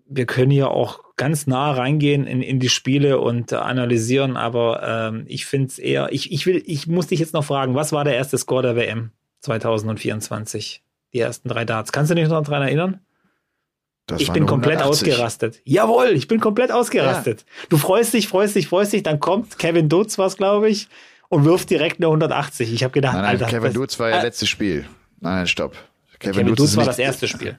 wir 0.09 0.27
können 0.27 0.51
hier 0.51 0.71
auch 0.71 1.01
ganz 1.17 1.47
nah 1.47 1.73
reingehen 1.73 2.27
in, 2.27 2.43
in 2.43 2.61
die 2.61 2.69
Spiele 2.69 3.19
und 3.19 3.53
äh, 3.53 3.57
analysieren, 3.57 4.37
aber 4.37 4.83
ähm, 4.83 5.25
ich 5.27 5.47
finde 5.47 5.69
es 5.69 5.79
eher, 5.79 6.09
ich, 6.13 6.33
ich 6.33 6.47
will, 6.47 6.63
ich 6.67 6.87
muss 6.87 7.09
dich 7.09 7.21
jetzt 7.21 7.35
noch 7.35 7.45
fragen, 7.45 7.75
was 7.75 7.93
war 7.93 8.05
der 8.05 8.15
erste 8.15 8.39
Score 8.39 8.63
der 8.63 8.77
WM 8.77 9.11
2024? 9.41 10.83
Die 11.15 11.21
ersten 11.21 11.49
drei 11.49 11.65
Darts. 11.65 11.93
Kannst 11.93 12.11
du 12.11 12.15
dich 12.15 12.29
noch 12.29 12.43
daran 12.43 12.63
erinnern? 12.63 13.01
Das 14.09 14.23
ich 14.23 14.33
bin 14.33 14.47
komplett 14.47 14.79
180. 14.79 15.13
ausgerastet. 15.13 15.61
Jawohl, 15.65 16.09
ich 16.09 16.29
bin 16.29 16.41
komplett 16.41 16.73
ausgerastet. 16.73 17.43
Ja. 17.43 17.67
Du 17.69 17.77
freust 17.77 18.15
dich, 18.15 18.27
freust 18.27 18.57
dich, 18.57 18.67
freust 18.67 18.95
dich, 18.95 19.03
dann 19.03 19.21
kommt 19.21 19.59
Kevin 19.59 19.89
Dutz, 19.89 20.19
was 20.19 20.39
glaube 20.39 20.71
ich, 20.71 20.89
und 21.29 21.45
wirft 21.45 21.69
direkt 21.69 21.99
eine 21.99 22.07
180. 22.07 22.73
Ich 22.73 22.83
habe 22.83 22.93
gedacht, 22.93 23.13
nein, 23.13 23.23
nein, 23.23 23.31
Alter, 23.33 23.47
Kevin 23.47 23.75
Dutz 23.75 24.01
war 24.01 24.09
ja 24.09 24.19
äh, 24.19 24.23
letztes 24.23 24.49
Spiel. 24.49 24.87
Nein, 25.21 25.47
stopp. 25.47 25.77
Kevin, 26.19 26.33
Kevin 26.33 26.47
Dutz, 26.49 26.59
Dutz 26.59 26.77
war 26.77 26.87
das 26.87 26.99
erste 26.99 27.29
Spiel. 27.29 27.59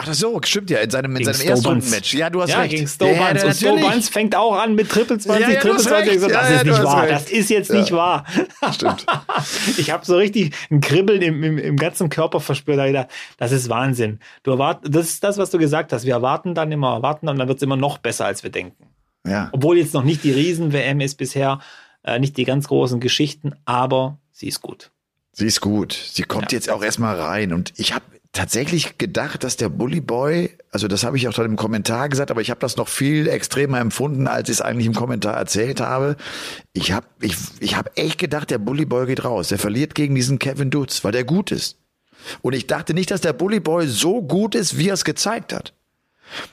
Ach 0.00 0.04
das 0.04 0.20
so, 0.20 0.40
stimmt 0.44 0.70
ja, 0.70 0.78
in 0.78 0.90
seinem, 0.90 1.16
in 1.16 1.24
seinem 1.24 1.48
ersten 1.48 1.90
Match. 1.90 2.14
Ja, 2.14 2.30
du 2.30 2.40
hast 2.40 2.50
ja, 2.50 2.60
recht. 2.60 2.70
Gegen 2.70 2.86
Stobans. 2.86 3.42
Ja, 3.42 3.48
und 3.48 3.54
Stobans 3.56 4.08
fängt 4.08 4.36
auch 4.36 4.56
an 4.56 4.76
mit 4.76 4.88
Triple 4.88 5.18
20, 5.18 5.42
ja, 5.44 5.54
ja, 5.54 5.60
Triple 5.60 5.78
20. 5.78 6.20
So, 6.20 6.28
das 6.28 6.50
ist 6.50 6.64
nicht 6.66 6.84
wahr. 6.84 7.02
Recht. 7.02 7.12
Das 7.12 7.30
ist 7.32 7.50
jetzt 7.50 7.72
nicht 7.72 7.90
wahr. 7.90 8.24
Stimmt. 8.72 9.04
ich 9.76 9.90
habe 9.90 10.06
so 10.06 10.16
richtig 10.16 10.54
ein 10.70 10.80
Kribbeln 10.80 11.20
im, 11.20 11.42
im, 11.42 11.58
im 11.58 11.76
ganzen 11.76 12.10
Körper 12.10 12.38
verspürt. 12.38 12.78
Da 12.78 12.86
gedacht, 12.86 13.08
das 13.38 13.50
ist 13.50 13.68
Wahnsinn. 13.68 14.20
Du 14.44 14.52
erwart, 14.52 14.84
das 14.88 15.08
ist 15.08 15.24
das, 15.24 15.36
was 15.36 15.50
du 15.50 15.58
gesagt 15.58 15.92
hast. 15.92 16.06
Wir 16.06 16.14
erwarten 16.14 16.54
dann 16.54 16.70
immer, 16.70 16.94
erwarten 16.94 17.28
und 17.28 17.36
dann 17.36 17.48
wird 17.48 17.56
es 17.56 17.62
immer 17.64 17.76
noch 17.76 17.98
besser, 17.98 18.24
als 18.24 18.44
wir 18.44 18.50
denken. 18.50 18.86
Ja. 19.26 19.48
Obwohl 19.50 19.78
jetzt 19.78 19.94
noch 19.94 20.04
nicht 20.04 20.22
die 20.22 20.30
Riesen-WM 20.30 21.00
ist 21.00 21.16
bisher, 21.16 21.58
äh, 22.04 22.20
nicht 22.20 22.36
die 22.36 22.44
ganz 22.44 22.68
großen 22.68 23.00
Geschichten, 23.00 23.56
aber 23.64 24.18
sie 24.30 24.46
ist 24.46 24.62
gut. 24.62 24.92
Sie 25.32 25.46
ist 25.46 25.60
gut. 25.60 25.92
Sie 25.92 26.22
kommt 26.22 26.52
ja. 26.52 26.56
jetzt 26.56 26.70
auch 26.70 26.84
erstmal 26.84 27.20
rein. 27.20 27.52
Und 27.52 27.72
ich 27.76 27.94
habe 27.94 28.04
tatsächlich 28.38 28.98
gedacht, 28.98 29.42
dass 29.42 29.56
der 29.56 29.68
Bully 29.68 30.00
Boy, 30.00 30.56
also 30.70 30.86
das 30.86 31.02
habe 31.02 31.16
ich 31.16 31.26
auch 31.26 31.34
dann 31.34 31.46
im 31.46 31.56
Kommentar 31.56 32.08
gesagt, 32.08 32.30
aber 32.30 32.40
ich 32.40 32.50
habe 32.50 32.60
das 32.60 32.76
noch 32.76 32.86
viel 32.86 33.26
extremer 33.26 33.80
empfunden, 33.80 34.28
als 34.28 34.48
ich 34.48 34.56
es 34.56 34.60
eigentlich 34.60 34.86
im 34.86 34.94
Kommentar 34.94 35.36
erzählt 35.36 35.80
habe. 35.80 36.16
Ich 36.72 36.92
habe 36.92 37.06
ich, 37.20 37.34
ich 37.58 37.76
hab 37.76 37.98
echt 37.98 38.18
gedacht, 38.18 38.50
der 38.50 38.58
Bully 38.58 38.84
Boy 38.84 39.06
geht 39.06 39.24
raus. 39.24 39.48
Der 39.48 39.58
verliert 39.58 39.96
gegen 39.96 40.14
diesen 40.14 40.38
Kevin 40.38 40.70
Dutz, 40.70 41.02
weil 41.02 41.10
der 41.10 41.24
gut 41.24 41.50
ist. 41.50 41.78
Und 42.40 42.52
ich 42.52 42.68
dachte 42.68 42.94
nicht, 42.94 43.10
dass 43.10 43.20
der 43.20 43.32
Bully 43.32 43.58
Boy 43.58 43.88
so 43.88 44.22
gut 44.22 44.54
ist, 44.54 44.78
wie 44.78 44.88
er 44.88 44.94
es 44.94 45.04
gezeigt 45.04 45.52
hat. 45.52 45.74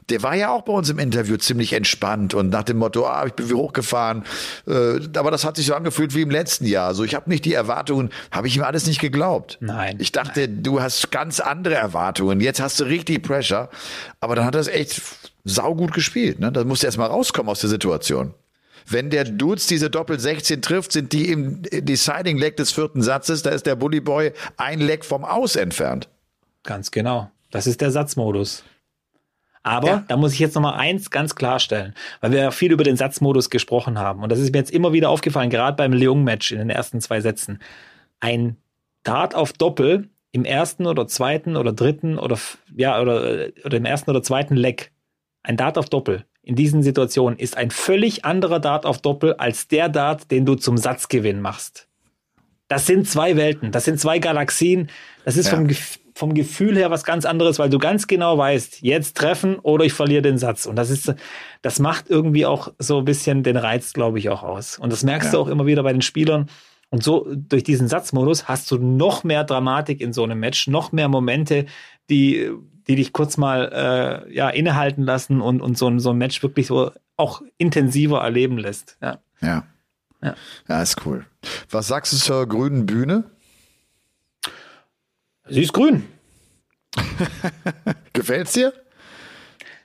Der 0.10 0.24
war 0.24 0.36
ja 0.36 0.52
auch 0.52 0.64
bei 0.64 0.74
uns 0.74 0.90
im 0.90 1.00
Interview 1.00 1.38
ziemlich 1.38 1.74
entspannt 1.74 2.34
und 2.34 2.50
nach 2.50 2.64
dem 2.64 2.78
Motto, 2.78 3.06
ah, 3.06 3.26
ich 3.26 3.34
bin 3.34 3.50
wie 3.50 3.54
hochgefahren. 3.54 4.24
Äh, 4.68 5.00
aber 5.18 5.32
das 5.32 5.44
hat 5.44 5.58
sich 5.58 5.66
so 5.66 5.76
angefühlt 5.76 6.16
wie 6.16 6.22
im 6.22 6.30
letzten 6.30 6.66
Jahr. 6.66 6.88
Also 6.88 7.04
ich 7.04 7.16
habe 7.16 7.30
nicht 7.30 7.46
die 7.46 7.54
Erwartungen, 7.54 8.10
habe 8.32 8.48
ich 8.48 8.56
ihm 8.56 8.64
alles 8.64 8.86
nicht 8.88 9.00
geglaubt. 9.00 9.58
Nein. 9.62 9.98
Ich 10.00 10.12
dachte, 10.12 10.42
nein. 10.42 10.64
du 10.64 10.82
hast 10.82 11.12
ganz 11.12 11.40
andere 11.40 11.76
Erwartungen. 11.76 12.40
Jetzt 12.40 12.62
hast 12.62 12.80
du 12.80 12.86
richtig 12.86 13.24
Pressure. 13.24 13.70
Aber 14.20 14.36
dann 14.36 14.46
hat 14.46 14.56
er 14.56 14.62
es 14.62 14.68
echt 14.68 15.02
saugut 15.44 15.94
gespielt. 15.94 16.40
Ne? 16.40 16.52
Da 16.52 16.64
musst 16.64 16.84
du 16.84 16.88
erst 16.88 16.98
mal 16.98 17.08
rauskommen 17.08 17.50
aus 17.50 17.62
der 17.62 17.70
Situation. 17.70 18.34
Wenn 18.88 19.10
der 19.10 19.24
Dudes 19.24 19.66
diese 19.68 19.90
Doppel 19.90 20.20
16 20.20 20.62
trifft, 20.62 20.92
sind 20.92 21.12
die 21.12 21.32
im 21.32 21.64
Deciding 21.64 22.38
Leg 22.38 22.56
des 22.58 22.72
vierten 22.72 23.02
Satzes. 23.02 23.42
Da 23.42 23.50
ist 23.50 23.66
der 23.66 23.76
Bully 23.76 24.00
Boy 24.00 24.32
ein 24.58 24.80
Leg 24.80 25.04
vom 25.04 25.26
Aus 25.26 25.56
entfernt. 25.56 26.08
Ganz 26.64 26.92
genau. 26.92 27.32
Das 27.52 27.68
ist 27.68 27.82
der 27.82 27.92
Satzmodus. 27.92 28.64
Aber 29.66 29.88
ja. 29.88 30.06
da 30.08 30.16
muss 30.16 30.34
ich 30.34 30.40
jetzt 30.40 30.54
noch 30.54 30.62
mal 30.62 30.76
eins 30.76 31.10
ganz 31.10 31.34
klarstellen, 31.34 31.96
weil 32.22 32.32
wir 32.32 32.40
ja 32.40 32.52
viel 32.52 32.72
über 32.72 32.84
den 32.84 32.98
Satzmodus 32.98 33.50
gesprochen 33.50 33.98
haben. 33.98 34.22
Und 34.22 34.32
das 34.32 34.38
ist 34.38 34.54
mir 34.54 34.60
jetzt 34.60 34.70
immer 34.70 34.94
wieder 34.94 35.10
aufgefallen, 35.10 35.50
gerade 35.50 35.76
beim 35.76 35.92
Leung-Match 35.92 36.52
in 36.52 36.60
den 36.60 36.70
ersten 36.70 37.02
zwei 37.02 37.20
Sätzen. 37.20 37.60
Ein 38.20 38.58
Dart 39.02 39.34
auf 39.34 39.54
Doppel 39.54 40.08
im 40.32 40.46
ersten 40.46 40.86
oder 40.86 41.08
zweiten 41.08 41.56
oder 41.56 41.74
dritten 41.74 42.20
oder, 42.20 42.38
ja, 42.76 43.02
oder, 43.02 43.48
oder 43.64 43.78
im 43.78 43.86
ersten 43.86 44.12
oder 44.12 44.22
zweiten 44.22 44.56
Leck. 44.56 44.92
Ein 45.42 45.58
Dart 45.58 45.80
auf 45.80 45.90
Doppel 45.90 46.26
in 46.44 46.56
diesen 46.56 46.84
Situationen 46.84 47.40
ist 47.40 47.58
ein 47.58 47.72
völlig 47.72 48.24
anderer 48.24 48.60
Dart 48.60 48.86
auf 48.86 49.00
Doppel 49.00 49.34
als 49.34 49.68
der 49.68 49.90
Dart, 49.90 50.30
den 50.30 50.46
du 50.46 50.54
zum 50.54 50.78
Satzgewinn 50.78 51.42
machst. 51.42 51.88
Das 52.68 52.86
sind 52.86 53.10
zwei 53.10 53.36
Welten, 53.36 53.72
das 53.72 53.86
sind 53.86 54.00
zwei 54.00 54.20
Galaxien. 54.20 54.92
Das 55.24 55.38
ist 55.38 55.52
ja. 55.52 55.56
vom, 55.56 55.68
vom 56.16 56.34
Gefühl 56.34 56.78
her 56.78 56.90
was 56.90 57.04
ganz 57.04 57.26
anderes, 57.26 57.60
weil 57.60 57.70
du 57.70 57.78
ganz 57.78 58.08
genau 58.08 58.38
weißt, 58.38 58.82
jetzt 58.82 59.18
treffen 59.18 59.60
oder 59.60 59.84
ich 59.84 59.92
verliere 59.92 60.22
den 60.22 60.38
Satz. 60.38 60.66
Und 60.66 60.78
das 60.78 60.90
ist, 60.90 61.14
das 61.62 61.80
macht 61.80 62.10
irgendwie 62.10 62.46
auch 62.46 62.74
so 62.80 63.00
ein 63.00 63.06
bisschen 63.06 63.44
den 63.44 63.58
Reiz, 63.58 63.92
glaube 63.92 64.18
ich, 64.18 64.30
auch 64.30 64.42
aus. 64.42 64.80
Und 64.80 64.94
das 64.94 65.04
merkst 65.04 65.28
ja. 65.28 65.32
du 65.34 65.40
auch 65.40 65.50
immer 65.50 65.66
wieder 65.66 65.84
bei 65.84 65.92
den 65.92 66.02
Spielern. 66.02 66.50
Und 66.90 67.04
so 67.04 67.28
durch 67.30 67.66
diesen 67.66 67.90
Satzmodus 67.90 68.48
hast 68.48 68.72
du 68.72 68.78
noch 68.78 69.26
mehr 69.26 69.44
Dramatik 69.44 70.00
in 70.00 70.14
so 70.14 70.24
einem 70.24 70.40
Match, 70.40 70.68
noch 70.68 70.94
mehr 70.94 71.10
Momente, 71.10 71.66
die, 72.10 72.50
die 72.88 72.96
dich 72.96 73.12
kurz 73.12 73.36
mal 73.36 74.26
äh, 74.28 74.34
ja, 74.34 74.50
innehalten 74.50 75.04
lassen 75.04 75.42
und, 75.42 75.62
und 75.62 75.78
so, 75.78 75.90
ein, 75.90 76.00
so 76.00 76.12
ein 76.12 76.18
Match 76.18 76.42
wirklich 76.42 76.68
so 76.68 76.92
auch 77.18 77.42
intensiver 77.58 78.22
erleben 78.22 78.58
lässt. 78.58 78.98
Ja. 79.02 79.20
Ja. 79.42 79.66
Ja, 80.22 80.36
ja 80.70 80.82
ist 80.82 81.06
cool. 81.06 81.26
Was 81.70 81.90
sagst 81.90 82.14
du 82.14 82.18
zur 82.18 82.48
grünen 82.48 82.86
Bühne? 82.86 83.26
Sie 85.48 85.62
ist 85.62 85.74
grün. 85.74 86.04
Gefällt's 88.14 88.54
dir? 88.54 88.74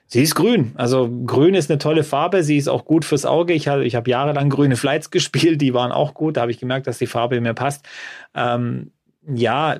Sie 0.07 0.23
ist 0.23 0.35
grün. 0.35 0.73
Also 0.75 1.09
grün 1.25 1.53
ist 1.53 1.71
eine 1.71 1.77
tolle 1.77 2.03
Farbe. 2.03 2.43
Sie 2.43 2.57
ist 2.57 2.67
auch 2.67 2.83
gut 2.83 3.05
fürs 3.05 3.25
Auge. 3.25 3.53
Ich 3.53 3.67
habe 3.67 3.85
ich 3.85 3.95
hab 3.95 4.07
jahrelang 4.07 4.49
grüne 4.49 4.75
Flights 4.75 5.09
gespielt. 5.11 5.61
Die 5.61 5.73
waren 5.73 5.91
auch 5.91 6.13
gut. 6.13 6.37
Da 6.37 6.41
habe 6.41 6.51
ich 6.51 6.59
gemerkt, 6.59 6.87
dass 6.87 6.97
die 6.97 7.07
Farbe 7.07 7.39
mir 7.39 7.53
passt. 7.53 7.87
Ähm, 8.35 8.91
ja, 9.25 9.77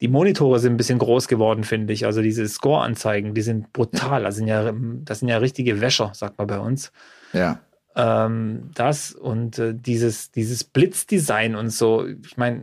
die 0.00 0.08
Monitore 0.08 0.58
sind 0.58 0.74
ein 0.74 0.76
bisschen 0.76 0.98
groß 0.98 1.28
geworden, 1.28 1.64
finde 1.64 1.92
ich. 1.92 2.04
Also 2.04 2.22
diese 2.22 2.46
Score-Anzeigen, 2.46 3.34
die 3.34 3.42
sind 3.42 3.72
brutal. 3.72 4.22
Das 4.24 4.36
sind 4.36 4.48
ja, 4.48 4.72
das 5.04 5.20
sind 5.20 5.28
ja 5.28 5.38
richtige 5.38 5.80
Wäscher, 5.80 6.12
sagt 6.14 6.38
man 6.38 6.46
bei 6.46 6.58
uns. 6.58 6.92
Ja. 7.32 7.60
Ähm, 7.96 8.70
das 8.74 9.12
und 9.12 9.58
äh, 9.58 9.74
dieses, 9.74 10.30
dieses 10.30 10.62
Blitzdesign 10.62 11.56
und 11.56 11.70
so. 11.70 12.06
Ich 12.06 12.36
meine, 12.36 12.62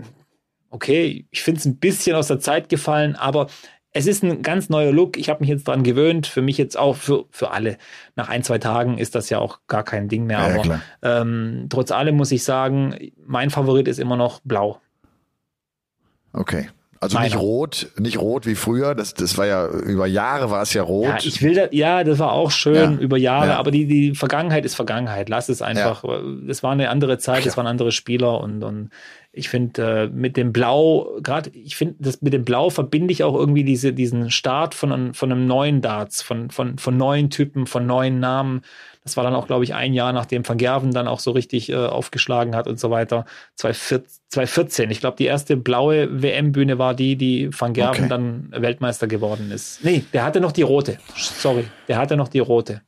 okay, 0.76 1.26
ich 1.32 1.41
finde 1.41 1.59
es 1.59 1.65
ein 1.65 1.78
bisschen 1.78 2.15
aus 2.15 2.28
der 2.28 2.39
Zeit 2.39 2.67
gefallen, 2.67 3.15
aber 3.15 3.47
es 3.91 4.07
ist 4.07 4.23
ein 4.23 4.41
ganz 4.41 4.67
neuer 4.67 4.91
Look. 4.91 5.15
Ich 5.15 5.30
habe 5.30 5.39
mich 5.39 5.49
jetzt 5.49 5.69
dran 5.69 5.84
gewöhnt. 5.84 6.28
Für 6.28 6.41
mich 6.41 6.57
jetzt 6.57 6.78
auch 6.78 6.97
für, 6.97 7.26
für 7.32 7.51
alle. 7.51 7.78
Nach 8.17 8.28
ein, 8.28 8.43
zwei 8.43 8.57
Tagen 8.57 8.97
ist 8.97 9.15
das 9.15 9.30
ja 9.30 9.39
auch 9.39 9.59
gar 9.67 9.84
kein 9.86 10.09
Ding 10.09 10.26
mehr. 10.26 10.39
Ja, 10.39 10.59
aber 10.59 10.82
ähm, 11.01 11.67
trotz 11.69 11.91
allem 11.91 12.17
muss 12.17 12.34
ich 12.34 12.43
sagen, 12.43 12.93
mein 13.26 13.51
Favorit 13.51 13.88
ist 13.88 13.99
immer 13.99 14.17
noch 14.17 14.41
blau. 14.43 14.82
Okay. 16.34 16.67
Also 17.00 17.18
Meiner. 17.18 17.26
nicht 17.26 17.38
rot, 17.38 17.88
nicht 17.98 18.20
rot 18.20 18.46
wie 18.46 18.56
früher. 18.56 18.96
Das, 18.96 19.14
das 19.14 19.38
war 19.38 19.46
ja 19.46 19.68
über 19.68 20.08
Jahre 20.08 20.50
war 20.50 20.62
es 20.62 20.74
ja 20.74 20.82
rot. 20.82 21.08
Ja, 21.08 21.18
ich 21.22 21.41
will 21.41 21.54
da, 21.54 21.68
ja, 21.72 22.04
das 22.04 22.20
war 22.20 22.32
auch 22.32 22.52
schön 22.52 22.93
ja. 22.93 23.00
über 23.00 23.18
Jahre, 23.18 23.50
ja. 23.50 23.58
aber 23.58 23.72
die, 23.72 23.86
die 23.86 24.16
Vergangenheit 24.16 24.66
ist 24.66 24.76
Vergangenheit. 24.76 25.30
Lass 25.30 25.50
es 25.50 25.62
einfach. 25.62 26.04
Es 26.48 26.64
war 26.64 26.72
eine 26.72 26.89
andere 26.89 27.18
Zeit, 27.18 27.46
es 27.46 27.58
waren 27.58 27.68
andere 27.68 27.91
Spieler 27.91 28.39
und, 28.41 28.64
und 28.64 28.89
ich 29.34 29.50
finde 29.50 30.04
äh, 30.04 30.08
mit 30.08 30.38
dem 30.38 30.54
Blau, 30.54 31.18
gerade 31.22 31.50
ich 31.50 31.76
finde, 31.76 31.96
das 32.00 32.22
mit 32.22 32.32
dem 32.32 32.46
Blau 32.46 32.70
verbinde 32.70 33.12
ich 33.12 33.24
auch 33.24 33.36
irgendwie 33.36 33.66
diese, 33.66 33.91
diesen 33.91 34.32
Start 34.32 34.74
von, 34.74 35.14
von 35.14 35.32
einem 35.32 35.46
neuen 35.46 35.82
Darts, 35.82 36.22
von, 36.22 36.50
von, 36.50 36.78
von 36.78 36.96
neuen 36.96 37.30
Typen, 37.30 37.68
von 37.68 37.86
neuen 37.86 38.22
Namen. 38.22 38.62
Das 39.06 39.18
war 39.18 39.24
dann 39.24 39.36
auch, 39.36 39.45
glaube 39.45 39.64
ich, 39.64 39.76
ein 39.76 39.93
Jahr, 39.93 40.14
nachdem 40.14 40.47
Van 40.47 40.58
Gerven 40.58 40.91
dann 40.91 41.08
auch 41.08 41.20
so 41.20 41.30
richtig 41.30 41.70
äh, 41.70 41.76
aufgeschlagen 41.76 42.56
hat 42.56 42.68
und 42.68 42.80
so 42.80 42.89
weiter. 42.89 43.26
2014. 43.56 44.89
Ich 44.89 44.99
glaube, 44.99 45.16
die 45.16 45.26
erste 45.26 45.58
blaue 45.58 46.24
WM-Bühne 46.24 46.80
war 46.80 46.95
die, 46.95 47.16
die 47.16 47.49
Van 47.58 47.74
Gerven 47.74 48.06
okay. 48.06 48.10
dann 48.10 48.51
Weltmeister 48.51 49.06
geworden 49.06 49.51
ist. 49.51 49.84
Nee, 49.84 50.03
der 50.12 50.24
hatte 50.24 50.41
noch 50.41 50.51
die 50.51 50.64
rote. 50.64 50.97
Sorry, 51.16 51.66
der 51.88 51.97
hatte 51.97 52.18
noch 52.18 52.30
die 52.30 52.39
rote. 52.39 52.82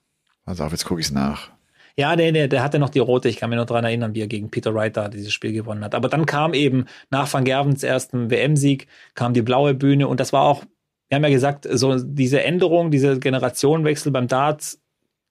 Also 0.43 0.63
auf, 0.63 0.71
jetzt 0.71 0.85
gucke 0.85 0.99
ich 0.99 1.05
es 1.05 1.13
nach. 1.13 1.51
Ja, 1.95 2.15
der, 2.15 2.31
der, 2.31 2.47
der 2.47 2.63
hatte 2.63 2.79
noch 2.79 2.89
die 2.89 2.99
rote. 2.99 3.29
Ich 3.29 3.37
kann 3.37 3.51
mich 3.51 3.57
noch 3.57 3.67
daran 3.67 3.85
erinnern, 3.85 4.15
wie 4.15 4.21
er 4.21 4.27
gegen 4.27 4.49
Peter 4.49 4.73
Wright 4.73 4.97
da 4.97 5.09
dieses 5.09 5.33
Spiel 5.33 5.53
gewonnen 5.53 5.83
hat. 5.83 5.93
Aber 5.93 6.09
dann 6.09 6.25
kam 6.25 6.55
eben 6.55 6.85
nach 7.11 7.31
Van 7.31 7.43
Gervens 7.43 7.83
ersten 7.83 8.31
WM-Sieg, 8.31 8.87
kam 9.13 9.33
die 9.33 9.43
blaue 9.43 9.75
Bühne 9.75 10.07
und 10.07 10.19
das 10.19 10.33
war 10.33 10.43
auch, 10.43 10.63
wir 11.09 11.15
haben 11.15 11.23
ja 11.23 11.29
gesagt, 11.29 11.67
so 11.69 11.99
diese 11.99 12.43
Änderung, 12.43 12.89
dieser 12.89 13.19
Generationenwechsel 13.19 14.11
beim 14.11 14.27
Darts, 14.27 14.81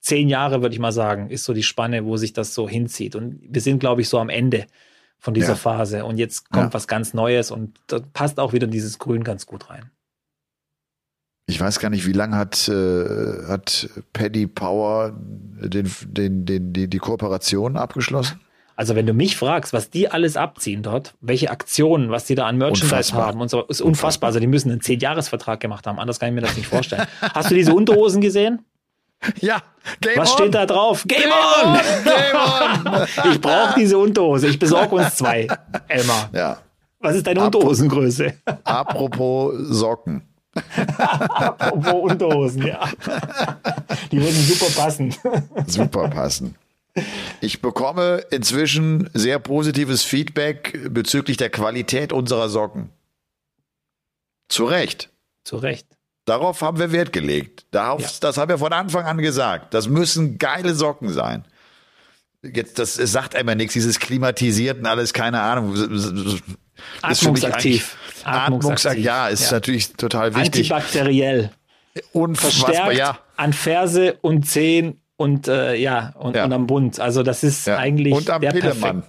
zehn 0.06 0.28
Jahre, 0.28 0.62
würde 0.62 0.74
ich 0.74 0.80
mal 0.80 0.92
sagen, 0.92 1.30
ist 1.30 1.44
so 1.44 1.52
die 1.52 1.62
Spanne, 1.62 2.04
wo 2.04 2.16
sich 2.16 2.32
das 2.32 2.54
so 2.54 2.68
hinzieht. 2.68 3.16
Und 3.16 3.40
wir 3.42 3.60
sind, 3.60 3.78
glaube 3.78 4.00
ich, 4.00 4.08
so 4.08 4.18
am 4.18 4.28
Ende 4.28 4.66
von 5.18 5.34
dieser 5.34 5.50
ja. 5.50 5.54
Phase. 5.56 6.04
Und 6.04 6.18
jetzt 6.18 6.50
kommt 6.50 6.66
ja. 6.66 6.74
was 6.74 6.88
ganz 6.88 7.14
Neues 7.14 7.50
und 7.50 7.78
da 7.86 8.00
passt 8.12 8.38
auch 8.38 8.52
wieder 8.52 8.66
dieses 8.66 8.98
Grün 8.98 9.24
ganz 9.24 9.46
gut 9.46 9.70
rein 9.70 9.90
ich 11.46 11.60
weiß 11.60 11.78
gar 11.78 11.90
nicht, 11.90 12.06
wie 12.06 12.12
lange 12.12 12.36
hat, 12.36 12.68
äh, 12.68 13.46
hat 13.48 13.88
Paddy 14.12 14.48
Power 14.48 15.12
den, 15.16 15.90
den, 16.08 16.44
den, 16.44 16.72
die, 16.72 16.88
die 16.88 16.98
Kooperation 16.98 17.76
abgeschlossen? 17.76 18.40
Also 18.74 18.94
wenn 18.94 19.06
du 19.06 19.14
mich 19.14 19.36
fragst, 19.36 19.72
was 19.72 19.88
die 19.88 20.10
alles 20.10 20.36
abziehen 20.36 20.82
dort, 20.82 21.14
welche 21.20 21.50
Aktionen, 21.50 22.10
was 22.10 22.26
die 22.26 22.34
da 22.34 22.46
an 22.46 22.58
Merchandise 22.58 22.84
unfassbar. 22.84 23.26
haben 23.26 23.40
und 23.40 23.48
so, 23.48 23.60
ist 23.60 23.80
unfassbar. 23.80 23.86
unfassbar. 23.86 24.26
Also 24.28 24.40
die 24.40 24.48
müssen 24.48 24.70
einen 24.70 24.80
Zehn-Jahres-Vertrag 24.82 25.60
gemacht 25.60 25.86
haben. 25.86 25.98
Anders 25.98 26.20
kann 26.20 26.28
ich 26.28 26.34
mir 26.34 26.42
das 26.42 26.56
nicht 26.56 26.66
vorstellen. 26.66 27.06
Hast 27.20 27.50
du 27.50 27.54
diese 27.54 27.72
Unterhosen 27.72 28.20
gesehen? 28.20 28.60
Ja, 29.40 29.62
Game 30.00 30.16
Was 30.18 30.32
on. 30.32 30.36
steht 30.38 30.54
da 30.54 30.66
drauf? 30.66 31.04
Game, 31.06 31.20
Game 31.20 31.32
on! 31.32 31.68
on! 31.68 31.80
Game 32.04 32.92
on! 32.92 33.08
ich 33.32 33.40
brauche 33.40 33.74
diese 33.78 33.98
Unterhose. 33.98 34.48
Ich 34.48 34.58
besorge 34.58 34.94
uns 34.94 35.16
zwei, 35.16 35.46
Elmar. 35.88 36.30
Ja. 36.32 36.58
Was 37.00 37.16
ist 37.16 37.26
deine 37.26 37.44
Unterhosengröße? 37.44 38.34
Apropos 38.64 39.54
Socken. 39.68 40.22
Apropos 40.98 42.12
Unterhosen, 42.12 42.66
ja. 42.66 42.88
Die 44.10 44.20
würden 44.20 44.42
super 44.42 44.70
passen. 44.74 45.14
Super 45.66 46.08
passen. 46.08 46.56
Ich 47.40 47.60
bekomme 47.60 48.24
inzwischen 48.30 49.10
sehr 49.12 49.38
positives 49.38 50.02
Feedback 50.02 50.78
bezüglich 50.90 51.36
der 51.36 51.50
Qualität 51.50 52.12
unserer 52.12 52.48
Socken. 52.48 52.90
Zu 54.48 54.64
Recht. 54.64 55.10
Zu 55.44 55.56
Recht. 55.56 55.86
Darauf 56.26 56.60
haben 56.60 56.78
wir 56.78 56.90
Wert 56.90 57.12
gelegt. 57.12 57.66
Darauf, 57.70 58.02
ja. 58.02 58.08
Das 58.20 58.36
haben 58.36 58.48
wir 58.48 58.58
von 58.58 58.72
Anfang 58.72 59.04
an 59.04 59.18
gesagt. 59.18 59.72
Das 59.72 59.88
müssen 59.88 60.38
geile 60.38 60.74
Socken 60.74 61.12
sein. 61.12 61.44
Jetzt, 62.42 62.80
das 62.80 62.94
sagt 62.94 63.36
einmal 63.36 63.54
nichts, 63.54 63.74
dieses 63.74 64.00
klimatisiert 64.00 64.78
und 64.78 64.86
alles, 64.86 65.12
keine 65.12 65.40
Ahnung. 65.40 65.74
Atmungsaktiv. 67.00 67.96
Atmungsaktiv. 68.24 69.04
Ja, 69.04 69.28
ist 69.28 69.50
ja. 69.50 69.52
natürlich 69.52 69.92
total 69.94 70.34
wichtig. 70.34 70.72
Antibakteriell. 70.72 71.52
Unfassbar, 72.12 72.92
ja. 72.92 73.18
An 73.36 73.52
Ferse 73.52 74.18
und 74.20 74.48
Zehen 74.48 75.00
und 75.16 75.46
äh, 75.46 75.76
ja, 75.76 76.12
und, 76.18 76.34
ja. 76.34 76.44
und 76.44 76.52
am 76.52 76.66
Bund. 76.66 76.98
Also 76.98 77.22
das 77.22 77.44
ist 77.44 77.68
eigentlich 77.68 78.12
und 78.12 78.28
am 78.28 78.42
der 78.42 78.50
Pillemann. 78.50 79.04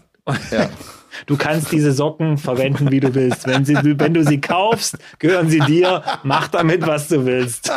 Ja. 0.52 0.70
Du 1.26 1.38
kannst 1.38 1.72
diese 1.72 1.92
Socken 1.92 2.38
verwenden, 2.38 2.92
wie 2.92 3.00
du 3.00 3.14
willst. 3.16 3.48
Wenn, 3.48 3.66
sie, 3.66 3.76
wenn 3.76 4.14
du 4.14 4.24
sie 4.24 4.40
kaufst, 4.40 4.98
gehören 5.20 5.50
sie 5.50 5.60
dir. 5.60 6.04
Mach 6.24 6.48
damit, 6.48 6.86
was 6.86 7.08
du 7.08 7.26
willst. 7.26 7.72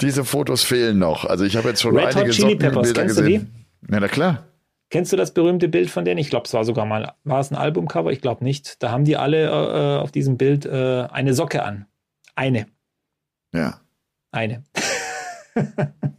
Diese 0.00 0.24
Fotos 0.24 0.62
fehlen 0.62 0.98
noch. 0.98 1.24
Also 1.24 1.44
ich 1.44 1.56
habe 1.56 1.68
jetzt 1.68 1.80
schon 1.80 1.96
Red 1.96 2.14
einige 2.14 2.28
Hot 2.28 2.30
Chili 2.32 2.56
Peppers, 2.56 2.92
kennst 2.92 3.16
gesehen. 3.16 3.50
Du 3.80 3.86
die? 3.86 3.94
Ja, 3.94 4.00
na 4.00 4.08
klar. 4.08 4.44
Kennst 4.90 5.12
du 5.12 5.16
das 5.16 5.34
berühmte 5.34 5.68
Bild 5.68 5.90
von 5.90 6.04
denen? 6.04 6.18
Ich 6.18 6.30
glaube, 6.30 6.46
es 6.46 6.54
war 6.54 6.64
sogar 6.64 6.86
mal, 6.86 7.14
war 7.24 7.40
es 7.40 7.50
ein 7.50 7.56
Albumcover? 7.56 8.12
Ich 8.12 8.20
glaube 8.20 8.44
nicht. 8.44 8.82
Da 8.82 8.90
haben 8.90 9.04
die 9.04 9.16
alle 9.16 9.46
äh, 9.46 9.98
auf 10.00 10.12
diesem 10.12 10.36
Bild 10.36 10.64
äh, 10.64 11.06
eine 11.10 11.34
Socke 11.34 11.64
an. 11.64 11.86
Eine. 12.36 12.66
Ja. 13.52 13.80
Eine. 14.30 14.62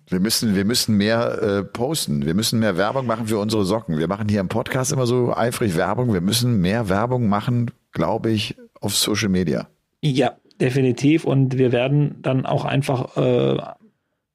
Wir 0.07 0.19
müssen, 0.19 0.55
wir 0.55 0.65
müssen 0.65 0.97
mehr 0.97 1.41
äh, 1.41 1.63
posten. 1.63 2.25
Wir 2.25 2.33
müssen 2.33 2.59
mehr 2.59 2.77
Werbung 2.77 3.05
machen 3.05 3.27
für 3.27 3.39
unsere 3.39 3.65
Socken. 3.65 3.97
Wir 3.97 4.07
machen 4.07 4.29
hier 4.29 4.39
im 4.39 4.47
Podcast 4.47 4.91
immer 4.91 5.05
so 5.05 5.33
eifrig 5.35 5.75
Werbung. 5.75 6.13
Wir 6.13 6.21
müssen 6.21 6.61
mehr 6.61 6.89
Werbung 6.89 7.27
machen, 7.27 7.71
glaube 7.91 8.31
ich, 8.31 8.55
auf 8.81 8.95
Social 8.95 9.29
Media. 9.29 9.67
Ja, 10.01 10.37
definitiv. 10.59 11.25
Und 11.25 11.57
wir 11.57 11.71
werden 11.71 12.17
dann 12.21 12.45
auch 12.45 12.65
einfach 12.65 13.17
äh, 13.17 13.57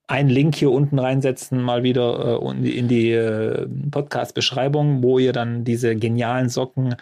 einen 0.07 0.29
Link 0.29 0.57
hier 0.57 0.71
unten 0.71 0.99
reinsetzen, 0.99 1.63
mal 1.63 1.83
wieder 1.83 2.41
äh, 2.43 2.79
in 2.79 2.89
die 2.89 3.13
äh, 3.13 3.67
Podcast-Beschreibung, 3.91 5.03
wo 5.03 5.19
ihr 5.19 5.33
dann 5.33 5.65
diese 5.65 5.97
genialen 5.97 6.49
Socken 6.49 6.97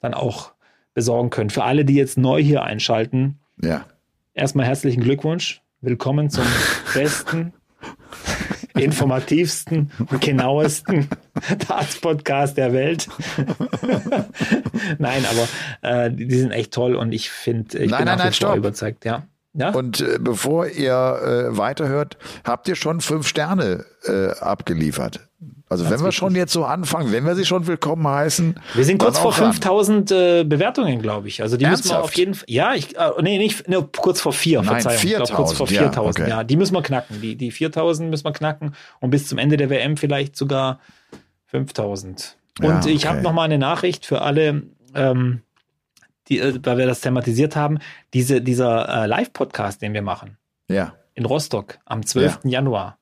dann 0.00 0.14
auch 0.14 0.52
besorgen 0.94 1.30
könnt. 1.30 1.52
Für 1.52 1.64
alle, 1.64 1.84
die 1.84 1.94
jetzt 1.94 2.16
neu 2.16 2.42
hier 2.42 2.62
einschalten, 2.62 3.38
ja. 3.60 3.84
erstmal 4.32 4.66
herzlichen 4.66 5.02
Glückwunsch. 5.02 5.63
Willkommen 5.84 6.30
zum 6.30 6.46
besten, 6.94 7.52
informativsten 8.74 9.90
und 9.98 10.18
genauesten 10.22 11.10
Darts-Podcast 11.68 12.56
der 12.56 12.72
Welt. 12.72 13.06
nein, 14.98 15.26
aber 15.26 15.46
äh, 15.82 16.10
die 16.10 16.36
sind 16.36 16.52
echt 16.52 16.72
toll 16.72 16.94
und 16.94 17.12
ich 17.12 17.28
finde, 17.28 17.76
ich 17.76 17.90
nein, 17.90 18.06
bin 18.06 18.16
nein, 18.16 18.32
nein, 18.40 18.56
überzeugt, 18.56 19.04
ja. 19.04 19.26
Ja? 19.54 19.70
Und 19.70 20.00
äh, 20.00 20.18
bevor 20.20 20.66
ihr 20.66 20.92
äh, 20.92 21.56
weiterhört, 21.56 22.16
habt 22.44 22.68
ihr 22.68 22.74
schon 22.74 23.00
fünf 23.00 23.26
Sterne 23.28 23.84
äh, 24.04 24.30
abgeliefert. 24.40 25.20
Also 25.68 25.84
Ganz 25.84 25.96
wenn 25.96 26.04
wir 26.04 26.12
schon 26.12 26.34
jetzt 26.34 26.52
so 26.52 26.64
anfangen, 26.64 27.10
wenn 27.10 27.24
wir 27.24 27.34
sie 27.34 27.46
schon 27.46 27.66
willkommen 27.66 28.06
heißen. 28.06 28.60
Wir 28.74 28.84
sind 28.84 28.98
kurz 28.98 29.18
vor 29.18 29.32
5000 29.32 30.10
äh, 30.10 30.44
Bewertungen, 30.44 31.00
glaube 31.00 31.28
ich. 31.28 31.40
Also 31.40 31.56
die 31.56 31.64
Ernsthaft? 31.64 31.84
müssen 31.84 31.98
wir 31.98 32.04
auf 32.04 32.14
jeden 32.14 32.34
Fall. 32.34 32.44
Ja, 32.48 32.74
ich, 32.74 32.96
äh, 32.96 33.10
nee, 33.22 33.38
nicht, 33.38 33.66
ne, 33.66 33.86
kurz 33.96 34.20
vor 34.20 34.32
vier, 34.32 34.58
Nein, 34.58 34.82
Verzeihung. 34.82 35.00
4000, 35.00 35.30
ich 35.30 35.36
kurz 35.36 35.52
vor 35.52 35.66
4000, 35.66 35.96
ja, 35.96 36.24
okay. 36.24 36.30
ja. 36.30 36.44
Die 36.44 36.56
müssen 36.56 36.74
wir 36.74 36.82
knacken. 36.82 37.20
Die, 37.22 37.34
die 37.36 37.50
4000 37.50 38.10
müssen 38.10 38.24
wir 38.24 38.32
knacken 38.32 38.74
und 39.00 39.10
bis 39.10 39.26
zum 39.26 39.38
Ende 39.38 39.56
der 39.56 39.70
WM 39.70 39.96
vielleicht 39.96 40.36
sogar 40.36 40.80
5000. 41.46 42.36
Und 42.60 42.66
ja, 42.66 42.78
okay. 42.78 42.90
ich 42.90 43.06
habe 43.06 43.22
noch 43.22 43.32
mal 43.32 43.44
eine 43.44 43.58
Nachricht 43.58 44.04
für 44.06 44.20
alle, 44.20 44.64
ähm, 44.94 45.40
die, 46.28 46.38
äh, 46.40 46.58
weil 46.62 46.78
wir 46.78 46.86
das 46.86 47.00
thematisiert 47.00 47.56
haben, 47.56 47.78
diese, 48.12 48.40
dieser 48.40 48.88
äh, 48.88 49.06
Live-Podcast, 49.06 49.82
den 49.82 49.92
wir 49.92 50.02
machen. 50.02 50.38
Ja. 50.68 50.94
In 51.14 51.24
Rostock 51.24 51.78
am 51.84 52.04
12. 52.04 52.40
Ja. 52.44 52.50
Januar. 52.50 52.98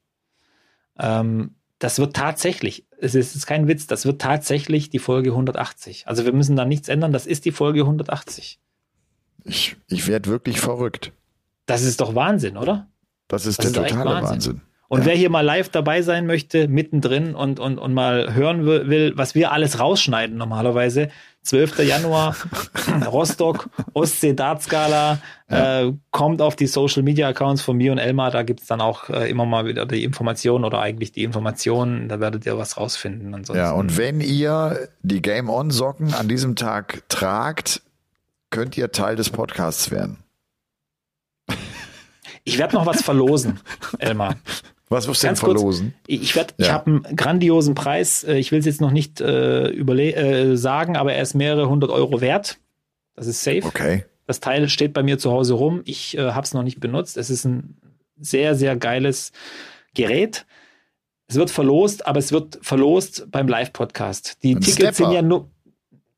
Ähm, 0.98 1.54
das 1.78 1.98
wird 1.98 2.14
tatsächlich, 2.14 2.86
es 2.98 3.14
ist, 3.14 3.46
kein 3.46 3.66
Witz, 3.66 3.88
das 3.88 4.06
wird 4.06 4.20
tatsächlich 4.20 4.90
die 4.90 5.00
Folge 5.00 5.30
180. 5.30 6.06
Also 6.06 6.24
wir 6.24 6.32
müssen 6.32 6.54
da 6.54 6.64
nichts 6.64 6.88
ändern, 6.88 7.12
das 7.12 7.26
ist 7.26 7.44
die 7.44 7.50
Folge 7.50 7.80
180. 7.80 8.60
Ich, 9.44 9.76
ich 9.88 10.06
werde 10.06 10.30
wirklich 10.30 10.60
verrückt. 10.60 11.12
Das 11.66 11.82
ist 11.82 12.00
doch 12.00 12.14
Wahnsinn, 12.14 12.56
oder? 12.56 12.88
Das 13.26 13.46
ist 13.46 13.58
das 13.58 13.72
der 13.72 13.86
ist 13.86 13.90
totale 13.90 14.10
Wahnsinn. 14.10 14.30
Wahnsinn. 14.30 14.60
Und 14.92 15.00
ja. 15.00 15.06
wer 15.06 15.14
hier 15.14 15.30
mal 15.30 15.40
live 15.40 15.70
dabei 15.70 16.02
sein 16.02 16.26
möchte, 16.26 16.68
mittendrin 16.68 17.34
und, 17.34 17.58
und, 17.58 17.78
und 17.78 17.94
mal 17.94 18.34
hören 18.34 18.66
will, 18.66 19.14
was 19.16 19.34
wir 19.34 19.50
alles 19.50 19.80
rausschneiden 19.80 20.36
normalerweise, 20.36 21.08
12. 21.44 21.78
Januar, 21.78 22.36
Rostock, 23.06 23.70
Ostsee 23.94 24.34
Dartskala, 24.34 25.18
ja. 25.48 25.80
äh, 25.80 25.94
kommt 26.10 26.42
auf 26.42 26.56
die 26.56 26.66
Social 26.66 27.02
Media 27.02 27.26
Accounts 27.26 27.62
von 27.62 27.78
mir 27.78 27.90
und 27.90 27.96
Elmar, 27.96 28.32
da 28.32 28.42
gibt's 28.42 28.66
dann 28.66 28.82
auch 28.82 29.08
äh, 29.08 29.30
immer 29.30 29.46
mal 29.46 29.64
wieder 29.64 29.86
die 29.86 30.04
Informationen 30.04 30.66
oder 30.66 30.80
eigentlich 30.80 31.10
die 31.10 31.24
Informationen, 31.24 32.10
da 32.10 32.20
werdet 32.20 32.44
ihr 32.44 32.58
was 32.58 32.76
rausfinden. 32.76 33.32
Ansonsten. 33.32 33.64
Ja, 33.64 33.72
und 33.72 33.96
wenn 33.96 34.20
ihr 34.20 34.90
die 35.00 35.22
Game 35.22 35.48
On 35.48 35.70
Socken 35.70 36.12
an 36.12 36.28
diesem 36.28 36.54
Tag 36.54 37.02
tragt, 37.08 37.80
könnt 38.50 38.76
ihr 38.76 38.92
Teil 38.92 39.16
des 39.16 39.30
Podcasts 39.30 39.90
werden. 39.90 40.18
Ich 42.44 42.58
werde 42.58 42.74
noch 42.74 42.84
was 42.84 43.00
verlosen, 43.00 43.60
Elmar. 43.98 44.36
Was 44.92 45.08
wirst 45.08 45.22
du 45.22 45.28
denn 45.28 45.36
verlosen? 45.36 45.94
Kurz, 46.06 46.20
ich 46.22 46.36
werd, 46.36 46.54
ja. 46.58 46.66
ich 46.66 46.72
habe 46.72 46.86
einen 46.86 47.16
grandiosen 47.16 47.74
Preis. 47.74 48.24
Äh, 48.24 48.36
ich 48.36 48.52
will 48.52 48.60
es 48.60 48.66
jetzt 48.66 48.80
noch 48.80 48.90
nicht 48.90 49.20
äh, 49.20 49.68
überle 49.68 50.14
äh, 50.14 50.56
sagen, 50.56 50.96
aber 50.96 51.14
er 51.14 51.22
ist 51.22 51.34
mehrere 51.34 51.68
hundert 51.68 51.90
Euro 51.90 52.20
wert. 52.20 52.58
Das 53.16 53.26
ist 53.26 53.42
safe. 53.42 53.64
Okay. 53.64 54.04
Das 54.26 54.40
Teil 54.40 54.68
steht 54.68 54.92
bei 54.92 55.02
mir 55.02 55.18
zu 55.18 55.30
Hause 55.30 55.54
rum. 55.54 55.82
Ich 55.84 56.16
äh, 56.16 56.32
habe 56.32 56.44
es 56.44 56.54
noch 56.54 56.62
nicht 56.62 56.80
benutzt. 56.80 57.16
Es 57.16 57.28
ist 57.28 57.44
ein 57.44 57.76
sehr, 58.18 58.54
sehr 58.54 58.76
geiles 58.76 59.32
Gerät. 59.94 60.46
Es 61.26 61.36
wird 61.36 61.50
verlost, 61.50 62.06
aber 62.06 62.18
es 62.18 62.30
wird 62.32 62.58
verlost 62.62 63.26
beim 63.30 63.48
Live-Podcast. 63.48 64.42
Die 64.42 64.54
ein 64.54 64.60
Tickets 64.60 64.76
Stepper. 64.76 64.94
sind 64.94 65.12
ja 65.12 65.22
nur. 65.22 65.50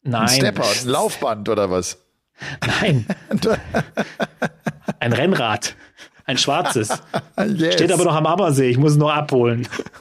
Nein. 0.02 0.22
Ein 0.22 0.28
Stepper, 0.28 0.64
ein 0.64 0.88
Laufband 0.88 1.48
oder 1.48 1.70
was? 1.70 1.98
Nein. 2.80 3.06
ein 5.00 5.12
Rennrad. 5.12 5.76
Ein 6.24 6.38
schwarzes. 6.38 6.88
yes. 7.56 7.74
Steht 7.74 7.92
aber 7.92 8.04
noch 8.04 8.14
am 8.14 8.26
Ammersee. 8.26 8.68
Ich 8.68 8.78
muss 8.78 8.92
es 8.92 8.98
noch 8.98 9.10
abholen. 9.10 9.68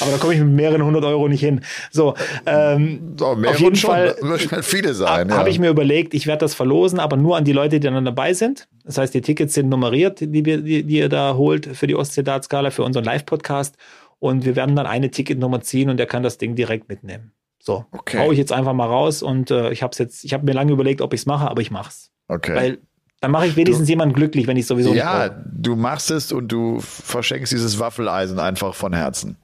aber 0.00 0.10
da 0.10 0.18
komme 0.18 0.34
ich 0.34 0.40
mit 0.40 0.48
mehreren 0.48 0.82
hundert 0.82 1.04
Euro 1.04 1.28
nicht 1.28 1.40
hin. 1.40 1.60
So, 1.90 2.14
ähm, 2.46 3.14
so 3.18 3.26
auf 3.26 3.60
jeden 3.60 3.76
schon, 3.76 3.90
Fall 3.90 4.16
müssen 4.22 4.62
viele 4.62 4.94
sein. 4.94 5.28
Ja. 5.28 5.36
Habe 5.36 5.50
ich 5.50 5.58
mir 5.58 5.70
überlegt, 5.70 6.14
ich 6.14 6.26
werde 6.26 6.40
das 6.40 6.54
verlosen, 6.54 6.98
aber 6.98 7.16
nur 7.16 7.36
an 7.36 7.44
die 7.44 7.52
Leute, 7.52 7.80
die 7.80 7.86
dann 7.86 8.04
dabei 8.04 8.32
sind. 8.34 8.68
Das 8.84 8.98
heißt, 8.98 9.14
die 9.14 9.20
Tickets 9.20 9.54
sind 9.54 9.68
nummeriert, 9.68 10.20
die, 10.20 10.44
wir, 10.44 10.62
die, 10.62 10.82
die 10.82 10.96
ihr 10.96 11.08
da 11.08 11.34
holt 11.34 11.66
für 11.76 11.86
die 11.86 11.94
Ostsee-Dartskala, 11.94 12.70
für 12.70 12.82
unseren 12.82 13.04
Live-Podcast. 13.04 13.76
Und 14.18 14.44
wir 14.44 14.56
werden 14.56 14.76
dann 14.76 14.86
eine 14.86 15.10
Ticketnummer 15.10 15.60
ziehen 15.60 15.90
und 15.90 15.98
der 15.98 16.06
kann 16.06 16.22
das 16.22 16.38
Ding 16.38 16.54
direkt 16.54 16.88
mitnehmen. 16.88 17.32
So, 17.58 17.84
okay. 17.92 18.18
hau 18.18 18.32
ich 18.32 18.38
jetzt 18.38 18.52
einfach 18.52 18.72
mal 18.74 18.86
raus 18.86 19.22
und 19.22 19.50
äh, 19.50 19.72
ich 19.72 19.82
habe 19.82 19.94
jetzt, 19.98 20.24
ich 20.24 20.32
habe 20.32 20.44
mir 20.44 20.52
lange 20.52 20.72
überlegt, 20.72 21.00
ob 21.00 21.12
ich 21.12 21.20
es 21.20 21.26
mache, 21.26 21.50
aber 21.50 21.60
ich 21.60 21.70
mach's. 21.70 22.12
Okay. 22.28 22.54
Weil 22.54 22.78
dann 23.20 23.30
mache 23.30 23.46
ich 23.46 23.56
wenigstens 23.56 23.86
du, 23.86 23.92
jemanden 23.92 24.14
glücklich, 24.14 24.46
wenn 24.46 24.56
ich 24.56 24.66
sowieso 24.66 24.92
ja, 24.92 24.94
nicht 24.94 25.36
Ja, 25.36 25.44
du 25.52 25.76
machst 25.76 26.10
es 26.10 26.32
und 26.32 26.48
du 26.48 26.80
verschenkst 26.80 27.52
dieses 27.52 27.78
Waffeleisen 27.78 28.38
einfach 28.38 28.74
von 28.74 28.92
Herzen. 28.92 29.36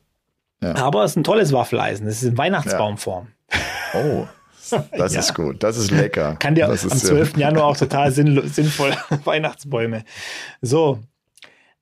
Ja. 0.62 0.76
Aber 0.76 1.04
es 1.04 1.12
ist 1.12 1.16
ein 1.16 1.24
tolles 1.24 1.52
Waffeleisen. 1.52 2.06
Es 2.06 2.22
ist 2.22 2.28
in 2.30 2.38
Weihnachtsbaumform. 2.38 3.28
Ja. 3.50 4.00
Oh, 4.00 4.28
das 4.96 5.14
ja. 5.14 5.20
ist 5.20 5.34
gut. 5.34 5.62
Das 5.62 5.76
ist 5.76 5.90
lecker. 5.90 6.36
Kann 6.38 6.54
dir 6.54 6.68
am 6.68 6.76
12. 6.76 7.36
Januar 7.36 7.64
auch 7.64 7.76
total 7.76 8.12
sinn, 8.12 8.40
sinnvoll 8.46 8.92
Weihnachtsbäume. 9.24 10.04
So. 10.60 11.00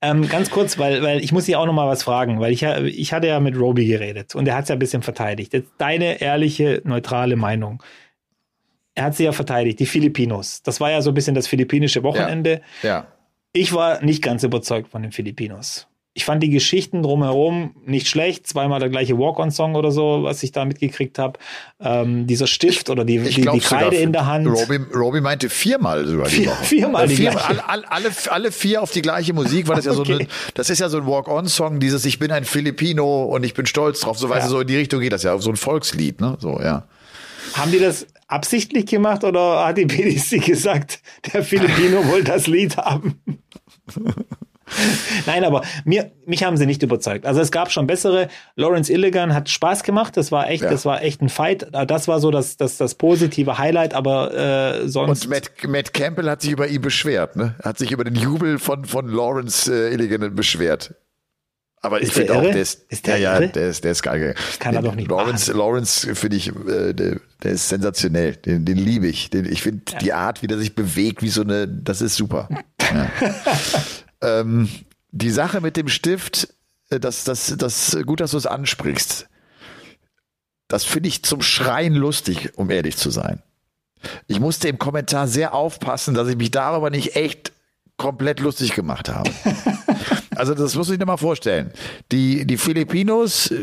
Ähm, 0.03 0.27
ganz 0.27 0.49
kurz, 0.49 0.79
weil, 0.79 1.03
weil 1.03 1.23
ich 1.23 1.31
muss 1.31 1.45
hier 1.45 1.59
auch 1.59 1.67
noch 1.67 1.73
mal 1.73 1.87
was 1.87 2.01
fragen, 2.01 2.39
weil 2.39 2.51
ich, 2.51 2.63
ich 2.63 3.13
hatte 3.13 3.27
ja 3.27 3.39
mit 3.39 3.55
Roby 3.55 3.85
geredet 3.85 4.33
und 4.33 4.47
er 4.47 4.55
hat 4.55 4.63
es 4.63 4.69
ja 4.69 4.75
ein 4.75 4.79
bisschen 4.79 5.03
verteidigt. 5.03 5.53
Jetzt 5.53 5.73
deine 5.77 6.21
ehrliche, 6.21 6.81
neutrale 6.85 7.35
Meinung 7.35 7.83
er 9.01 9.05
hat 9.05 9.15
sie 9.15 9.23
ja 9.23 9.31
verteidigt, 9.31 9.79
die 9.79 9.87
Filipinos. 9.87 10.61
Das 10.63 10.79
war 10.79 10.91
ja 10.91 11.01
so 11.01 11.09
ein 11.09 11.13
bisschen 11.15 11.33
das 11.33 11.47
philippinische 11.47 12.03
Wochenende. 12.03 12.61
Ja. 12.83 12.89
ja. 12.89 13.07
Ich 13.51 13.73
war 13.73 14.03
nicht 14.03 14.21
ganz 14.21 14.43
überzeugt 14.43 14.89
von 14.89 15.01
den 15.01 15.11
Filipinos. 15.11 15.87
Ich 16.13 16.25
fand 16.25 16.43
die 16.43 16.49
Geschichten 16.49 17.01
drumherum 17.01 17.73
nicht 17.85 18.07
schlecht. 18.07 18.45
Zweimal 18.45 18.79
der 18.79 18.89
gleiche 18.89 19.17
Walk-on-Song 19.17 19.75
oder 19.75 19.91
so, 19.91 20.23
was 20.23 20.43
ich 20.43 20.51
da 20.51 20.65
mitgekriegt 20.65 21.17
habe. 21.17 21.39
Ähm, 21.79 22.27
dieser 22.27 22.45
Stift 22.45 22.89
oder 22.89 23.05
die, 23.05 23.17
die, 23.17 23.41
die 23.41 23.59
Kreide 23.59 23.95
in 23.95 24.11
der 24.11 24.27
Hand. 24.27 24.45
Robbie, 24.45 24.81
Robbie 24.93 25.21
meinte 25.21 25.49
viermal 25.49 26.05
sogar 26.05 26.27
die 26.27 26.35
Vier, 26.35 26.51
Viermal 26.51 27.07
die 27.07 27.15
vier, 27.15 27.49
alle, 27.49 27.89
alle, 27.89 28.11
alle 28.29 28.51
vier 28.51 28.83
auf 28.83 28.91
die 28.91 29.01
gleiche 29.01 29.33
Musik, 29.33 29.67
weil 29.67 29.77
das 29.77 29.85
ja 29.85 29.93
okay. 29.93 30.13
so 30.13 30.19
eine, 30.19 30.27
das 30.53 30.69
ist 30.69 30.79
ja 30.79 30.89
so 30.89 30.97
ein 30.97 31.07
Walk-on-Song, 31.07 31.79
dieses 31.79 32.05
Ich 32.05 32.19
bin 32.19 32.31
ein 32.31 32.45
Filipino 32.45 33.23
und 33.23 33.43
ich 33.43 33.55
bin 33.55 33.65
stolz 33.65 34.01
drauf. 34.01 34.19
So, 34.19 34.29
weißt 34.29 34.41
ja. 34.41 34.47
du, 34.47 34.51
so 34.51 34.59
in 34.59 34.67
die 34.67 34.77
Richtung 34.77 34.99
geht 34.99 35.13
das 35.13 35.23
ja, 35.23 35.35
so 35.39 35.49
ein 35.49 35.55
Volkslied, 35.55 36.21
ne? 36.21 36.37
So, 36.39 36.59
ja. 36.61 36.83
Haben 37.53 37.71
die 37.71 37.79
das 37.79 38.05
absichtlich 38.31 38.85
gemacht 38.85 39.23
oder 39.23 39.65
hat 39.65 39.77
die 39.77 39.85
BDC 39.85 40.45
gesagt, 40.45 41.01
der 41.33 41.43
Filipino 41.43 42.07
wollte 42.07 42.31
das 42.31 42.47
Lied 42.47 42.77
haben? 42.77 43.21
Nein, 45.25 45.43
aber 45.43 45.63
mir, 45.83 46.11
mich 46.25 46.43
haben 46.43 46.55
sie 46.55 46.65
nicht 46.65 46.81
überzeugt. 46.81 47.25
Also 47.25 47.41
es 47.41 47.51
gab 47.51 47.71
schon 47.71 47.87
bessere. 47.87 48.29
Lawrence 48.55 48.91
Illigan 48.91 49.33
hat 49.33 49.49
Spaß 49.49 49.83
gemacht. 49.83 50.15
Das 50.15 50.31
war 50.31 50.49
echt, 50.49 50.63
ja. 50.63 50.69
das 50.69 50.85
war 50.85 51.01
echt 51.01 51.21
ein 51.21 51.29
Fight. 51.29 51.67
Das 51.71 52.07
war 52.07 52.19
so 52.19 52.31
das, 52.31 52.57
das, 52.57 52.77
das 52.77 52.95
positive 52.95 53.57
Highlight, 53.57 53.93
aber 53.93 54.33
äh, 54.33 54.87
sonst. 54.87 55.25
Und 55.25 55.29
Matt, 55.29 55.51
Matt 55.67 55.93
Campbell 55.93 56.29
hat 56.29 56.41
sich 56.41 56.51
über 56.51 56.67
ihn 56.67 56.81
beschwert, 56.81 57.35
ne? 57.35 57.55
Hat 57.63 57.77
sich 57.77 57.91
über 57.91 58.03
den 58.03 58.15
Jubel 58.15 58.59
von, 58.59 58.85
von 58.85 59.07
Lawrence 59.09 59.71
äh, 59.71 59.93
Illigan 59.93 60.33
beschwert. 60.35 60.95
Aber 61.83 62.01
ich 62.01 62.13
finde 62.13 62.35
auch, 62.35 62.41
der 62.43 62.61
ist, 62.61 62.85
ist 62.89 63.07
der 63.07 63.17
ja, 63.17 63.39
ja, 63.39 63.47
der 63.47 63.69
ist, 63.69 63.83
der 63.83 63.91
ist 63.93 64.03
geil. 64.03 64.35
Kann 64.59 64.75
er 64.75 64.83
doch 64.83 64.93
nicht 64.93 65.09
Lawrence, 65.09 65.51
machen. 65.51 65.59
Lawrence 65.59 66.15
finde 66.15 66.37
ich, 66.37 66.49
äh, 66.49 66.93
der, 66.93 67.19
der, 67.41 67.51
ist 67.51 67.69
sensationell. 67.69 68.35
Den, 68.35 68.65
den 68.65 68.77
liebe 68.77 69.07
ich. 69.07 69.31
Den, 69.31 69.51
ich 69.51 69.63
finde 69.63 69.91
ja. 69.91 69.97
die 69.97 70.13
Art, 70.13 70.43
wie 70.43 70.47
der 70.47 70.59
sich 70.59 70.75
bewegt, 70.75 71.23
wie 71.23 71.29
so 71.29 71.41
eine, 71.41 71.67
das 71.67 72.01
ist 72.01 72.15
super. 72.15 72.49
Ja. 72.93 73.09
ähm, 74.21 74.67
die 75.11 75.29
Sache 75.29 75.61
mit 75.61 75.77
dem 75.77 75.87
Stift, 75.87 76.53
äh, 76.89 76.99
das, 76.99 77.23
das, 77.23 77.55
das, 77.57 77.97
gut, 78.05 78.19
dass 78.19 78.31
du 78.31 78.37
es 78.37 78.45
ansprichst. 78.45 79.29
Das 80.67 80.83
finde 80.83 81.07
ich 81.07 81.23
zum 81.23 81.41
Schreien 81.41 81.93
lustig, 81.93 82.49
um 82.57 82.69
ehrlich 82.69 82.97
zu 82.97 83.09
sein. 83.09 83.41
Ich 84.27 84.41
musste 84.41 84.67
im 84.67 84.77
Kommentar 84.77 85.29
sehr 85.29 85.53
aufpassen, 85.53 86.15
dass 86.15 86.27
ich 86.27 86.35
mich 86.35 86.51
darüber 86.51 86.89
nicht 86.89 87.15
echt 87.15 87.53
komplett 88.01 88.39
lustig 88.39 88.73
gemacht 88.73 89.09
habe. 89.09 89.29
also 90.35 90.55
das 90.55 90.75
muss 90.75 90.89
ich 90.89 90.97
dir 90.97 91.05
mal 91.05 91.17
vorstellen. 91.17 91.71
Die, 92.11 92.47
die 92.47 92.57
Filipinos 92.57 93.53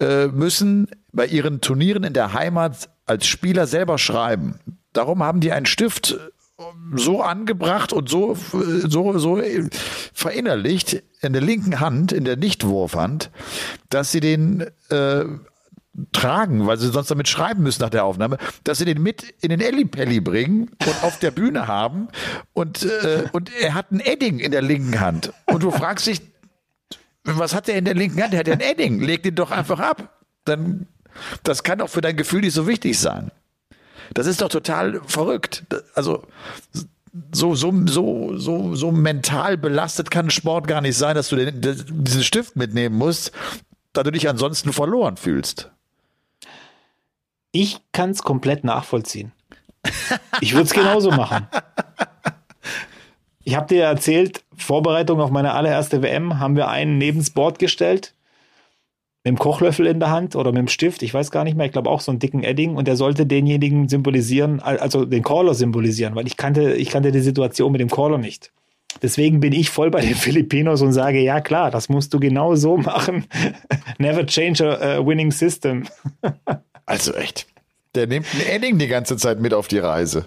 äh, 0.00 0.26
müssen 0.28 0.88
bei 1.12 1.26
ihren 1.26 1.60
Turnieren 1.60 2.02
in 2.02 2.14
der 2.14 2.32
Heimat 2.32 2.88
als 3.04 3.26
Spieler 3.26 3.66
selber 3.66 3.98
schreiben. 3.98 4.58
Darum 4.94 5.22
haben 5.22 5.40
die 5.40 5.52
einen 5.52 5.66
Stift 5.66 6.12
äh, 6.12 6.62
so 6.96 7.20
angebracht 7.20 7.92
und 7.92 8.08
so, 8.08 8.34
so, 8.34 9.18
so 9.18 9.42
verinnerlicht 10.14 11.02
in 11.20 11.34
der 11.34 11.42
linken 11.42 11.78
Hand, 11.78 12.10
in 12.10 12.24
der 12.24 12.36
Nichtwurfhand, 12.36 13.30
dass 13.90 14.12
sie 14.12 14.20
den 14.20 14.64
äh, 14.88 15.24
tragen, 16.12 16.66
weil 16.66 16.76
sie 16.76 16.90
sonst 16.90 17.10
damit 17.10 17.28
schreiben 17.28 17.62
müssen 17.62 17.82
nach 17.82 17.90
der 17.90 18.04
Aufnahme, 18.04 18.38
dass 18.64 18.78
sie 18.78 18.84
den 18.84 19.02
mit 19.02 19.22
in 19.40 19.50
den 19.50 19.60
Ellipelli 19.60 20.20
bringen 20.20 20.70
und 20.84 21.04
auf 21.04 21.18
der 21.18 21.30
Bühne 21.30 21.68
haben 21.68 22.08
und, 22.52 22.82
äh, 22.84 23.24
und 23.32 23.50
er 23.60 23.74
hat 23.74 23.92
ein 23.92 24.00
Edding 24.00 24.38
in 24.38 24.50
der 24.50 24.62
linken 24.62 25.00
Hand. 25.00 25.32
Und 25.46 25.62
du 25.62 25.70
fragst 25.70 26.06
dich, 26.06 26.20
was 27.24 27.54
hat 27.54 27.68
er 27.68 27.78
in 27.78 27.84
der 27.84 27.94
linken 27.94 28.22
Hand? 28.22 28.34
Er 28.34 28.40
hat 28.40 28.48
ja 28.48 28.54
ein 28.54 28.60
Edding, 28.60 29.00
leg 29.00 29.22
den 29.22 29.34
doch 29.34 29.50
einfach 29.50 29.80
ab. 29.80 30.20
Dann, 30.44 30.86
das 31.42 31.62
kann 31.62 31.78
doch 31.78 31.88
für 31.88 32.00
dein 32.00 32.16
Gefühl 32.16 32.40
nicht 32.40 32.54
so 32.54 32.66
wichtig 32.66 32.98
sein. 32.98 33.30
Das 34.12 34.26
ist 34.26 34.42
doch 34.42 34.48
total 34.48 35.00
verrückt. 35.06 35.64
Also, 35.94 36.26
so, 37.32 37.54
so, 37.54 37.72
so, 37.86 38.36
so, 38.36 38.74
so 38.74 38.92
mental 38.92 39.56
belastet 39.56 40.10
kann 40.10 40.30
Sport 40.30 40.66
gar 40.66 40.80
nicht 40.80 40.98
sein, 40.98 41.14
dass 41.14 41.28
du 41.28 41.36
den, 41.36 41.60
diesen 41.60 42.24
Stift 42.24 42.56
mitnehmen 42.56 42.96
musst, 42.96 43.32
da 43.92 44.02
du 44.02 44.10
dich 44.10 44.28
ansonsten 44.28 44.72
verloren 44.72 45.16
fühlst. 45.16 45.70
Ich 47.56 47.78
kann 47.92 48.10
es 48.10 48.24
komplett 48.24 48.64
nachvollziehen. 48.64 49.30
Ich 50.40 50.54
würde 50.54 50.64
es 50.64 50.72
genauso 50.72 51.12
machen. 51.12 51.46
Ich 53.44 53.54
habe 53.54 53.68
dir 53.68 53.84
erzählt, 53.84 54.42
Vorbereitung 54.56 55.20
auf 55.20 55.30
meine 55.30 55.54
allererste 55.54 56.02
WM 56.02 56.40
haben 56.40 56.56
wir 56.56 56.66
einen 56.66 56.98
neben 56.98 57.20
das 57.20 57.30
Board 57.30 57.60
gestellt, 57.60 58.12
mit 59.22 59.30
dem 59.30 59.38
Kochlöffel 59.38 59.86
in 59.86 60.00
der 60.00 60.10
Hand 60.10 60.34
oder 60.34 60.50
mit 60.50 60.58
dem 60.58 60.68
Stift, 60.68 61.04
ich 61.04 61.14
weiß 61.14 61.30
gar 61.30 61.44
nicht 61.44 61.56
mehr, 61.56 61.66
ich 61.66 61.72
glaube 61.72 61.90
auch 61.90 62.00
so 62.00 62.10
einen 62.10 62.18
dicken 62.18 62.42
Edding 62.42 62.74
und 62.74 62.88
der 62.88 62.96
sollte 62.96 63.24
denjenigen 63.24 63.88
symbolisieren, 63.88 64.58
also 64.58 65.04
den 65.04 65.22
Caller 65.22 65.54
symbolisieren, 65.54 66.16
weil 66.16 66.26
ich 66.26 66.36
kannte, 66.36 66.72
ich 66.72 66.90
kannte 66.90 67.12
die 67.12 67.20
Situation 67.20 67.70
mit 67.70 67.80
dem 67.80 67.88
Caller 67.88 68.18
nicht. 68.18 68.50
Deswegen 69.00 69.38
bin 69.38 69.52
ich 69.52 69.70
voll 69.70 69.92
bei 69.92 70.00
den 70.00 70.14
Filipinos 70.16 70.82
und 70.82 70.92
sage, 70.92 71.20
ja 71.20 71.40
klar, 71.40 71.70
das 71.70 71.88
musst 71.88 72.12
du 72.14 72.18
genau 72.18 72.56
so 72.56 72.78
machen. 72.78 73.26
Never 73.98 74.26
change 74.26 74.66
a, 74.66 74.96
a 74.96 75.06
winning 75.06 75.30
system. 75.30 75.84
Also 76.86 77.14
echt. 77.14 77.46
Der 77.94 78.06
nimmt 78.06 78.26
ein 78.34 78.40
Edding 78.46 78.78
die 78.78 78.88
ganze 78.88 79.16
Zeit 79.16 79.40
mit 79.40 79.54
auf 79.54 79.68
die 79.68 79.78
Reise. 79.78 80.26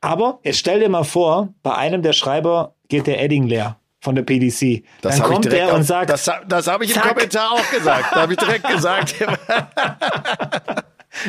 Aber 0.00 0.40
jetzt 0.44 0.58
stell 0.58 0.80
dir 0.80 0.88
mal 0.88 1.04
vor, 1.04 1.52
bei 1.62 1.74
einem 1.74 2.02
der 2.02 2.12
Schreiber 2.12 2.74
geht 2.88 3.06
der 3.06 3.22
Edding 3.22 3.46
leer. 3.46 3.80
von 4.00 4.14
der 4.14 4.22
PDC. 4.22 4.82
Das 5.02 5.18
Dann 5.18 5.28
kommt 5.28 5.52
auf, 5.52 5.72
und 5.74 5.82
sagt, 5.84 6.10
das, 6.10 6.30
das 6.48 6.66
habe 6.66 6.84
ich 6.84 6.96
im 6.96 7.02
Kommentar 7.02 7.52
auch 7.52 7.70
gesagt. 7.70 8.06
Da 8.12 8.22
habe 8.22 8.32
ich 8.32 8.38
direkt 8.38 8.66
gesagt. 8.68 9.14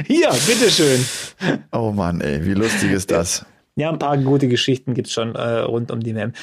Hier, 0.07 0.30
bitteschön. 0.30 1.05
Oh 1.72 1.91
Mann, 1.91 2.22
ey, 2.22 2.45
wie 2.45 2.53
lustig 2.53 2.91
ist 2.91 3.12
das? 3.12 3.45
Ja, 3.76 3.89
ein 3.89 3.99
paar 3.99 4.18
gute 4.18 4.47
Geschichten 4.47 4.93
gibt's 4.93 5.12
schon 5.12 5.36
äh, 5.36 5.59
rund 5.59 5.91
um 5.91 5.99
die 6.01 6.16
WM. 6.16 6.34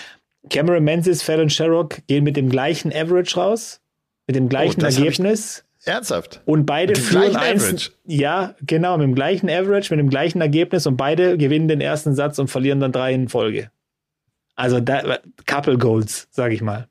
Cameron 0.51 0.85
Menzies, 0.85 1.23
Fallon 1.23 1.51
Sherrock 1.51 2.07
gehen 2.07 2.25
mit 2.25 2.37
dem 2.37 2.49
gleichen 2.49 2.93
Average 2.93 3.37
raus, 3.37 3.81
mit 4.27 4.37
dem 4.37 4.49
gleichen 4.49 4.83
oh, 4.83 4.87
Ergebnis. 4.87 5.65
Ernsthaft? 5.85 6.41
Und 6.45 6.67
beide 6.67 6.97
führen 6.97 7.37
eins. 7.37 7.93
Ja, 8.05 8.55
genau, 8.63 8.99
mit 8.99 9.07
dem 9.07 9.15
gleichen 9.15 9.49
Average, 9.49 9.95
mit 9.95 10.01
dem 10.01 10.11
gleichen 10.11 10.41
Ergebnis 10.41 10.87
und 10.87 10.97
beide 10.97 11.39
gewinnen 11.39 11.69
den 11.69 11.81
ersten 11.81 12.15
Satz 12.15 12.39
und 12.39 12.49
verlieren 12.49 12.81
dann 12.81 12.93
drei 12.93 13.13
in 13.13 13.29
Folge. 13.29 13.71
Also 14.57 14.81
da, 14.81 15.19
Couple 15.47 15.79
Goals, 15.79 16.27
sag 16.31 16.53
ich 16.53 16.63
mal. 16.63 16.89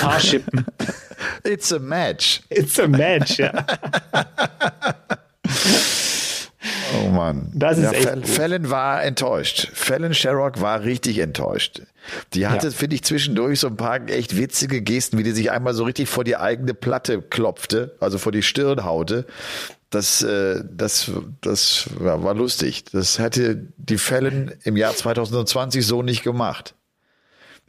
Paarschippen. 0.00 0.64
It's 1.44 1.72
a 1.72 1.78
match. 1.78 2.40
It's 2.48 2.78
a 2.78 2.88
match, 2.88 3.38
ja. 3.38 3.52
Oh 6.94 7.08
Mann. 7.08 7.50
Das 7.54 7.78
ist 7.78 7.84
ja, 7.84 7.92
echt 7.92 8.28
Fallon 8.28 8.70
war 8.70 9.02
enttäuscht. 9.04 9.68
Fallon 9.72 10.14
Sherrock 10.14 10.60
war 10.60 10.82
richtig 10.82 11.18
enttäuscht. 11.18 11.82
Die 12.34 12.46
hatte, 12.46 12.68
ja. 12.68 12.72
finde 12.72 12.96
ich, 12.96 13.02
zwischendurch 13.02 13.60
so 13.60 13.66
ein 13.68 13.76
paar 13.76 14.08
echt 14.08 14.36
witzige 14.36 14.82
Gesten, 14.82 15.18
wie 15.18 15.22
die 15.22 15.32
sich 15.32 15.50
einmal 15.50 15.74
so 15.74 15.84
richtig 15.84 16.08
vor 16.08 16.24
die 16.24 16.36
eigene 16.36 16.74
Platte 16.74 17.22
klopfte, 17.22 17.96
also 18.00 18.18
vor 18.18 18.32
die 18.32 18.42
Stirn 18.42 18.84
haute. 18.84 19.26
Das, 19.90 20.22
äh, 20.22 20.62
das, 20.70 21.10
das 21.40 21.90
war 21.98 22.34
lustig. 22.34 22.84
Das 22.92 23.18
hätte 23.18 23.68
die 23.76 23.98
Fallon 23.98 24.52
im 24.64 24.76
Jahr 24.76 24.94
2020 24.94 25.84
so 25.84 26.02
nicht 26.02 26.22
gemacht 26.22 26.74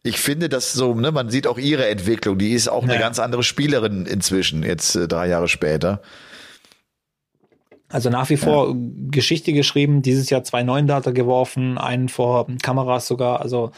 ich 0.03 0.17
finde 0.17 0.49
das 0.49 0.73
so, 0.73 0.95
ne, 0.95 1.11
man 1.11 1.29
sieht 1.29 1.47
auch 1.47 1.57
ihre 1.57 1.87
Entwicklung. 1.87 2.37
Die 2.37 2.53
ist 2.53 2.67
auch 2.67 2.83
eine 2.83 2.97
ganz 2.97 3.19
andere 3.19 3.43
Spielerin 3.43 4.05
inzwischen, 4.05 4.63
jetzt 4.63 4.95
äh, 4.95 5.07
drei 5.07 5.27
Jahre 5.27 5.47
später. 5.47 6.01
Also 7.89 8.09
nach 8.09 8.29
wie 8.29 8.37
vor 8.37 8.69
ja. 8.69 8.75
Geschichte 9.11 9.53
geschrieben, 9.53 10.01
dieses 10.01 10.29
Jahr 10.29 10.43
zwei 10.43 10.63
neuen 10.63 10.87
Data 10.87 11.11
geworfen, 11.11 11.77
einen 11.77 12.09
vor 12.09 12.47
Kameras 12.63 13.05
sogar. 13.05 13.41
Also, 13.41 13.71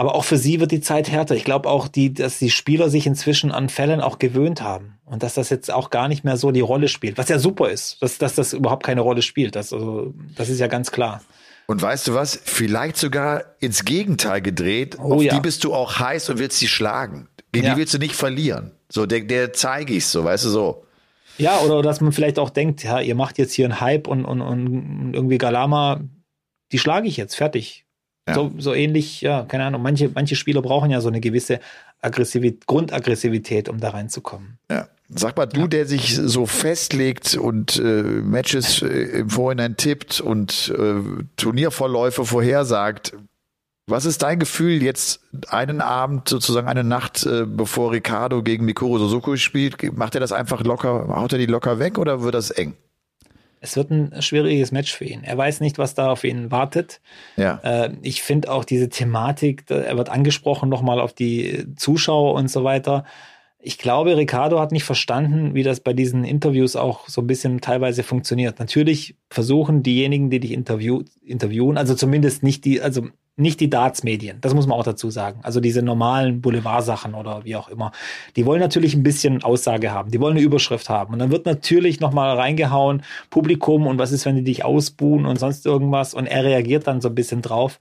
aber 0.00 0.14
auch 0.14 0.24
für 0.24 0.38
sie 0.38 0.60
wird 0.60 0.70
die 0.70 0.80
Zeit 0.80 1.10
härter. 1.10 1.34
Ich 1.34 1.44
glaube 1.44 1.68
auch, 1.68 1.86
die, 1.86 2.14
dass 2.14 2.38
die 2.38 2.48
Spieler 2.48 2.88
sich 2.88 3.06
inzwischen 3.06 3.52
an 3.52 3.68
Fällen 3.68 4.00
auch 4.00 4.18
gewöhnt 4.18 4.62
haben 4.62 4.94
und 5.04 5.22
dass 5.22 5.34
das 5.34 5.50
jetzt 5.50 5.70
auch 5.70 5.90
gar 5.90 6.08
nicht 6.08 6.24
mehr 6.24 6.38
so 6.38 6.52
die 6.52 6.62
Rolle 6.62 6.88
spielt, 6.88 7.18
was 7.18 7.28
ja 7.28 7.38
super 7.38 7.68
ist, 7.68 8.00
dass, 8.00 8.16
dass 8.16 8.34
das 8.34 8.54
überhaupt 8.54 8.82
keine 8.82 9.02
Rolle 9.02 9.20
spielt. 9.20 9.56
Das, 9.56 9.74
also, 9.74 10.14
das 10.36 10.48
ist 10.48 10.58
ja 10.58 10.68
ganz 10.68 10.90
klar. 10.90 11.20
Und 11.66 11.82
weißt 11.82 12.08
du 12.08 12.14
was? 12.14 12.40
Vielleicht 12.42 12.96
sogar 12.96 13.44
ins 13.60 13.84
Gegenteil 13.84 14.40
gedreht. 14.40 14.96
Oh, 14.98 15.16
Auf 15.16 15.22
ja. 15.22 15.34
die 15.34 15.40
bist 15.40 15.64
du 15.64 15.74
auch 15.74 15.98
heiß 15.98 16.30
und 16.30 16.38
willst 16.38 16.58
sie 16.58 16.68
schlagen. 16.68 17.28
Gegen 17.52 17.66
ja. 17.66 17.74
die 17.74 17.80
willst 17.80 17.92
du 17.92 17.98
nicht 17.98 18.14
verlieren. 18.14 18.72
So, 18.88 19.04
der, 19.04 19.20
der 19.20 19.52
zeige 19.52 19.92
ich 19.92 20.06
so, 20.06 20.24
weißt 20.24 20.46
du 20.46 20.48
so. 20.48 20.86
Ja, 21.36 21.58
oder 21.58 21.82
dass 21.82 22.00
man 22.00 22.12
vielleicht 22.12 22.38
auch 22.38 22.48
denkt, 22.48 22.82
ja, 22.84 23.00
ihr 23.00 23.14
macht 23.14 23.36
jetzt 23.36 23.52
hier 23.52 23.66
einen 23.66 23.82
Hype 23.82 24.08
und, 24.08 24.24
und, 24.24 24.40
und 24.40 25.12
irgendwie 25.12 25.36
Galama, 25.36 26.00
die 26.72 26.78
schlage 26.78 27.06
ich 27.06 27.18
jetzt, 27.18 27.34
fertig. 27.34 27.84
Ja. 28.28 28.34
So, 28.34 28.52
so 28.58 28.74
ähnlich, 28.74 29.22
ja, 29.22 29.44
keine 29.44 29.64
Ahnung, 29.64 29.82
manche, 29.82 30.10
manche 30.14 30.36
Spieler 30.36 30.62
brauchen 30.62 30.90
ja 30.90 31.00
so 31.00 31.08
eine 31.08 31.20
gewisse 31.20 31.60
Aggressivität, 32.00 32.66
Grundaggressivität, 32.66 33.68
um 33.68 33.80
da 33.80 33.90
reinzukommen. 33.90 34.58
Ja. 34.70 34.88
Sag 35.12 35.36
mal, 35.36 35.46
du, 35.46 35.66
der 35.66 35.86
sich 35.86 36.14
so 36.14 36.46
festlegt 36.46 37.34
und 37.34 37.76
äh, 37.78 38.02
Matches 38.02 38.80
äh, 38.80 38.86
im 38.86 39.30
Vorhinein 39.30 39.76
tippt 39.76 40.20
und 40.20 40.72
äh, 40.78 41.24
Turniervorläufe 41.36 42.24
vorhersagt, 42.24 43.14
was 43.88 44.04
ist 44.04 44.22
dein 44.22 44.38
Gefühl 44.38 44.82
jetzt 44.84 45.20
einen 45.48 45.80
Abend, 45.80 46.28
sozusagen 46.28 46.68
eine 46.68 46.84
Nacht, 46.84 47.26
äh, 47.26 47.44
bevor 47.44 47.90
Ricardo 47.90 48.44
gegen 48.44 48.64
Mikuru 48.64 48.98
Suzuki 48.98 49.36
spielt? 49.36 49.96
Macht 49.96 50.14
er 50.14 50.20
das 50.20 50.30
einfach 50.30 50.62
locker, 50.62 51.08
haut 51.08 51.32
er 51.32 51.40
die 51.40 51.46
locker 51.46 51.80
weg 51.80 51.98
oder 51.98 52.22
wird 52.22 52.34
das 52.34 52.52
eng? 52.52 52.76
Es 53.60 53.76
wird 53.76 53.90
ein 53.90 54.22
schwieriges 54.22 54.72
Match 54.72 54.92
für 54.92 55.04
ihn. 55.04 55.22
Er 55.22 55.36
weiß 55.36 55.60
nicht, 55.60 55.78
was 55.78 55.94
da 55.94 56.10
auf 56.10 56.24
ihn 56.24 56.50
wartet. 56.50 57.00
Ja. 57.36 57.60
Äh, 57.62 57.92
ich 58.02 58.22
finde 58.22 58.50
auch 58.50 58.64
diese 58.64 58.88
Thematik, 58.88 59.64
er 59.68 59.96
wird 59.96 60.08
angesprochen 60.08 60.68
nochmal 60.68 60.98
auf 60.98 61.12
die 61.12 61.66
Zuschauer 61.76 62.34
und 62.34 62.50
so 62.50 62.64
weiter. 62.64 63.04
Ich 63.62 63.76
glaube, 63.76 64.16
Ricardo 64.16 64.58
hat 64.58 64.72
nicht 64.72 64.84
verstanden, 64.84 65.54
wie 65.54 65.62
das 65.62 65.80
bei 65.80 65.92
diesen 65.92 66.24
Interviews 66.24 66.76
auch 66.76 67.08
so 67.08 67.20
ein 67.20 67.26
bisschen 67.26 67.60
teilweise 67.60 68.02
funktioniert. 68.02 68.58
Natürlich 68.58 69.16
versuchen 69.28 69.82
diejenigen, 69.82 70.30
die 70.30 70.40
dich 70.40 70.52
interview 70.52 71.02
interviewen, 71.22 71.76
also 71.76 71.94
zumindest 71.94 72.42
nicht 72.42 72.64
die, 72.64 72.80
also 72.80 73.08
nicht 73.40 73.60
die 73.60 73.70
Darts-Medien, 73.70 74.38
das 74.40 74.54
muss 74.54 74.66
man 74.66 74.78
auch 74.78 74.84
dazu 74.84 75.10
sagen. 75.10 75.40
Also 75.42 75.60
diese 75.60 75.82
normalen 75.82 76.40
Boulevardsachen 76.40 77.14
oder 77.14 77.44
wie 77.44 77.56
auch 77.56 77.68
immer. 77.68 77.92
Die 78.36 78.46
wollen 78.46 78.60
natürlich 78.60 78.94
ein 78.94 79.02
bisschen 79.02 79.42
Aussage 79.42 79.90
haben, 79.90 80.10
die 80.10 80.20
wollen 80.20 80.36
eine 80.36 80.44
Überschrift 80.44 80.88
haben. 80.88 81.12
Und 81.12 81.18
dann 81.18 81.30
wird 81.30 81.46
natürlich 81.46 82.00
nochmal 82.00 82.36
reingehauen, 82.36 83.02
Publikum 83.30 83.86
und 83.86 83.98
was 83.98 84.12
ist, 84.12 84.26
wenn 84.26 84.36
die 84.36 84.44
dich 84.44 84.64
ausbuhen 84.64 85.26
und 85.26 85.38
sonst 85.38 85.66
irgendwas. 85.66 86.14
Und 86.14 86.26
er 86.26 86.44
reagiert 86.44 86.86
dann 86.86 87.00
so 87.00 87.08
ein 87.08 87.14
bisschen 87.14 87.42
drauf. 87.42 87.80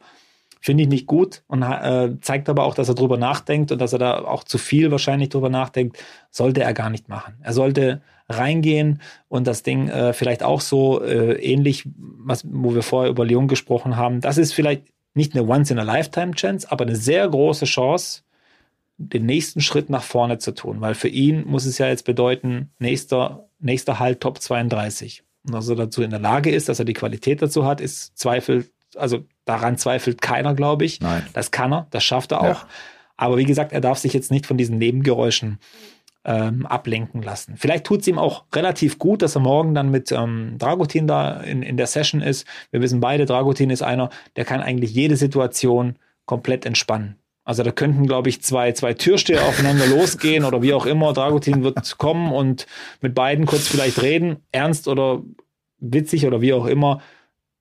Finde 0.61 0.83
ich 0.83 0.89
nicht 0.89 1.07
gut 1.07 1.43
und 1.47 1.61
äh, 1.61 2.19
zeigt 2.19 2.49
aber 2.49 2.65
auch, 2.65 2.75
dass 2.75 2.89
er 2.89 2.95
drüber 2.95 3.15
nachdenkt 3.15 3.71
und 3.71 3.79
dass 3.79 3.93
er 3.93 3.99
da 3.99 4.25
auch 4.25 4.43
zu 4.43 4.57
viel 4.57 4.91
wahrscheinlich 4.91 5.29
drüber 5.29 5.49
nachdenkt. 5.49 5.97
Sollte 6.31 6.63
er 6.63 6.73
gar 6.73 6.89
nicht 6.89 7.07
machen. 7.07 7.35
Er 7.41 7.53
sollte 7.53 8.01
reingehen 8.27 9.01
und 9.27 9.47
das 9.47 9.63
Ding 9.63 9.87
äh, 9.87 10.13
vielleicht 10.13 10.43
auch 10.43 10.61
so 10.61 11.01
äh, 11.01 11.33
ähnlich, 11.41 11.87
was, 11.95 12.43
wo 12.45 12.75
wir 12.75 12.83
vorher 12.83 13.09
über 13.09 13.25
Lyon 13.25 13.47
gesprochen 13.47 13.95
haben. 13.95 14.21
Das 14.21 14.37
ist 14.37 14.53
vielleicht 14.53 14.83
nicht 15.13 15.35
eine 15.35 15.47
Once-in-a-Lifetime-Chance, 15.47 16.71
aber 16.71 16.85
eine 16.85 16.95
sehr 16.95 17.27
große 17.27 17.65
Chance, 17.65 18.21
den 18.97 19.25
nächsten 19.25 19.61
Schritt 19.61 19.89
nach 19.89 20.03
vorne 20.03 20.37
zu 20.39 20.53
tun. 20.53 20.81
Weil 20.81 20.93
für 20.93 21.07
ihn 21.07 21.45
muss 21.47 21.65
es 21.65 21.77
ja 21.77 21.87
jetzt 21.87 22.03
bedeuten, 22.05 22.71
nächster, 22.79 23.47
nächster 23.59 23.99
Halt 23.99 24.21
Top 24.21 24.41
32. 24.41 25.23
Und 25.45 25.53
dass 25.53 25.69
er 25.69 25.75
dazu 25.75 26.03
in 26.03 26.09
der 26.09 26.19
Lage 26.19 26.51
ist, 26.51 26.69
dass 26.69 26.79
er 26.79 26.85
die 26.85 26.93
Qualität 26.93 27.41
dazu 27.41 27.65
hat, 27.65 27.79
ist 27.81 28.17
Zweifel, 28.17 28.69
also 28.95 29.25
Daran 29.49 29.79
zweifelt 29.79 30.21
keiner, 30.21 30.53
glaube 30.53 30.85
ich. 30.85 31.01
Nein. 31.01 31.25
Das 31.33 31.49
kann 31.49 31.73
er, 31.73 31.87
das 31.89 32.03
schafft 32.03 32.33
er 32.33 32.41
auch. 32.41 32.61
Ja. 32.61 32.67
Aber 33.17 33.37
wie 33.39 33.45
gesagt, 33.45 33.71
er 33.71 33.81
darf 33.81 33.97
sich 33.97 34.13
jetzt 34.13 34.29
nicht 34.29 34.45
von 34.45 34.57
diesen 34.57 34.77
Nebengeräuschen 34.77 35.57
ähm, 36.25 36.65
ablenken 36.65 37.21
lassen. 37.21 37.55
Vielleicht 37.57 37.85
tut 37.85 38.01
es 38.01 38.07
ihm 38.07 38.19
auch 38.19 38.43
relativ 38.53 38.99
gut, 38.99 39.21
dass 39.21 39.35
er 39.35 39.41
morgen 39.41 39.73
dann 39.73 39.89
mit 39.89 40.11
ähm, 40.11 40.55
Dragutin 40.57 41.07
da 41.07 41.39
in, 41.39 41.63
in 41.63 41.77
der 41.77 41.87
Session 41.87 42.21
ist. 42.21 42.45
Wir 42.71 42.81
wissen 42.81 42.99
beide, 42.99 43.25
Dragutin 43.25 43.69
ist 43.69 43.81
einer, 43.81 44.09
der 44.35 44.45
kann 44.45 44.61
eigentlich 44.61 44.93
jede 44.93 45.15
Situation 45.15 45.95
komplett 46.25 46.65
entspannen. 46.65 47.15
Also 47.45 47.63
da 47.63 47.71
könnten, 47.71 48.05
glaube 48.05 48.29
ich, 48.29 48.43
zwei, 48.43 48.73
zwei 48.73 48.93
Türsteher 48.93 49.43
aufeinander 49.47 49.87
losgehen 49.97 50.43
oder 50.43 50.61
wie 50.61 50.73
auch 50.73 50.85
immer. 50.85 51.13
Dragutin 51.13 51.63
wird 51.63 51.97
kommen 51.97 52.31
und 52.31 52.67
mit 53.01 53.15
beiden 53.15 53.45
kurz 53.45 53.67
vielleicht 53.67 54.01
reden, 54.01 54.37
ernst 54.51 54.87
oder 54.87 55.23
witzig 55.79 56.27
oder 56.27 56.41
wie 56.41 56.53
auch 56.53 56.65
immer. 56.65 57.01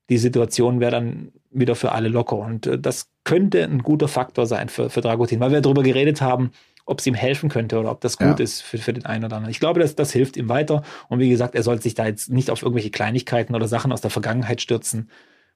Die 0.09 0.17
Situation 0.17 0.79
wäre 0.79 0.91
dann 0.91 1.31
wieder 1.49 1.75
für 1.75 1.93
alle 1.93 2.09
locker. 2.09 2.35
Und 2.35 2.67
äh, 2.67 2.77
das 2.77 3.09
könnte 3.23 3.63
ein 3.63 3.79
guter 3.79 4.07
Faktor 4.07 4.45
sein 4.45 4.69
für, 4.69 4.89
für 4.89 5.01
Dragutin, 5.01 5.39
weil 5.39 5.51
wir 5.51 5.61
darüber 5.61 5.83
geredet 5.83 6.21
haben, 6.21 6.51
ob 6.89 6.99
es 6.99 7.07
ihm 7.07 7.13
helfen 7.13 7.49
könnte 7.49 7.79
oder 7.79 7.91
ob 7.91 8.01
das 8.01 8.17
gut 8.17 8.39
ja. 8.39 8.43
ist 8.43 8.61
für, 8.61 8.79
für 8.79 8.93
den 8.93 9.05
einen 9.05 9.25
oder 9.25 9.35
anderen. 9.35 9.51
Ich 9.51 9.59
glaube, 9.59 9.79
das, 9.79 9.95
das 9.95 10.11
hilft 10.11 10.37
ihm 10.37 10.49
weiter. 10.49 10.83
Und 11.07 11.19
wie 11.19 11.29
gesagt, 11.29 11.55
er 11.55 11.63
sollte 11.63 11.83
sich 11.83 11.93
da 11.93 12.05
jetzt 12.05 12.29
nicht 12.29 12.49
auf 12.49 12.63
irgendwelche 12.63 12.89
Kleinigkeiten 12.89 13.55
oder 13.55 13.67
Sachen 13.67 13.91
aus 13.91 14.01
der 14.01 14.11
Vergangenheit 14.11 14.61
stürzen. 14.61 15.09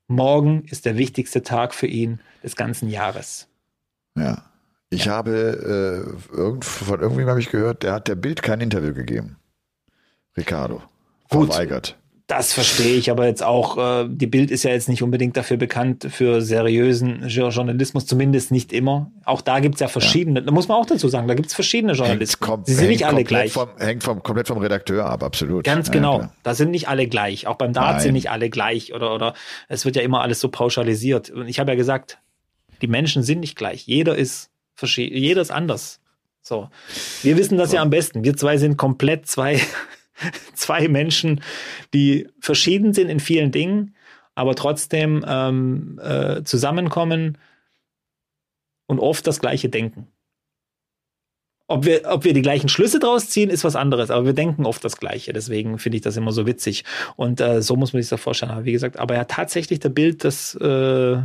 Morgen 0.08 0.64
ist 0.66 0.86
der 0.86 0.98
wichtigste 0.98 1.42
Tag 1.42 1.74
für 1.74 1.88
ihn 1.88 2.20
des 2.44 2.56
ganzen 2.56 2.88
Jahres. 2.88 3.48
Ja. 4.16 4.44
Ich 4.90 5.06
ja. 5.06 5.14
habe 5.14 6.16
äh, 6.32 6.36
irgend, 6.36 6.66
von 6.66 7.00
irgendwem 7.00 7.28
habe 7.28 7.40
ich 7.40 7.50
gehört, 7.50 7.82
der 7.82 7.94
hat 7.94 8.08
der 8.08 8.16
Bild 8.16 8.44
kein 8.44 8.62
Interview 8.62 8.94
gegeben. 8.94 9.38
Ricardo. 10.38 10.84
Gut. 11.30 11.48
Verweigert. 11.48 11.98
Das 12.28 12.54
verstehe 12.54 12.96
ich 12.96 13.12
aber 13.12 13.26
jetzt 13.28 13.44
auch. 13.44 13.78
Äh, 13.78 14.08
die 14.10 14.28
Bild 14.28 14.50
ist 14.50 14.64
ja 14.64 14.72
jetzt 14.72 14.88
nicht 14.88 15.04
unbedingt 15.04 15.36
dafür 15.36 15.58
bekannt 15.58 16.08
für 16.10 16.42
seriösen 16.42 17.28
Journalismus, 17.28 18.06
zumindest 18.06 18.50
nicht 18.50 18.72
immer. 18.72 19.12
Auch 19.26 19.42
da 19.42 19.60
gibt's 19.60 19.82
ja 19.82 19.90
verschiedene, 19.90 20.40
ja. 20.40 20.46
da 20.46 20.52
muss 20.54 20.70
man 20.70 20.78
auch 20.78 20.86
dazu 20.86 21.10
sagen, 21.10 21.28
da 21.28 21.34
gibt's 21.34 21.54
verschiedene 21.54 21.94
Journalisten. 21.94 22.46
Sie 22.64 22.76
sind 22.76 22.88
nicht 22.88 23.06
alle 23.06 23.26
gleich. 23.26 23.52
Vom, 23.52 23.70
hängt 23.78 24.04
vom, 24.04 24.24
komplett 24.24 24.48
vom 24.48 24.58
Redakteur 24.58 25.06
ab, 25.06 25.22
absolut. 25.22 25.66
Ganz 25.66 25.92
genau. 25.92 26.22
Ja, 26.22 26.34
da 26.44 26.56
sind 26.56 26.72
nicht 26.72 26.88
alle 26.88 27.08
gleich. 27.08 27.46
Auch 27.46 27.56
beim 27.56 27.74
Dart 27.74 28.02
sind 28.02 28.14
nicht 28.14 28.32
alle 28.32 28.50
gleich 28.50 28.94
oder, 28.94 29.14
oder 29.14 29.34
es 29.68 29.84
wird 29.84 29.98
ja 29.98 30.02
immer 30.02 30.22
alles 30.22 30.40
so 30.40 30.48
pauschalisiert. 30.48 31.30
Und 31.30 31.50
ich 31.50 31.60
habe 31.60 31.72
ja 31.72 31.76
gesagt, 31.76 32.20
die 32.82 32.88
Menschen 32.88 33.24
sind 33.24 33.42
nicht 33.42 33.58
gleich. 33.58 33.86
Jeder 33.86 34.16
ist 34.16 34.50
verschieden, 34.76 35.18
jeder 35.18 35.42
ist 35.42 35.52
anders. 35.52 36.00
So. 36.42 36.70
Wir 37.22 37.38
wissen 37.38 37.58
das 37.58 37.72
so. 37.72 37.78
ja 37.78 37.82
am 37.82 37.90
besten. 37.90 38.24
Wir 38.24 38.36
zwei 38.36 38.58
sind 38.58 38.78
komplett 38.78 39.28
zwei 39.28 39.62
zwei 40.54 40.88
Menschen, 40.88 41.42
die 41.94 42.28
verschieden 42.40 42.94
sind 42.94 43.10
in 43.10 43.20
vielen 43.20 43.52
Dingen, 43.52 43.96
aber 44.36 44.56
trotzdem 44.56 45.24
ähm, 45.28 46.00
äh, 46.02 46.44
zusammenkommen 46.44 47.38
und 48.88 49.00
oft 49.00 49.26
das 49.28 49.40
Gleiche 49.40 49.70
denken. 49.70 50.08
Ob 51.68 51.86
wir, 51.86 52.02
ob 52.06 52.26
wir 52.26 52.34
die 52.34 52.42
gleichen 52.42 52.68
Schlüsse 52.68 53.00
draus 53.00 53.30
ziehen, 53.30 53.50
ist 53.50 53.64
was 53.64 53.76
anderes, 53.76 54.12
aber 54.12 54.26
wir 54.26 54.34
denken 54.34 54.66
oft 54.66 54.84
das 54.84 54.98
Gleiche. 54.98 55.32
Deswegen 55.32 55.80
finde 55.80 55.96
ich 55.96 56.02
das 56.02 56.18
immer 56.18 56.34
so 56.34 56.46
witzig. 56.46 56.84
Und 57.16 57.40
äh, 57.40 57.62
so 57.62 57.78
muss 57.78 57.94
man 57.94 58.02
sich 58.02 58.10
das 58.10 58.20
vorstellen. 58.20 58.52
Aber 58.52 58.66
wie 58.66 58.74
gesagt, 58.74 59.00
aber 59.00 59.16
ja 59.16 59.24
tatsächlich 59.24 59.80
der 59.80 59.90
Bild 59.90 60.26
das 60.26 60.56
äh, 60.56 61.18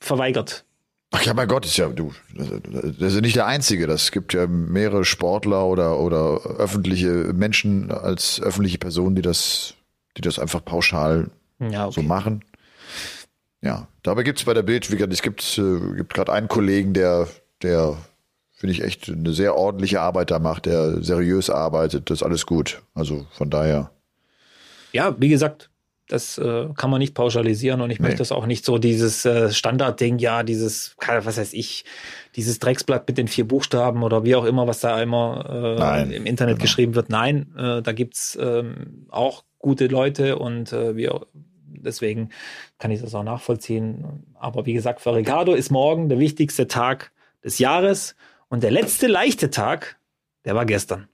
verweigert. 0.00 0.64
Ach 1.10 1.22
ja, 1.22 1.32
mein 1.32 1.48
Gott, 1.48 1.64
ist 1.64 1.76
ja, 1.78 1.88
du, 1.88 2.12
das 2.34 3.14
ist 3.14 3.22
nicht 3.22 3.36
der 3.36 3.46
Einzige. 3.46 3.86
Das 3.86 4.12
gibt 4.12 4.34
ja 4.34 4.46
mehrere 4.46 5.04
Sportler 5.06 5.66
oder, 5.66 5.98
oder 5.98 6.42
öffentliche 6.58 7.32
Menschen 7.32 7.90
als 7.90 8.40
öffentliche 8.40 8.78
Personen, 8.78 9.16
die 9.16 9.22
das, 9.22 9.74
die 10.16 10.20
das 10.20 10.38
einfach 10.38 10.62
pauschal 10.62 11.30
ja, 11.60 11.86
okay. 11.86 11.94
so 11.94 12.02
machen. 12.02 12.44
Ja, 13.62 13.88
dabei 14.02 14.22
gibt's 14.22 14.44
bei 14.44 14.54
der 14.54 14.62
Bild, 14.62 14.90
wie 14.92 14.96
gesagt, 14.96 15.12
es 15.12 15.22
gibt, 15.22 15.58
äh, 15.58 15.96
gibt 15.96 16.14
gerade 16.14 16.32
einen 16.32 16.46
Kollegen, 16.48 16.92
der, 16.92 17.26
der, 17.62 17.96
finde 18.54 18.72
ich, 18.74 18.82
echt 18.82 19.08
eine 19.08 19.32
sehr 19.32 19.56
ordentliche 19.56 20.00
Arbeit 20.00 20.30
da 20.30 20.38
macht, 20.38 20.66
der 20.66 21.02
seriös 21.02 21.50
arbeitet, 21.50 22.10
das 22.10 22.18
ist 22.18 22.22
alles 22.22 22.46
gut. 22.46 22.82
Also 22.94 23.26
von 23.32 23.50
daher. 23.50 23.90
Ja, 24.92 25.16
wie 25.18 25.28
gesagt, 25.28 25.70
das 26.08 26.38
äh, 26.38 26.68
kann 26.74 26.90
man 26.90 26.98
nicht 26.98 27.14
pauschalisieren 27.14 27.80
und 27.80 27.90
ich 27.90 27.98
nee. 27.98 28.06
möchte 28.06 28.18
das 28.18 28.32
auch 28.32 28.46
nicht 28.46 28.64
so 28.64 28.78
dieses 28.78 29.24
äh, 29.24 29.52
Standardding, 29.52 30.18
ja, 30.18 30.42
dieses, 30.42 30.96
was 31.06 31.36
weiß 31.36 31.52
ich, 31.52 31.84
dieses 32.34 32.58
Drecksblatt 32.58 33.06
mit 33.06 33.18
den 33.18 33.28
vier 33.28 33.46
Buchstaben 33.46 34.02
oder 34.02 34.24
wie 34.24 34.34
auch 34.34 34.44
immer, 34.44 34.66
was 34.66 34.80
da 34.80 35.00
immer 35.00 35.76
äh, 35.78 36.16
im 36.16 36.26
Internet 36.26 36.56
genau. 36.56 36.62
geschrieben 36.62 36.94
wird. 36.94 37.10
Nein, 37.10 37.54
äh, 37.56 37.82
da 37.82 37.92
gibt's 37.92 38.38
ähm, 38.40 39.06
auch 39.10 39.44
gute 39.58 39.86
Leute 39.86 40.38
und 40.38 40.72
äh, 40.72 40.96
wir 40.96 41.26
deswegen 41.80 42.30
kann 42.78 42.90
ich 42.90 43.00
das 43.00 43.14
auch 43.14 43.22
nachvollziehen. 43.22 44.24
Aber 44.34 44.66
wie 44.66 44.72
gesagt, 44.72 45.00
für 45.00 45.14
Ricardo 45.14 45.54
ist 45.54 45.70
morgen 45.70 46.08
der 46.08 46.18
wichtigste 46.18 46.66
Tag 46.66 47.12
des 47.44 47.58
Jahres 47.58 48.16
und 48.48 48.62
der 48.62 48.70
letzte 48.70 49.06
leichte 49.06 49.50
Tag, 49.50 49.98
der 50.44 50.54
war 50.54 50.66
gestern. 50.66 51.08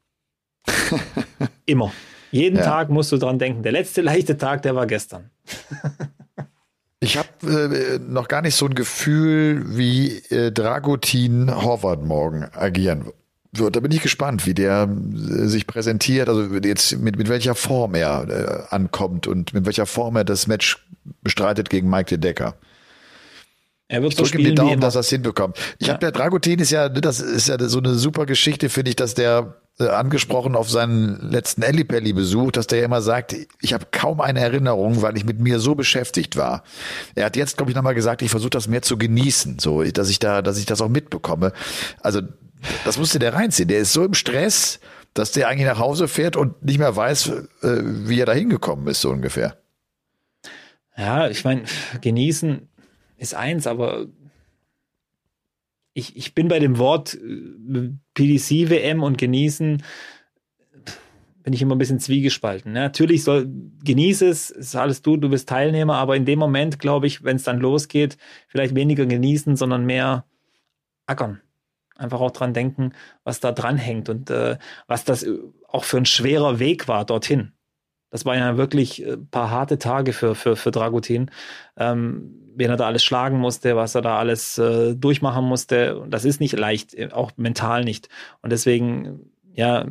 Immer. 1.66 1.92
Jeden 2.34 2.56
ja. 2.56 2.64
Tag 2.64 2.90
musst 2.90 3.12
du 3.12 3.16
dran 3.16 3.38
denken. 3.38 3.62
Der 3.62 3.70
letzte 3.70 4.00
leichte 4.00 4.36
Tag, 4.36 4.62
der 4.62 4.74
war 4.74 4.88
gestern. 4.88 5.30
ich 7.00 7.16
habe 7.16 7.28
äh, 7.46 7.98
noch 8.00 8.26
gar 8.26 8.42
nicht 8.42 8.56
so 8.56 8.66
ein 8.66 8.74
Gefühl, 8.74 9.62
wie 9.76 10.18
äh, 10.30 10.50
Dragutin 10.50 11.54
Horvath 11.54 12.02
morgen 12.02 12.44
agieren 12.52 13.12
wird. 13.52 13.76
Da 13.76 13.80
bin 13.80 13.92
ich 13.92 14.02
gespannt, 14.02 14.46
wie 14.46 14.54
der 14.54 14.88
äh, 14.88 15.46
sich 15.46 15.68
präsentiert, 15.68 16.28
also 16.28 16.42
jetzt 16.56 16.98
mit, 16.98 17.16
mit 17.16 17.28
welcher 17.28 17.54
Form 17.54 17.94
er 17.94 18.28
äh, 18.28 18.74
ankommt 18.74 19.28
und 19.28 19.54
mit 19.54 19.64
welcher 19.64 19.86
Form 19.86 20.16
er 20.16 20.24
das 20.24 20.48
Match 20.48 20.84
bestreitet 21.22 21.70
gegen 21.70 21.88
Mike 21.88 22.08
de 22.08 22.18
Decker. 22.18 22.56
Er 23.86 24.02
wird 24.02 24.14
ich 24.14 24.18
so 24.18 24.24
spielen, 24.24 24.44
die 24.44 24.54
Daumen, 24.56 24.80
dass 24.80 24.96
er 24.96 25.02
es 25.02 25.08
hinbekommt. 25.08 25.56
Ich 25.78 25.86
ja. 25.86 25.92
habe 25.92 26.00
der 26.00 26.10
Dragutin 26.10 26.58
ist 26.58 26.72
ja, 26.72 26.88
das 26.88 27.20
ist 27.20 27.46
ja 27.46 27.56
so 27.60 27.78
eine 27.78 27.94
super 27.94 28.26
Geschichte, 28.26 28.70
finde 28.70 28.88
ich, 28.88 28.96
dass 28.96 29.14
der 29.14 29.60
angesprochen 29.78 30.54
auf 30.54 30.70
seinen 30.70 31.30
letzten 31.30 31.62
Ellipelli-Besuch, 31.62 32.52
dass 32.52 32.68
der 32.68 32.78
ja 32.78 32.84
immer 32.84 33.02
sagt, 33.02 33.34
ich 33.60 33.72
habe 33.72 33.86
kaum 33.90 34.20
eine 34.20 34.40
Erinnerung, 34.40 35.02
weil 35.02 35.16
ich 35.16 35.24
mit 35.24 35.40
mir 35.40 35.58
so 35.58 35.74
beschäftigt 35.74 36.36
war. 36.36 36.62
Er 37.16 37.26
hat 37.26 37.36
jetzt, 37.36 37.56
glaube 37.56 37.72
ich, 37.72 37.76
nochmal 37.76 37.94
gesagt, 37.94 38.22
ich 38.22 38.30
versuche 38.30 38.50
das 38.50 38.68
mehr 38.68 38.82
zu 38.82 38.96
genießen, 38.96 39.58
so, 39.58 39.82
dass 39.82 40.10
ich 40.10 40.20
da, 40.20 40.42
dass 40.42 40.58
ich 40.58 40.66
das 40.66 40.80
auch 40.80 40.88
mitbekomme. 40.88 41.52
Also, 42.00 42.20
das 42.84 42.98
musste 42.98 43.18
der 43.18 43.34
reinziehen. 43.34 43.68
Der 43.68 43.80
ist 43.80 43.92
so 43.92 44.04
im 44.04 44.14
Stress, 44.14 44.78
dass 45.12 45.32
der 45.32 45.48
eigentlich 45.48 45.66
nach 45.66 45.78
Hause 45.78 46.08
fährt 46.08 46.36
und 46.36 46.64
nicht 46.64 46.78
mehr 46.78 46.94
weiß, 46.94 47.28
äh, 47.28 47.42
wie 47.62 48.20
er 48.20 48.26
da 48.26 48.32
hingekommen 48.32 48.86
ist, 48.86 49.00
so 49.00 49.10
ungefähr. 49.10 49.58
Ja, 50.96 51.28
ich 51.28 51.44
meine, 51.44 51.64
genießen 52.00 52.68
ist 53.16 53.34
eins, 53.34 53.66
aber 53.66 54.06
ich, 55.94 56.16
ich 56.16 56.34
bin 56.34 56.48
bei 56.48 56.58
dem 56.58 56.78
Wort 56.78 57.14
äh, 57.14 57.90
PDC-WM 58.14 59.02
und 59.02 59.16
genießen, 59.16 59.82
bin 61.44 61.52
ich 61.52 61.62
immer 61.62 61.74
ein 61.76 61.78
bisschen 61.78 62.00
zwiegespalten. 62.00 62.72
Ne? 62.72 62.80
Natürlich 62.80 63.22
soll, 63.22 63.48
genieße 63.84 64.26
es, 64.26 64.50
ist 64.50 64.74
alles 64.76 65.02
du, 65.02 65.16
du 65.16 65.28
bist 65.28 65.48
Teilnehmer, 65.48 65.96
aber 65.96 66.16
in 66.16 66.24
dem 66.24 66.38
Moment, 66.38 66.78
glaube 66.78 67.06
ich, 67.06 67.22
wenn 67.22 67.36
es 67.36 67.44
dann 67.44 67.60
losgeht, 67.60 68.16
vielleicht 68.48 68.74
weniger 68.74 69.06
genießen, 69.06 69.54
sondern 69.56 69.84
mehr 69.86 70.24
ackern. 71.06 71.40
Einfach 71.96 72.20
auch 72.20 72.32
dran 72.32 72.54
denken, 72.54 72.92
was 73.22 73.40
da 73.40 73.52
dran 73.52 73.76
hängt 73.76 74.08
und 74.08 74.30
äh, 74.30 74.58
was 74.88 75.04
das 75.04 75.24
auch 75.68 75.84
für 75.84 75.98
ein 75.98 76.06
schwerer 76.06 76.58
Weg 76.58 76.88
war 76.88 77.04
dorthin. 77.04 77.52
Das 78.10 78.24
waren 78.24 78.38
ja 78.38 78.56
wirklich 78.56 79.04
ein 79.04 79.12
äh, 79.12 79.16
paar 79.16 79.50
harte 79.50 79.78
Tage 79.78 80.12
für, 80.12 80.34
für, 80.34 80.56
für 80.56 80.70
Dragutin. 80.70 81.30
Ähm, 81.76 82.43
wen 82.56 82.70
er 82.70 82.76
da 82.76 82.86
alles 82.86 83.04
schlagen 83.04 83.38
musste, 83.38 83.76
was 83.76 83.94
er 83.94 84.02
da 84.02 84.18
alles 84.18 84.58
äh, 84.58 84.94
durchmachen 84.94 85.44
musste. 85.44 86.04
Das 86.08 86.24
ist 86.24 86.40
nicht 86.40 86.56
leicht, 86.58 86.94
äh, 86.94 87.10
auch 87.12 87.32
mental 87.36 87.84
nicht. 87.84 88.08
Und 88.42 88.50
deswegen, 88.50 89.30
ja, 89.54 89.86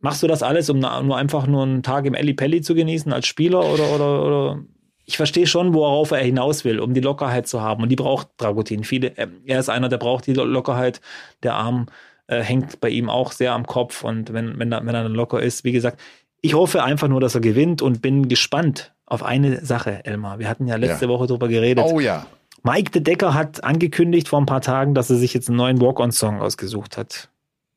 machst 0.00 0.22
du 0.22 0.26
das 0.26 0.42
alles, 0.42 0.70
um 0.70 0.78
nur 0.78 1.16
einfach 1.16 1.46
nur 1.46 1.62
einen 1.62 1.82
Tag 1.82 2.06
im 2.06 2.14
Elli 2.14 2.34
Pelli 2.34 2.60
zu 2.60 2.74
genießen 2.74 3.12
als 3.12 3.26
Spieler 3.26 3.64
oder, 3.64 3.90
oder, 3.94 4.24
oder? 4.24 4.64
Ich 5.04 5.16
verstehe 5.16 5.46
schon, 5.46 5.72
worauf 5.72 6.10
er 6.10 6.18
hinaus 6.18 6.64
will, 6.64 6.80
um 6.80 6.92
die 6.92 7.00
Lockerheit 7.00 7.48
zu 7.48 7.62
haben. 7.62 7.82
Und 7.82 7.88
die 7.88 7.96
braucht 7.96 8.28
Dragutin. 8.36 8.84
Viele, 8.84 9.16
äh, 9.16 9.28
er 9.46 9.60
ist 9.60 9.70
einer, 9.70 9.88
der 9.88 9.98
braucht 9.98 10.26
die 10.26 10.34
Lockerheit. 10.34 11.00
Der 11.42 11.54
Arm 11.54 11.86
äh, 12.26 12.42
hängt 12.42 12.80
bei 12.80 12.90
ihm 12.90 13.08
auch 13.08 13.32
sehr 13.32 13.52
am 13.52 13.66
Kopf. 13.66 14.04
Und 14.04 14.32
wenn, 14.32 14.58
wenn, 14.58 14.70
wenn 14.70 14.94
er 14.94 15.02
dann 15.02 15.14
locker 15.14 15.42
ist, 15.42 15.64
wie 15.64 15.72
gesagt, 15.72 15.98
ich 16.40 16.54
hoffe 16.54 16.82
einfach 16.84 17.08
nur, 17.08 17.20
dass 17.20 17.34
er 17.34 17.40
gewinnt 17.40 17.82
und 17.82 18.02
bin 18.02 18.28
gespannt, 18.28 18.92
auf 19.06 19.22
eine 19.22 19.64
Sache, 19.64 20.04
Elmar. 20.04 20.38
Wir 20.38 20.48
hatten 20.48 20.66
ja 20.66 20.76
letzte 20.76 21.06
ja. 21.06 21.10
Woche 21.10 21.26
drüber 21.26 21.48
geredet. 21.48 21.84
Oh 21.88 21.98
ja. 21.98 22.26
Mike 22.62 22.90
de 22.90 23.00
Decker 23.00 23.34
hat 23.34 23.64
angekündigt 23.64 24.28
vor 24.28 24.40
ein 24.40 24.46
paar 24.46 24.60
Tagen, 24.60 24.94
dass 24.94 25.08
er 25.08 25.16
sich 25.16 25.32
jetzt 25.32 25.48
einen 25.48 25.56
neuen 25.56 25.80
Walk-on-Song 25.80 26.40
ausgesucht 26.40 26.96
hat. 26.98 27.30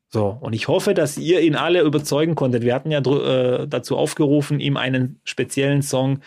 So, 0.10 0.38
und 0.42 0.52
ich 0.52 0.68
hoffe, 0.68 0.94
dass 0.94 1.18
ihr 1.18 1.40
ihn 1.40 1.56
alle 1.56 1.82
überzeugen 1.82 2.36
konntet. 2.36 2.64
Wir 2.64 2.76
hatten 2.76 2.92
ja 2.92 3.00
äh, 3.00 3.66
dazu 3.68 3.96
aufgerufen, 3.96 4.60
ihm 4.60 4.76
einen 4.76 5.22
speziellen 5.24 5.84
Song 5.84 6.20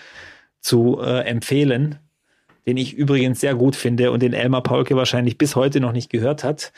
zu 0.61 0.99
äh, 1.03 1.24
empfehlen, 1.26 1.99
den 2.66 2.78
ich 2.78 2.95
übrigens 2.95 3.41
sehr 3.41 3.55
gut 3.55 3.76
finde 3.76 4.11
und 4.11 4.22
den 4.22 4.32
Elmar 4.32 4.62
Paulke 4.62 4.97
wahrscheinlich 4.97 5.37
bis 5.37 5.55
heute 5.55 5.80
noch 5.80 5.93
nicht 5.93 6.09
gehört 6.09 6.45
hat. 6.45 6.72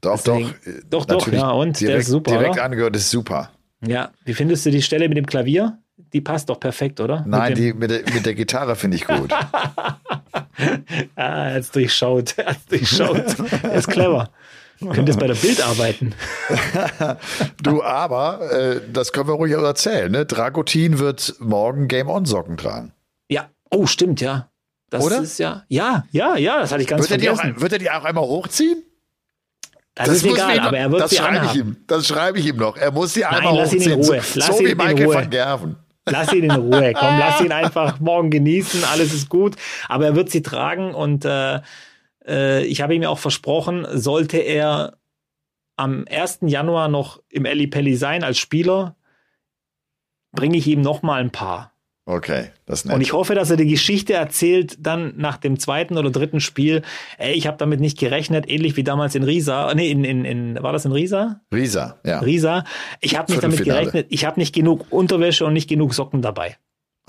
Doch, 0.00 0.22
Deswegen, 0.22 0.54
doch. 0.88 1.04
Doch, 1.04 1.26
doch, 1.26 1.32
ja, 1.32 1.50
und 1.50 1.78
direkt, 1.78 1.92
der 1.92 2.00
ist 2.00 2.06
super. 2.06 2.30
Direkt 2.30 2.54
oder? 2.54 2.64
angehört 2.64 2.96
ist 2.96 3.10
super. 3.10 3.50
Ja, 3.86 4.12
wie 4.24 4.34
findest 4.34 4.66
du 4.66 4.70
die 4.70 4.82
Stelle 4.82 5.08
mit 5.08 5.16
dem 5.16 5.26
Klavier? 5.26 5.78
die 6.12 6.20
passt 6.20 6.48
doch 6.48 6.60
perfekt, 6.60 7.00
oder? 7.00 7.24
Nein, 7.26 7.50
mit, 7.50 7.58
die, 7.58 7.72
mit, 7.72 7.90
der, 7.90 8.14
mit 8.14 8.26
der 8.26 8.34
Gitarre 8.34 8.76
finde 8.76 8.96
ich 8.96 9.06
gut. 9.06 9.32
ah, 9.32 9.98
er 11.16 11.54
hat 11.54 11.74
durchschaut. 11.74 12.38
Er 12.38 12.46
hat 12.46 12.58
durchschaut. 12.70 13.36
er 13.62 13.74
ist 13.74 13.88
clever. 13.88 14.30
Könntest 14.92 15.18
bei 15.18 15.26
der 15.26 15.34
Bild 15.34 15.60
arbeiten. 15.60 16.14
du, 17.62 17.82
aber 17.82 18.52
äh, 18.52 18.80
das 18.92 19.12
können 19.12 19.26
wir 19.26 19.34
ruhig 19.34 19.56
auch 19.56 19.64
erzählen. 19.64 20.12
Ne? 20.12 20.24
Dragutin 20.24 21.00
wird 21.00 21.34
morgen 21.40 21.88
Game 21.88 22.08
On 22.08 22.24
Socken 22.24 22.56
tragen. 22.56 22.92
Ja, 23.28 23.48
oh, 23.70 23.86
stimmt, 23.86 24.20
ja. 24.20 24.50
Das 24.88 25.04
Oder? 25.04 25.20
ist 25.20 25.38
ja, 25.38 25.64
ja, 25.68 26.06
ja, 26.12 26.36
ja, 26.36 26.60
das 26.60 26.70
hatte 26.70 26.82
ich 26.82 26.88
ganz 26.88 27.00
wird 27.00 27.20
vergessen. 27.20 27.40
Er 27.40 27.50
die 27.50 27.56
auch, 27.56 27.60
wird 27.60 27.72
er 27.72 27.78
die 27.78 27.90
auch 27.90 28.04
einmal 28.04 28.24
hochziehen? 28.24 28.84
Das, 29.98 30.06
das 30.06 30.16
ist 30.18 30.26
egal, 30.26 30.60
aber 30.60 30.78
er 30.78 30.92
wird 30.92 31.02
das 31.02 31.10
sie 31.10 31.16
schreibe 31.16 31.40
anhaben. 31.40 31.58
ich 31.58 31.64
ihm. 31.64 31.76
Das 31.86 32.06
schreibe 32.06 32.38
ich 32.38 32.46
ihm 32.46 32.56
noch. 32.56 32.76
Er 32.76 32.92
muss 32.92 33.14
sie 33.14 33.24
einmal 33.24 33.42
Nein. 33.42 33.56
Lass 33.56 33.72
ihn 33.72 33.82
in 33.82 33.92
Ruhe. 33.92 34.20
Lass 34.34 34.46
so 34.46 34.60
ihn 34.60 34.68
wie 34.68 34.74
Michael 34.74 34.98
in 34.98 35.04
Ruhe. 35.06 35.14
van 35.14 35.30
Gerven. 35.30 35.76
Lass 36.06 36.32
ihn 36.32 36.44
in 36.44 36.50
Ruhe. 36.52 36.92
Komm, 36.92 37.18
lass 37.18 37.40
ihn 37.40 37.52
einfach 37.64 38.00
morgen 38.00 38.30
genießen. 38.30 38.84
Alles 38.84 39.12
ist 39.12 39.28
gut. 39.28 39.56
Aber 39.88 40.06
er 40.06 40.16
wird 40.16 40.30
sie 40.30 40.42
tragen 40.42 40.94
und 40.94 41.24
äh, 41.24 41.60
äh, 42.26 42.64
ich 42.64 42.80
habe 42.80 42.94
ihm 42.94 43.04
auch 43.04 43.18
versprochen, 43.18 43.86
sollte 43.90 44.38
er 44.38 44.98
am 45.76 46.04
1. 46.10 46.40
Januar 46.42 46.88
noch 46.88 47.20
im 47.28 47.44
Pelli 47.44 47.96
sein 47.96 48.24
als 48.24 48.38
Spieler, 48.38 48.96
bringe 50.32 50.56
ich 50.56 50.66
ihm 50.66 50.80
noch 50.80 51.02
mal 51.02 51.20
ein 51.20 51.30
paar. 51.30 51.72
Okay, 52.10 52.46
das 52.64 52.80
ist 52.80 52.84
nett. 52.86 52.94
Und 52.94 53.02
ich 53.02 53.12
hoffe, 53.12 53.34
dass 53.34 53.50
er 53.50 53.58
die 53.58 53.66
Geschichte 53.66 54.14
erzählt 54.14 54.78
dann 54.80 55.12
nach 55.18 55.36
dem 55.36 55.58
zweiten 55.58 55.98
oder 55.98 56.10
dritten 56.10 56.40
Spiel. 56.40 56.80
Ey, 57.18 57.34
ich 57.34 57.46
habe 57.46 57.58
damit 57.58 57.80
nicht 57.80 57.98
gerechnet, 57.98 58.48
ähnlich 58.48 58.78
wie 58.78 58.82
damals 58.82 59.14
in 59.14 59.24
Riesa. 59.24 59.74
Nee, 59.74 59.90
in, 59.90 60.04
in, 60.04 60.24
in 60.24 60.62
war 60.62 60.72
das 60.72 60.86
in 60.86 60.92
Riesa? 60.92 61.42
Riesa, 61.52 61.98
ja. 62.06 62.20
Riesa. 62.20 62.64
Ich 63.02 63.18
habe 63.18 63.30
nicht 63.30 63.44
damit 63.44 63.62
gerechnet. 63.62 64.06
Ich 64.08 64.24
habe 64.24 64.40
nicht 64.40 64.54
genug 64.54 64.86
Unterwäsche 64.88 65.44
und 65.44 65.52
nicht 65.52 65.68
genug 65.68 65.92
Socken 65.92 66.22
dabei. 66.22 66.56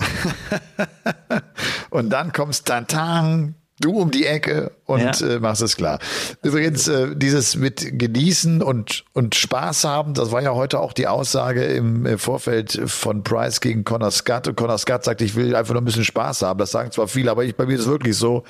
und 1.90 2.10
dann 2.10 2.34
kommst 2.34 2.66
Tantan, 2.66 3.54
du 3.80 3.92
um 3.92 4.10
die 4.10 4.26
Ecke 4.26 4.72
und 4.84 5.20
ja. 5.20 5.26
äh, 5.26 5.40
machst 5.40 5.62
es 5.62 5.76
klar. 5.76 5.98
Übrigens, 6.42 6.86
äh, 6.88 7.16
dieses 7.16 7.56
mit 7.56 7.98
genießen 7.98 8.62
und, 8.62 9.04
und 9.12 9.34
Spaß 9.34 9.84
haben, 9.84 10.14
das 10.14 10.30
war 10.30 10.42
ja 10.42 10.54
heute 10.54 10.80
auch 10.80 10.92
die 10.92 11.06
Aussage 11.06 11.64
im 11.64 12.06
äh, 12.06 12.18
Vorfeld 12.18 12.80
von 12.86 13.24
Price 13.24 13.60
gegen 13.60 13.84
Connor 13.84 14.10
Scott. 14.10 14.48
Und 14.48 14.56
Connor 14.56 14.78
Scott 14.78 15.04
sagt, 15.04 15.22
ich 15.22 15.34
will 15.34 15.56
einfach 15.56 15.72
nur 15.72 15.82
ein 15.82 15.86
bisschen 15.86 16.04
Spaß 16.04 16.42
haben. 16.42 16.58
Das 16.58 16.70
sagen 16.70 16.92
zwar 16.92 17.08
viele, 17.08 17.30
aber 17.30 17.44
ich, 17.44 17.56
bei 17.56 17.66
mir 17.66 17.74
ist 17.74 17.82
es 17.82 17.88
wirklich 17.88 18.16
so. 18.16 18.44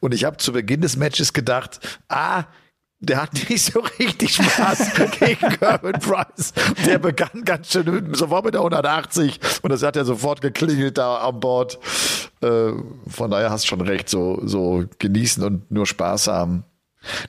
Und 0.00 0.14
ich 0.14 0.24
habe 0.24 0.38
zu 0.38 0.52
Beginn 0.52 0.80
des 0.80 0.96
Matches 0.96 1.32
gedacht, 1.32 1.80
ah, 2.08 2.44
der 3.00 3.22
hat 3.22 3.32
nicht 3.32 3.64
so 3.64 3.80
richtig 3.98 4.34
Spaß 4.34 4.94
gegen 5.18 5.48
Gervin 5.58 5.92
Price. 5.92 6.52
Der 6.86 6.98
begann 6.98 7.44
ganz 7.44 7.72
schön 7.72 8.14
sofort 8.14 8.44
mit 8.44 8.54
der 8.54 8.60
180 8.60 9.40
und 9.62 9.70
das 9.70 9.82
hat 9.82 9.96
ja 9.96 10.04
sofort 10.04 10.40
geklingelt 10.42 10.98
da 10.98 11.16
an 11.16 11.40
Bord. 11.40 11.78
Äh, 12.42 12.72
von 13.08 13.30
daher 13.30 13.50
hast 13.50 13.64
du 13.64 13.68
schon 13.68 13.80
recht, 13.80 14.08
so, 14.08 14.40
so 14.44 14.84
genießen 14.98 15.42
und 15.42 15.70
nur 15.70 15.86
Spaß 15.86 16.28
haben. 16.28 16.64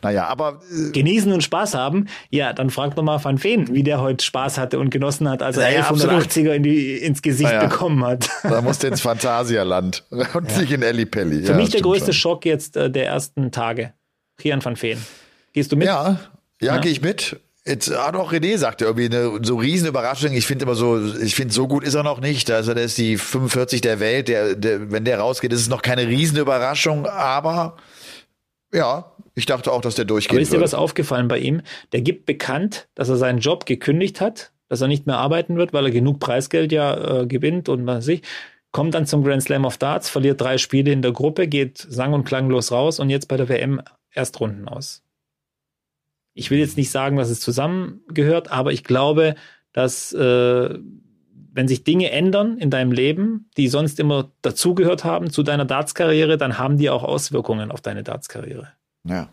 Naja, 0.02 0.28
aber. 0.28 0.60
Äh, 0.70 0.92
Genießen 0.92 1.32
und 1.32 1.44
Spaß 1.44 1.76
haben? 1.76 2.08
Ja, 2.30 2.52
dann 2.52 2.70
frag 2.70 2.96
doch 2.96 3.04
mal 3.04 3.24
Van 3.24 3.38
Feen, 3.38 3.74
wie 3.74 3.84
der 3.84 4.02
heute 4.02 4.24
Spaß 4.24 4.58
hatte 4.58 4.80
und 4.80 4.90
genossen 4.90 5.30
hat, 5.30 5.42
als 5.42 5.56
er 5.56 5.72
naja, 5.72 5.90
1180er 5.90 6.52
in 6.52 6.64
die, 6.64 6.98
ins 6.98 7.22
Gesicht 7.22 7.50
naja, 7.50 7.68
bekommen 7.68 8.04
hat. 8.06 8.30
Da 8.44 8.62
musste 8.62 8.88
ins 8.88 9.00
Phantasialand 9.00 10.04
und 10.10 10.52
ja. 10.52 10.60
nicht 10.60 10.72
in 10.74 10.82
Ellipelli. 10.82 11.44
Für 11.44 11.54
ja, 11.54 11.58
mich 11.58 11.70
der 11.70 11.82
größte 11.82 12.12
schon. 12.12 12.32
Schock 12.34 12.46
jetzt 12.46 12.76
äh, 12.76 12.92
der 12.92 13.08
ersten 13.08 13.52
Tage 13.52 13.94
Kian 14.38 14.64
van 14.64 14.76
Feen. 14.76 14.98
Gehst 15.54 15.72
du 15.72 15.76
mit? 15.76 15.88
Ja, 15.88 16.20
ja, 16.62 16.76
ja. 16.76 16.78
gehe 16.80 16.92
ich 16.92 17.02
mit. 17.02 17.40
Jetzt 17.66 17.96
hat 17.96 18.16
auch 18.16 18.34
René 18.34 18.58
sagte 18.58 18.86
irgendwie 18.86 19.06
eine 19.06 19.40
so 19.44 19.56
riesen 19.58 19.88
Überraschung. 19.88 20.34
Ich 20.34 20.48
finde 20.48 20.66
immer 20.66 20.74
so, 20.74 21.00
ich 21.18 21.36
finde 21.36 21.54
so 21.54 21.68
gut 21.68 21.84
ist 21.84 21.94
er 21.94 22.02
noch 22.02 22.20
nicht. 22.20 22.50
Also 22.50 22.74
der 22.74 22.86
ist 22.86 22.98
die 22.98 23.18
45 23.18 23.82
der 23.82 24.00
Welt. 24.00 24.30
Der, 24.30 24.56
der, 24.56 24.92
wenn 24.92 25.06
der 25.06 25.20
rausgeht, 25.20 25.54
ist 25.54 25.62
es 25.62 25.70
noch 25.70 25.84
keine 25.84 26.08
riesen 26.08 26.40
Überraschung. 26.40 27.06
Aber 27.06 27.78
ja, 28.74 29.12
ich 29.36 29.46
dachte 29.46 29.72
auch, 29.72 29.82
dass 29.82 29.94
der 29.94 30.06
durchgeht. 30.06 30.32
Aber 30.32 30.42
ist 30.42 30.54
dir 30.54 30.60
was 30.62 30.74
aufgefallen 30.74 31.28
bei 31.28 31.38
ihm? 31.38 31.62
Der 31.92 32.02
gibt 32.02 32.26
bekannt, 32.26 32.88
dass 32.96 33.10
er 33.10 33.18
seinen 33.18 33.40
Job 33.40 33.68
gekündigt 33.68 34.22
hat, 34.22 34.52
dass 34.68 34.82
er 34.82 34.88
nicht 34.88 35.06
mehr 35.06 35.20
arbeiten 35.20 35.56
wird, 35.58 35.72
weil 35.72 35.86
er 35.86 35.92
genug 35.92 36.20
Preisgeld 36.20 36.72
ja 36.72 37.22
äh, 37.22 37.28
gewinnt 37.28 37.70
und 37.70 37.86
was 37.86 37.98
weiß 37.98 38.08
ich. 38.08 38.22
Kommt 38.72 38.96
dann 38.96 39.06
zum 39.06 39.24
Grand 39.24 39.44
Slam 39.44 39.66
of 39.66 39.78
Darts, 39.78 40.10
verliert 40.10 40.42
drei 40.42 40.58
Spiele 40.58 40.92
in 40.92 41.04
der 41.04 41.12
Gruppe, 41.12 41.48
geht 41.48 41.78
sang- 41.78 42.14
und 42.14 42.24
klanglos 42.24 42.72
raus 42.72 43.00
und 43.00 43.12
jetzt 43.12 43.28
bei 43.28 43.38
der 43.38 43.50
WM 43.50 43.82
Erstrunden 44.14 44.68
aus 44.68 45.04
ich 46.34 46.52
will 46.52 46.60
jetzt 46.60 46.78
nicht 46.78 46.92
sagen, 46.92 47.18
dass 47.18 47.30
es 47.30 47.40
zusammengehört, 47.40 48.52
aber 48.52 48.72
ich 48.72 48.84
glaube, 48.84 49.36
dass 49.74 50.14
äh, 50.14 50.80
wenn 51.54 51.68
sich 51.68 51.84
Dinge 51.84 52.12
ändern 52.12 52.58
in 52.58 52.70
deinem 52.70 52.92
Leben, 52.92 53.50
die 53.58 53.68
sonst 53.68 54.00
immer 54.00 54.32
dazugehört 54.42 55.04
haben 55.04 55.30
zu 55.30 55.44
deiner 55.44 55.66
Darts-Karriere, 55.66 56.38
dann 56.38 56.58
haben 56.58 56.78
die 56.78 56.90
auch 56.90 57.04
Auswirkungen 57.04 57.72
auf 57.72 57.82
deine 57.82 58.04
Darts-Karriere. 58.04 58.70
Ja. 59.04 59.30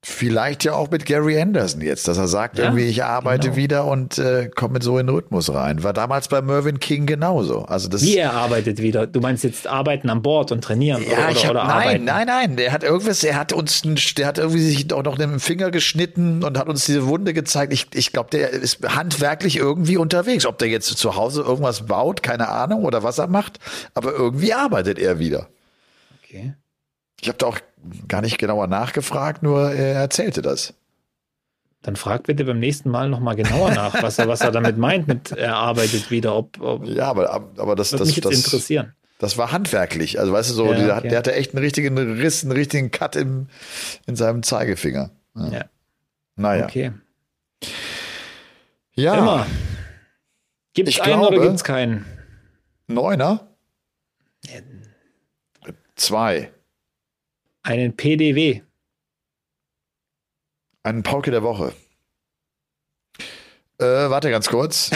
Vielleicht 0.00 0.62
ja 0.62 0.74
auch 0.74 0.92
mit 0.92 1.06
Gary 1.06 1.40
Anderson 1.40 1.80
jetzt, 1.80 2.06
dass 2.06 2.18
er 2.18 2.28
sagt, 2.28 2.56
ja, 2.56 2.66
irgendwie 2.66 2.84
ich 2.84 3.02
arbeite 3.02 3.48
genau. 3.48 3.56
wieder 3.56 3.84
und 3.86 4.16
äh, 4.16 4.48
komme 4.48 4.80
so 4.80 4.96
in 4.96 5.08
den 5.08 5.16
Rhythmus 5.16 5.52
rein. 5.52 5.82
War 5.82 5.92
damals 5.92 6.28
bei 6.28 6.40
Mervyn 6.40 6.78
King 6.78 7.04
genauso. 7.04 7.62
Also 7.62 7.88
das 7.88 8.02
Wie 8.02 8.16
er 8.16 8.32
arbeitet 8.32 8.80
wieder? 8.80 9.08
Du 9.08 9.20
meinst 9.20 9.42
jetzt 9.42 9.66
arbeiten 9.66 10.08
an 10.08 10.22
Bord 10.22 10.52
und 10.52 10.62
trainieren 10.62 11.02
ja, 11.02 11.18
oder, 11.18 11.30
ich 11.30 11.44
hab, 11.44 11.50
oder 11.50 11.64
nein, 11.64 11.72
arbeiten? 11.72 12.04
Nein, 12.04 12.26
nein, 12.28 12.56
Der 12.56 12.70
hat 12.70 12.84
irgendwas, 12.84 13.24
er 13.24 13.34
hat 13.34 13.52
uns, 13.52 13.82
der 14.16 14.28
hat 14.28 14.38
irgendwie 14.38 14.60
sich 14.60 14.92
auch 14.92 15.02
noch 15.02 15.18
den 15.18 15.40
Finger 15.40 15.72
geschnitten 15.72 16.44
und 16.44 16.58
hat 16.58 16.68
uns 16.68 16.86
diese 16.86 17.08
Wunde 17.08 17.34
gezeigt. 17.34 17.72
Ich, 17.72 17.88
ich 17.92 18.12
glaube, 18.12 18.30
der 18.30 18.50
ist 18.50 18.88
handwerklich 18.88 19.56
irgendwie 19.56 19.96
unterwegs. 19.96 20.46
Ob 20.46 20.58
der 20.58 20.68
jetzt 20.68 20.96
zu 20.96 21.16
Hause 21.16 21.42
irgendwas 21.42 21.86
baut, 21.86 22.22
keine 22.22 22.48
Ahnung, 22.48 22.84
oder 22.84 23.02
was 23.02 23.18
er 23.18 23.26
macht, 23.26 23.58
aber 23.94 24.12
irgendwie 24.12 24.54
arbeitet 24.54 25.00
er 25.00 25.18
wieder. 25.18 25.48
Okay. 26.22 26.54
Ich 27.20 27.28
habe 27.28 27.38
da 27.38 27.46
auch 27.46 27.58
gar 28.06 28.22
nicht 28.22 28.38
genauer 28.38 28.66
nachgefragt, 28.66 29.42
nur 29.42 29.72
er 29.72 29.94
erzählte 29.94 30.42
das. 30.42 30.74
Dann 31.82 31.96
frag 31.96 32.24
bitte 32.24 32.44
beim 32.44 32.58
nächsten 32.58 32.90
Mal 32.90 33.08
nochmal 33.08 33.36
genauer 33.36 33.70
nach, 33.70 34.02
was 34.02 34.18
er, 34.18 34.28
was 34.28 34.40
er 34.40 34.50
damit 34.50 34.78
meint, 34.78 35.06
mit 35.06 35.32
er 35.32 35.56
arbeitet 35.56 36.10
wieder. 36.10 36.34
Ob, 36.34 36.60
ob 36.60 36.84
ja, 36.86 37.08
aber, 37.08 37.50
aber 37.56 37.76
das, 37.76 37.90
das, 37.90 38.08
mich 38.08 38.20
das, 38.20 38.34
interessieren. 38.34 38.94
Das 39.18 39.38
war 39.38 39.52
handwerklich. 39.52 40.18
Also 40.18 40.32
weißt 40.32 40.50
du 40.50 40.54
so, 40.54 40.72
ja, 40.72 40.78
der, 40.78 40.96
okay. 40.96 41.08
der, 41.08 41.18
hatte 41.18 41.34
echt 41.34 41.54
einen 41.54 41.62
richtigen 41.62 41.96
Riss, 41.96 42.42
einen 42.42 42.52
richtigen 42.52 42.90
Cut 42.90 43.16
im, 43.16 43.48
in 44.06 44.16
seinem 44.16 44.42
Zeigefinger. 44.42 45.10
Ja. 45.34 45.48
ja. 45.48 45.64
Naja. 46.36 46.64
Okay. 46.64 46.92
Ja. 48.94 49.18
Immer. 49.18 49.46
Gibt 50.74 50.88
es 50.88 51.00
einen 51.00 51.20
oder 51.20 51.40
gibt 51.40 51.54
es 51.54 51.64
keinen? 51.64 52.04
Neuner? 52.86 53.48
Zwei. 55.96 56.52
Einen 57.68 57.94
PDW. 57.94 58.62
Einen 60.82 61.02
Pauke 61.02 61.30
der 61.30 61.42
Woche. 61.42 61.74
Äh, 63.78 63.84
warte 63.84 64.30
ganz 64.30 64.48
kurz. 64.48 64.90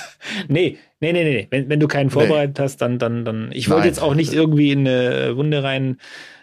nee, 0.48 0.76
nee, 1.00 1.12
nee, 1.14 1.24
nee. 1.24 1.46
Wenn, 1.48 1.70
wenn 1.70 1.80
du 1.80 1.88
keinen 1.88 2.10
vorbereitet 2.10 2.58
nee. 2.58 2.64
hast, 2.64 2.82
dann, 2.82 2.98
dann, 2.98 3.24
dann. 3.24 3.50
Ich 3.52 3.70
wollte 3.70 3.86
jetzt 3.86 4.02
auch 4.02 4.14
nicht 4.14 4.34
irgendwie 4.34 4.72
in 4.72 4.86
eine 4.86 5.38
Wunde 5.38 5.62
rein 5.62 5.96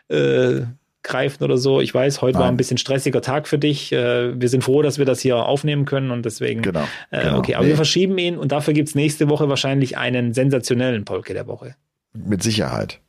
äh, 0.07 0.61
greifen 1.03 1.43
oder 1.43 1.59
so. 1.59 1.79
Ich 1.81 1.93
weiß, 1.93 2.19
heute 2.23 2.39
Nein. 2.39 2.41
war 2.41 2.51
ein 2.51 2.57
bisschen 2.57 2.79
stressiger 2.79 3.21
Tag 3.21 3.47
für 3.47 3.59
dich. 3.59 3.91
Äh, 3.91 4.41
wir 4.41 4.49
sind 4.49 4.63
froh, 4.63 4.81
dass 4.81 4.97
wir 4.97 5.05
das 5.05 5.19
hier 5.19 5.37
aufnehmen 5.37 5.85
können 5.85 6.09
und 6.09 6.25
deswegen. 6.25 6.63
Genau. 6.63 6.87
Äh, 7.11 7.25
genau. 7.25 7.37
Okay, 7.37 7.53
aber 7.53 7.65
nee. 7.65 7.69
wir 7.69 7.75
verschieben 7.75 8.17
ihn 8.17 8.39
und 8.39 8.51
dafür 8.51 8.73
gibt 8.73 8.89
es 8.89 8.95
nächste 8.95 9.29
Woche 9.29 9.49
wahrscheinlich 9.49 9.99
einen 9.99 10.33
sensationellen 10.33 11.05
Polke 11.05 11.35
der 11.35 11.45
Woche. 11.45 11.75
Mit 12.13 12.41
Sicherheit. 12.41 13.01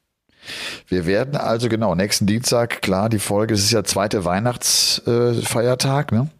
Wir 0.88 1.06
werden 1.06 1.36
also 1.36 1.68
genau 1.68 1.94
nächsten 1.94 2.26
Dienstag, 2.26 2.82
klar, 2.82 3.08
die 3.08 3.18
Folge, 3.18 3.54
es 3.54 3.64
ist 3.64 3.72
ja 3.72 3.84
zweite 3.84 4.24
Weihnachtsfeiertag, 4.24 6.12
äh, 6.12 6.14
ne? 6.14 6.30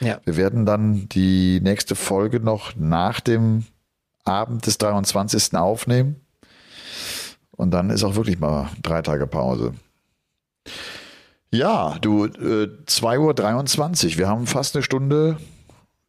Ja. 0.00 0.20
Wir 0.24 0.36
werden 0.36 0.64
dann 0.64 1.08
die 1.08 1.60
nächste 1.60 1.96
Folge 1.96 2.40
noch 2.40 2.76
nach 2.76 3.20
dem 3.20 3.64
Abend 4.24 4.66
des 4.66 4.78
23. 4.78 5.56
aufnehmen. 5.56 6.16
Und 7.50 7.72
dann 7.72 7.90
ist 7.90 8.04
auch 8.04 8.14
wirklich 8.14 8.38
mal 8.38 8.70
drei 8.82 9.02
Tage 9.02 9.26
Pause. 9.26 9.74
Ja, 11.50 11.96
du, 12.00 12.26
äh, 12.26 12.68
2.23 12.86 14.12
Uhr. 14.12 14.18
Wir 14.18 14.28
haben 14.28 14.46
fast 14.46 14.76
eine 14.76 14.82
Stunde 14.82 15.38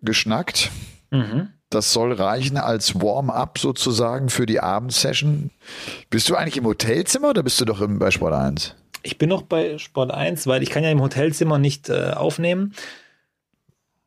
geschnackt. 0.01 0.69
Mhm. 1.11 1.49
Das 1.69 1.93
soll 1.93 2.13
reichen 2.13 2.57
als 2.57 2.95
Warm-up 2.95 3.59
sozusagen 3.59 4.29
für 4.29 4.47
die 4.47 4.59
Abendsession. 4.59 5.51
Bist 6.09 6.29
du 6.29 6.35
eigentlich 6.35 6.57
im 6.57 6.65
Hotelzimmer 6.65 7.29
oder 7.29 7.43
bist 7.43 7.61
du 7.61 7.65
doch 7.65 7.81
im, 7.81 7.99
bei 7.99 8.09
Sport 8.09 8.33
1? 8.33 8.75
Ich 9.03 9.17
bin 9.17 9.29
noch 9.29 9.43
bei 9.43 9.77
Sport 9.77 10.11
1, 10.11 10.47
weil 10.47 10.63
ich 10.63 10.71
kann 10.71 10.83
ja 10.83 10.89
im 10.89 11.01
Hotelzimmer 11.01 11.59
nicht 11.59 11.89
äh, 11.89 12.11
aufnehmen, 12.11 12.73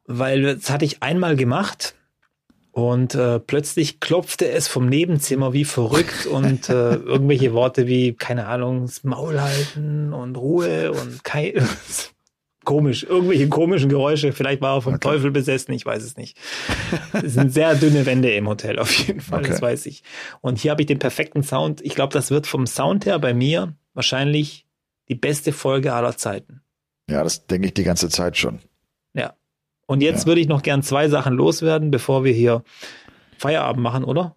weil 0.07 0.57
das 0.57 0.71
hatte 0.71 0.85
ich 0.85 1.03
einmal 1.03 1.37
gemacht 1.37 1.95
und 2.73 3.15
äh, 3.15 3.39
plötzlich 3.39 4.01
klopfte 4.01 4.51
es 4.51 4.67
vom 4.67 4.89
Nebenzimmer 4.89 5.53
wie 5.53 5.65
verrückt 5.65 6.27
und 6.31 6.69
äh, 6.69 6.95
irgendwelche 6.95 7.53
Worte 7.53 7.87
wie, 7.87 8.15
keine 8.15 8.47
Ahnung, 8.49 8.87
das 8.87 9.05
Maul 9.05 9.41
halten 9.41 10.13
und 10.13 10.37
Ruhe 10.37 10.91
und 10.91 11.23
kein, 11.23 11.53
komisch, 12.65 13.05
irgendwelche 13.05 13.49
komischen 13.49 13.89
Geräusche. 13.89 14.33
Vielleicht 14.33 14.61
war 14.61 14.77
er 14.77 14.83
vom 14.83 14.95
okay. 14.95 15.09
Teufel 15.09 15.31
besessen, 15.31 15.73
ich 15.73 15.85
weiß 15.85 16.03
es 16.03 16.17
nicht. 16.17 16.39
Es 17.13 17.35
sind 17.35 17.53
sehr 17.53 17.75
dünne 17.75 18.07
Wände 18.07 18.33
im 18.33 18.49
Hotel, 18.49 18.79
auf 18.79 18.93
jeden 18.93 19.21
Fall, 19.21 19.41
okay. 19.41 19.51
das 19.51 19.63
weiß 19.63 19.87
ich. 19.87 20.03
Und 20.41 20.59
hier 20.59 20.71
habe 20.71 20.83
ich 20.83 20.87
den 20.87 20.99
perfekten 20.99 21.43
Sound. 21.43 21.81
Ich 21.83 21.95
glaube, 21.95 22.13
das 22.13 22.31
wird 22.31 22.47
vom 22.47 22.67
Sound 22.67 23.07
her 23.07 23.19
bei 23.19 23.35
mir 23.35 23.75
wahrscheinlich 23.95 24.67
die 25.09 25.15
beste 25.15 25.53
Folge 25.53 25.93
aller 25.93 26.17
Zeiten. 26.17 26.63
Ja, 27.09 27.23
das 27.23 27.47
denke 27.47 27.69
ich 27.69 27.75
die 27.75 27.85
ganze 27.85 28.09
Zeit 28.09 28.37
schon. 28.37 28.61
Ja. 29.15 29.35
Und 29.87 30.01
jetzt 30.01 30.23
ja. 30.23 30.27
würde 30.27 30.41
ich 30.41 30.49
noch 30.49 30.63
gern 30.63 30.83
zwei 30.83 31.09
Sachen 31.09 31.35
loswerden, 31.35 31.91
bevor 31.91 32.25
wir 32.25 32.33
hier 32.33 32.63
Feierabend 33.39 33.83
machen, 33.83 34.05
oder? 34.05 34.37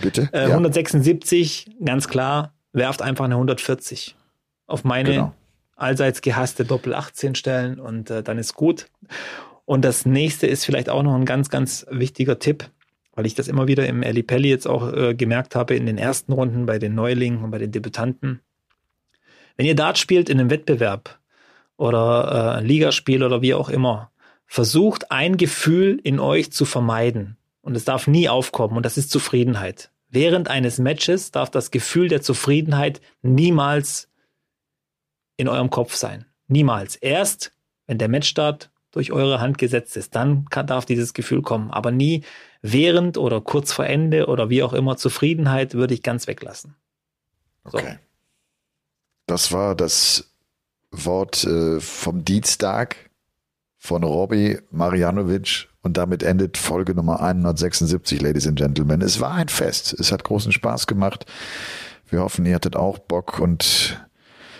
Bitte? 0.00 0.28
Äh, 0.32 0.48
ja. 0.48 0.54
176, 0.54 1.70
ganz 1.84 2.06
klar, 2.08 2.54
werft 2.72 3.02
einfach 3.02 3.24
eine 3.24 3.34
140 3.34 4.14
auf 4.66 4.84
meine 4.84 5.10
genau 5.10 5.34
allseits 5.76 6.22
gehasste 6.22 6.64
Doppel 6.64 6.94
18 6.94 7.34
stellen 7.34 7.78
und 7.78 8.10
äh, 8.10 8.22
dann 8.22 8.38
ist 8.38 8.54
gut. 8.54 8.88
Und 9.64 9.84
das 9.84 10.06
nächste 10.06 10.46
ist 10.46 10.64
vielleicht 10.64 10.88
auch 10.88 11.02
noch 11.02 11.14
ein 11.14 11.24
ganz, 11.26 11.50
ganz 11.50 11.86
wichtiger 11.90 12.38
Tipp, 12.38 12.70
weil 13.14 13.26
ich 13.26 13.34
das 13.34 13.48
immer 13.48 13.68
wieder 13.68 13.86
im 13.86 14.00
Pelli 14.00 14.48
jetzt 14.48 14.66
auch 14.66 14.92
äh, 14.92 15.14
gemerkt 15.14 15.54
habe 15.54 15.74
in 15.74 15.86
den 15.86 15.98
ersten 15.98 16.32
Runden 16.32 16.66
bei 16.66 16.78
den 16.78 16.94
Neulingen 16.94 17.44
und 17.44 17.50
bei 17.50 17.58
den 17.58 17.72
Debütanten. 17.72 18.40
Wenn 19.56 19.66
ihr 19.66 19.74
Dart 19.74 19.98
spielt 19.98 20.28
in 20.28 20.40
einem 20.40 20.50
Wettbewerb 20.50 21.18
oder 21.76 22.58
äh, 22.58 22.64
Ligaspiel 22.64 23.22
oder 23.22 23.42
wie 23.42 23.54
auch 23.54 23.68
immer, 23.68 24.10
versucht 24.46 25.10
ein 25.10 25.36
Gefühl 25.36 26.00
in 26.02 26.20
euch 26.20 26.52
zu 26.52 26.64
vermeiden. 26.64 27.36
Und 27.60 27.76
es 27.76 27.84
darf 27.84 28.06
nie 28.06 28.28
aufkommen 28.28 28.76
und 28.76 28.86
das 28.86 28.96
ist 28.96 29.10
Zufriedenheit. 29.10 29.90
Während 30.08 30.48
eines 30.48 30.78
Matches 30.78 31.32
darf 31.32 31.50
das 31.50 31.72
Gefühl 31.72 32.08
der 32.08 32.22
Zufriedenheit 32.22 33.00
niemals 33.22 34.08
in 35.36 35.48
eurem 35.48 35.70
Kopf 35.70 35.94
sein. 35.94 36.26
Niemals. 36.48 36.96
Erst, 36.96 37.52
wenn 37.86 37.98
der 37.98 38.08
Matchstart 38.08 38.70
durch 38.90 39.12
eure 39.12 39.40
Hand 39.40 39.58
gesetzt 39.58 39.96
ist, 39.96 40.14
dann 40.14 40.46
kann, 40.46 40.66
darf 40.66 40.86
dieses 40.86 41.12
Gefühl 41.12 41.42
kommen. 41.42 41.70
Aber 41.70 41.90
nie 41.90 42.24
während 42.62 43.18
oder 43.18 43.40
kurz 43.40 43.72
vor 43.72 43.86
Ende 43.86 44.26
oder 44.26 44.48
wie 44.48 44.62
auch 44.62 44.72
immer. 44.72 44.96
Zufriedenheit 44.96 45.74
würde 45.74 45.94
ich 45.94 46.02
ganz 46.02 46.26
weglassen. 46.26 46.74
So. 47.64 47.78
Okay. 47.78 47.98
Das 49.26 49.52
war 49.52 49.74
das 49.74 50.30
Wort 50.90 51.44
äh, 51.44 51.80
vom 51.80 52.24
Dienstag 52.24 52.96
von 53.76 54.02
Robbie 54.02 54.58
Marianovic 54.70 55.68
und 55.82 55.96
damit 55.96 56.22
endet 56.22 56.56
Folge 56.56 56.94
Nummer 56.94 57.20
176, 57.20 58.20
Ladies 58.20 58.46
and 58.46 58.56
Gentlemen. 58.56 59.02
Es 59.02 59.20
war 59.20 59.34
ein 59.34 59.48
Fest. 59.48 59.94
Es 59.98 60.10
hat 60.10 60.24
großen 60.24 60.52
Spaß 60.52 60.86
gemacht. 60.86 61.26
Wir 62.08 62.20
hoffen, 62.20 62.46
ihr 62.46 62.54
hattet 62.54 62.76
auch 62.76 62.98
Bock 62.98 63.38
und 63.40 64.00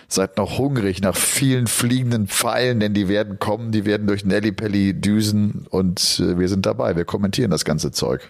seid 0.07 0.37
noch 0.37 0.57
hungrig 0.57 1.01
nach 1.01 1.15
vielen 1.15 1.67
fliegenden 1.67 2.27
Pfeilen, 2.27 2.79
denn 2.79 2.93
die 2.93 3.07
werden 3.07 3.39
kommen, 3.39 3.71
die 3.71 3.85
werden 3.85 4.07
durch 4.07 4.25
Nelly 4.25 4.93
düsen 4.93 5.65
und 5.69 6.21
äh, 6.21 6.39
wir 6.39 6.47
sind 6.47 6.65
dabei. 6.65 6.95
Wir 6.95 7.05
kommentieren 7.05 7.51
das 7.51 7.65
ganze 7.65 7.91
Zeug 7.91 8.29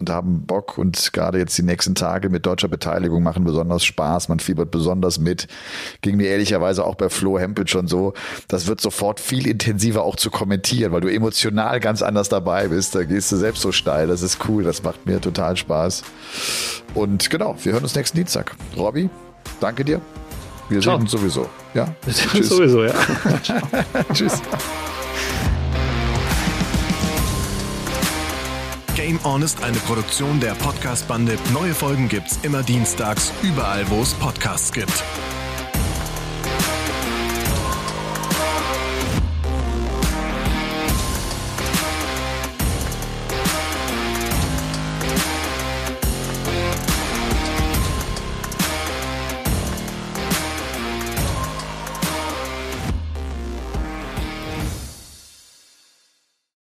und 0.00 0.10
haben 0.10 0.44
Bock 0.44 0.76
und 0.76 1.12
gerade 1.12 1.38
jetzt 1.38 1.56
die 1.56 1.62
nächsten 1.62 1.94
Tage 1.94 2.28
mit 2.28 2.44
deutscher 2.46 2.68
Beteiligung 2.68 3.22
machen 3.22 3.44
besonders 3.44 3.84
Spaß. 3.84 4.28
Man 4.28 4.40
fiebert 4.40 4.70
besonders 4.70 5.18
mit. 5.18 5.46
Ging 6.02 6.16
mir 6.16 6.28
ehrlicherweise 6.28 6.84
auch 6.84 6.96
bei 6.96 7.08
Flo 7.08 7.38
Hempel 7.38 7.68
schon 7.68 7.86
so. 7.86 8.12
Das 8.48 8.66
wird 8.66 8.80
sofort 8.80 9.20
viel 9.20 9.46
intensiver 9.46 10.02
auch 10.02 10.16
zu 10.16 10.30
kommentieren, 10.30 10.92
weil 10.92 11.00
du 11.00 11.12
emotional 11.12 11.78
ganz 11.80 12.02
anders 12.02 12.28
dabei 12.28 12.68
bist. 12.68 12.94
Da 12.94 13.04
gehst 13.04 13.30
du 13.30 13.36
selbst 13.36 13.62
so 13.62 13.72
steil. 13.72 14.08
Das 14.08 14.22
ist 14.22 14.48
cool. 14.48 14.64
Das 14.64 14.82
macht 14.82 15.06
mir 15.06 15.20
total 15.20 15.56
Spaß. 15.56 16.02
Und 16.94 17.30
genau, 17.30 17.56
wir 17.62 17.72
hören 17.72 17.84
uns 17.84 17.94
nächsten 17.94 18.16
Dienstag. 18.18 18.56
Robby, 18.76 19.08
danke 19.60 19.84
dir. 19.84 20.00
Wir 20.68 20.80
Ciao. 20.80 20.94
sehen 20.94 21.02
uns 21.02 21.10
sowieso. 21.10 21.48
Ja. 21.74 21.94
Wir 22.04 22.12
sehen 22.12 22.30
uns 22.34 22.48
sowieso, 22.48 22.84
ja. 22.84 22.92
Tschüss. 24.12 24.40
Game 28.94 29.18
On 29.24 29.42
ist 29.42 29.62
eine 29.62 29.76
Produktion 29.78 30.40
der 30.40 30.54
Podcast-Bande. 30.54 31.36
Neue 31.52 31.74
Folgen 31.74 32.08
gibt's 32.08 32.38
immer 32.42 32.62
dienstags, 32.62 33.32
überall, 33.42 33.84
wo 33.90 34.00
es 34.00 34.14
Podcasts 34.14 34.72
gibt. 34.72 35.02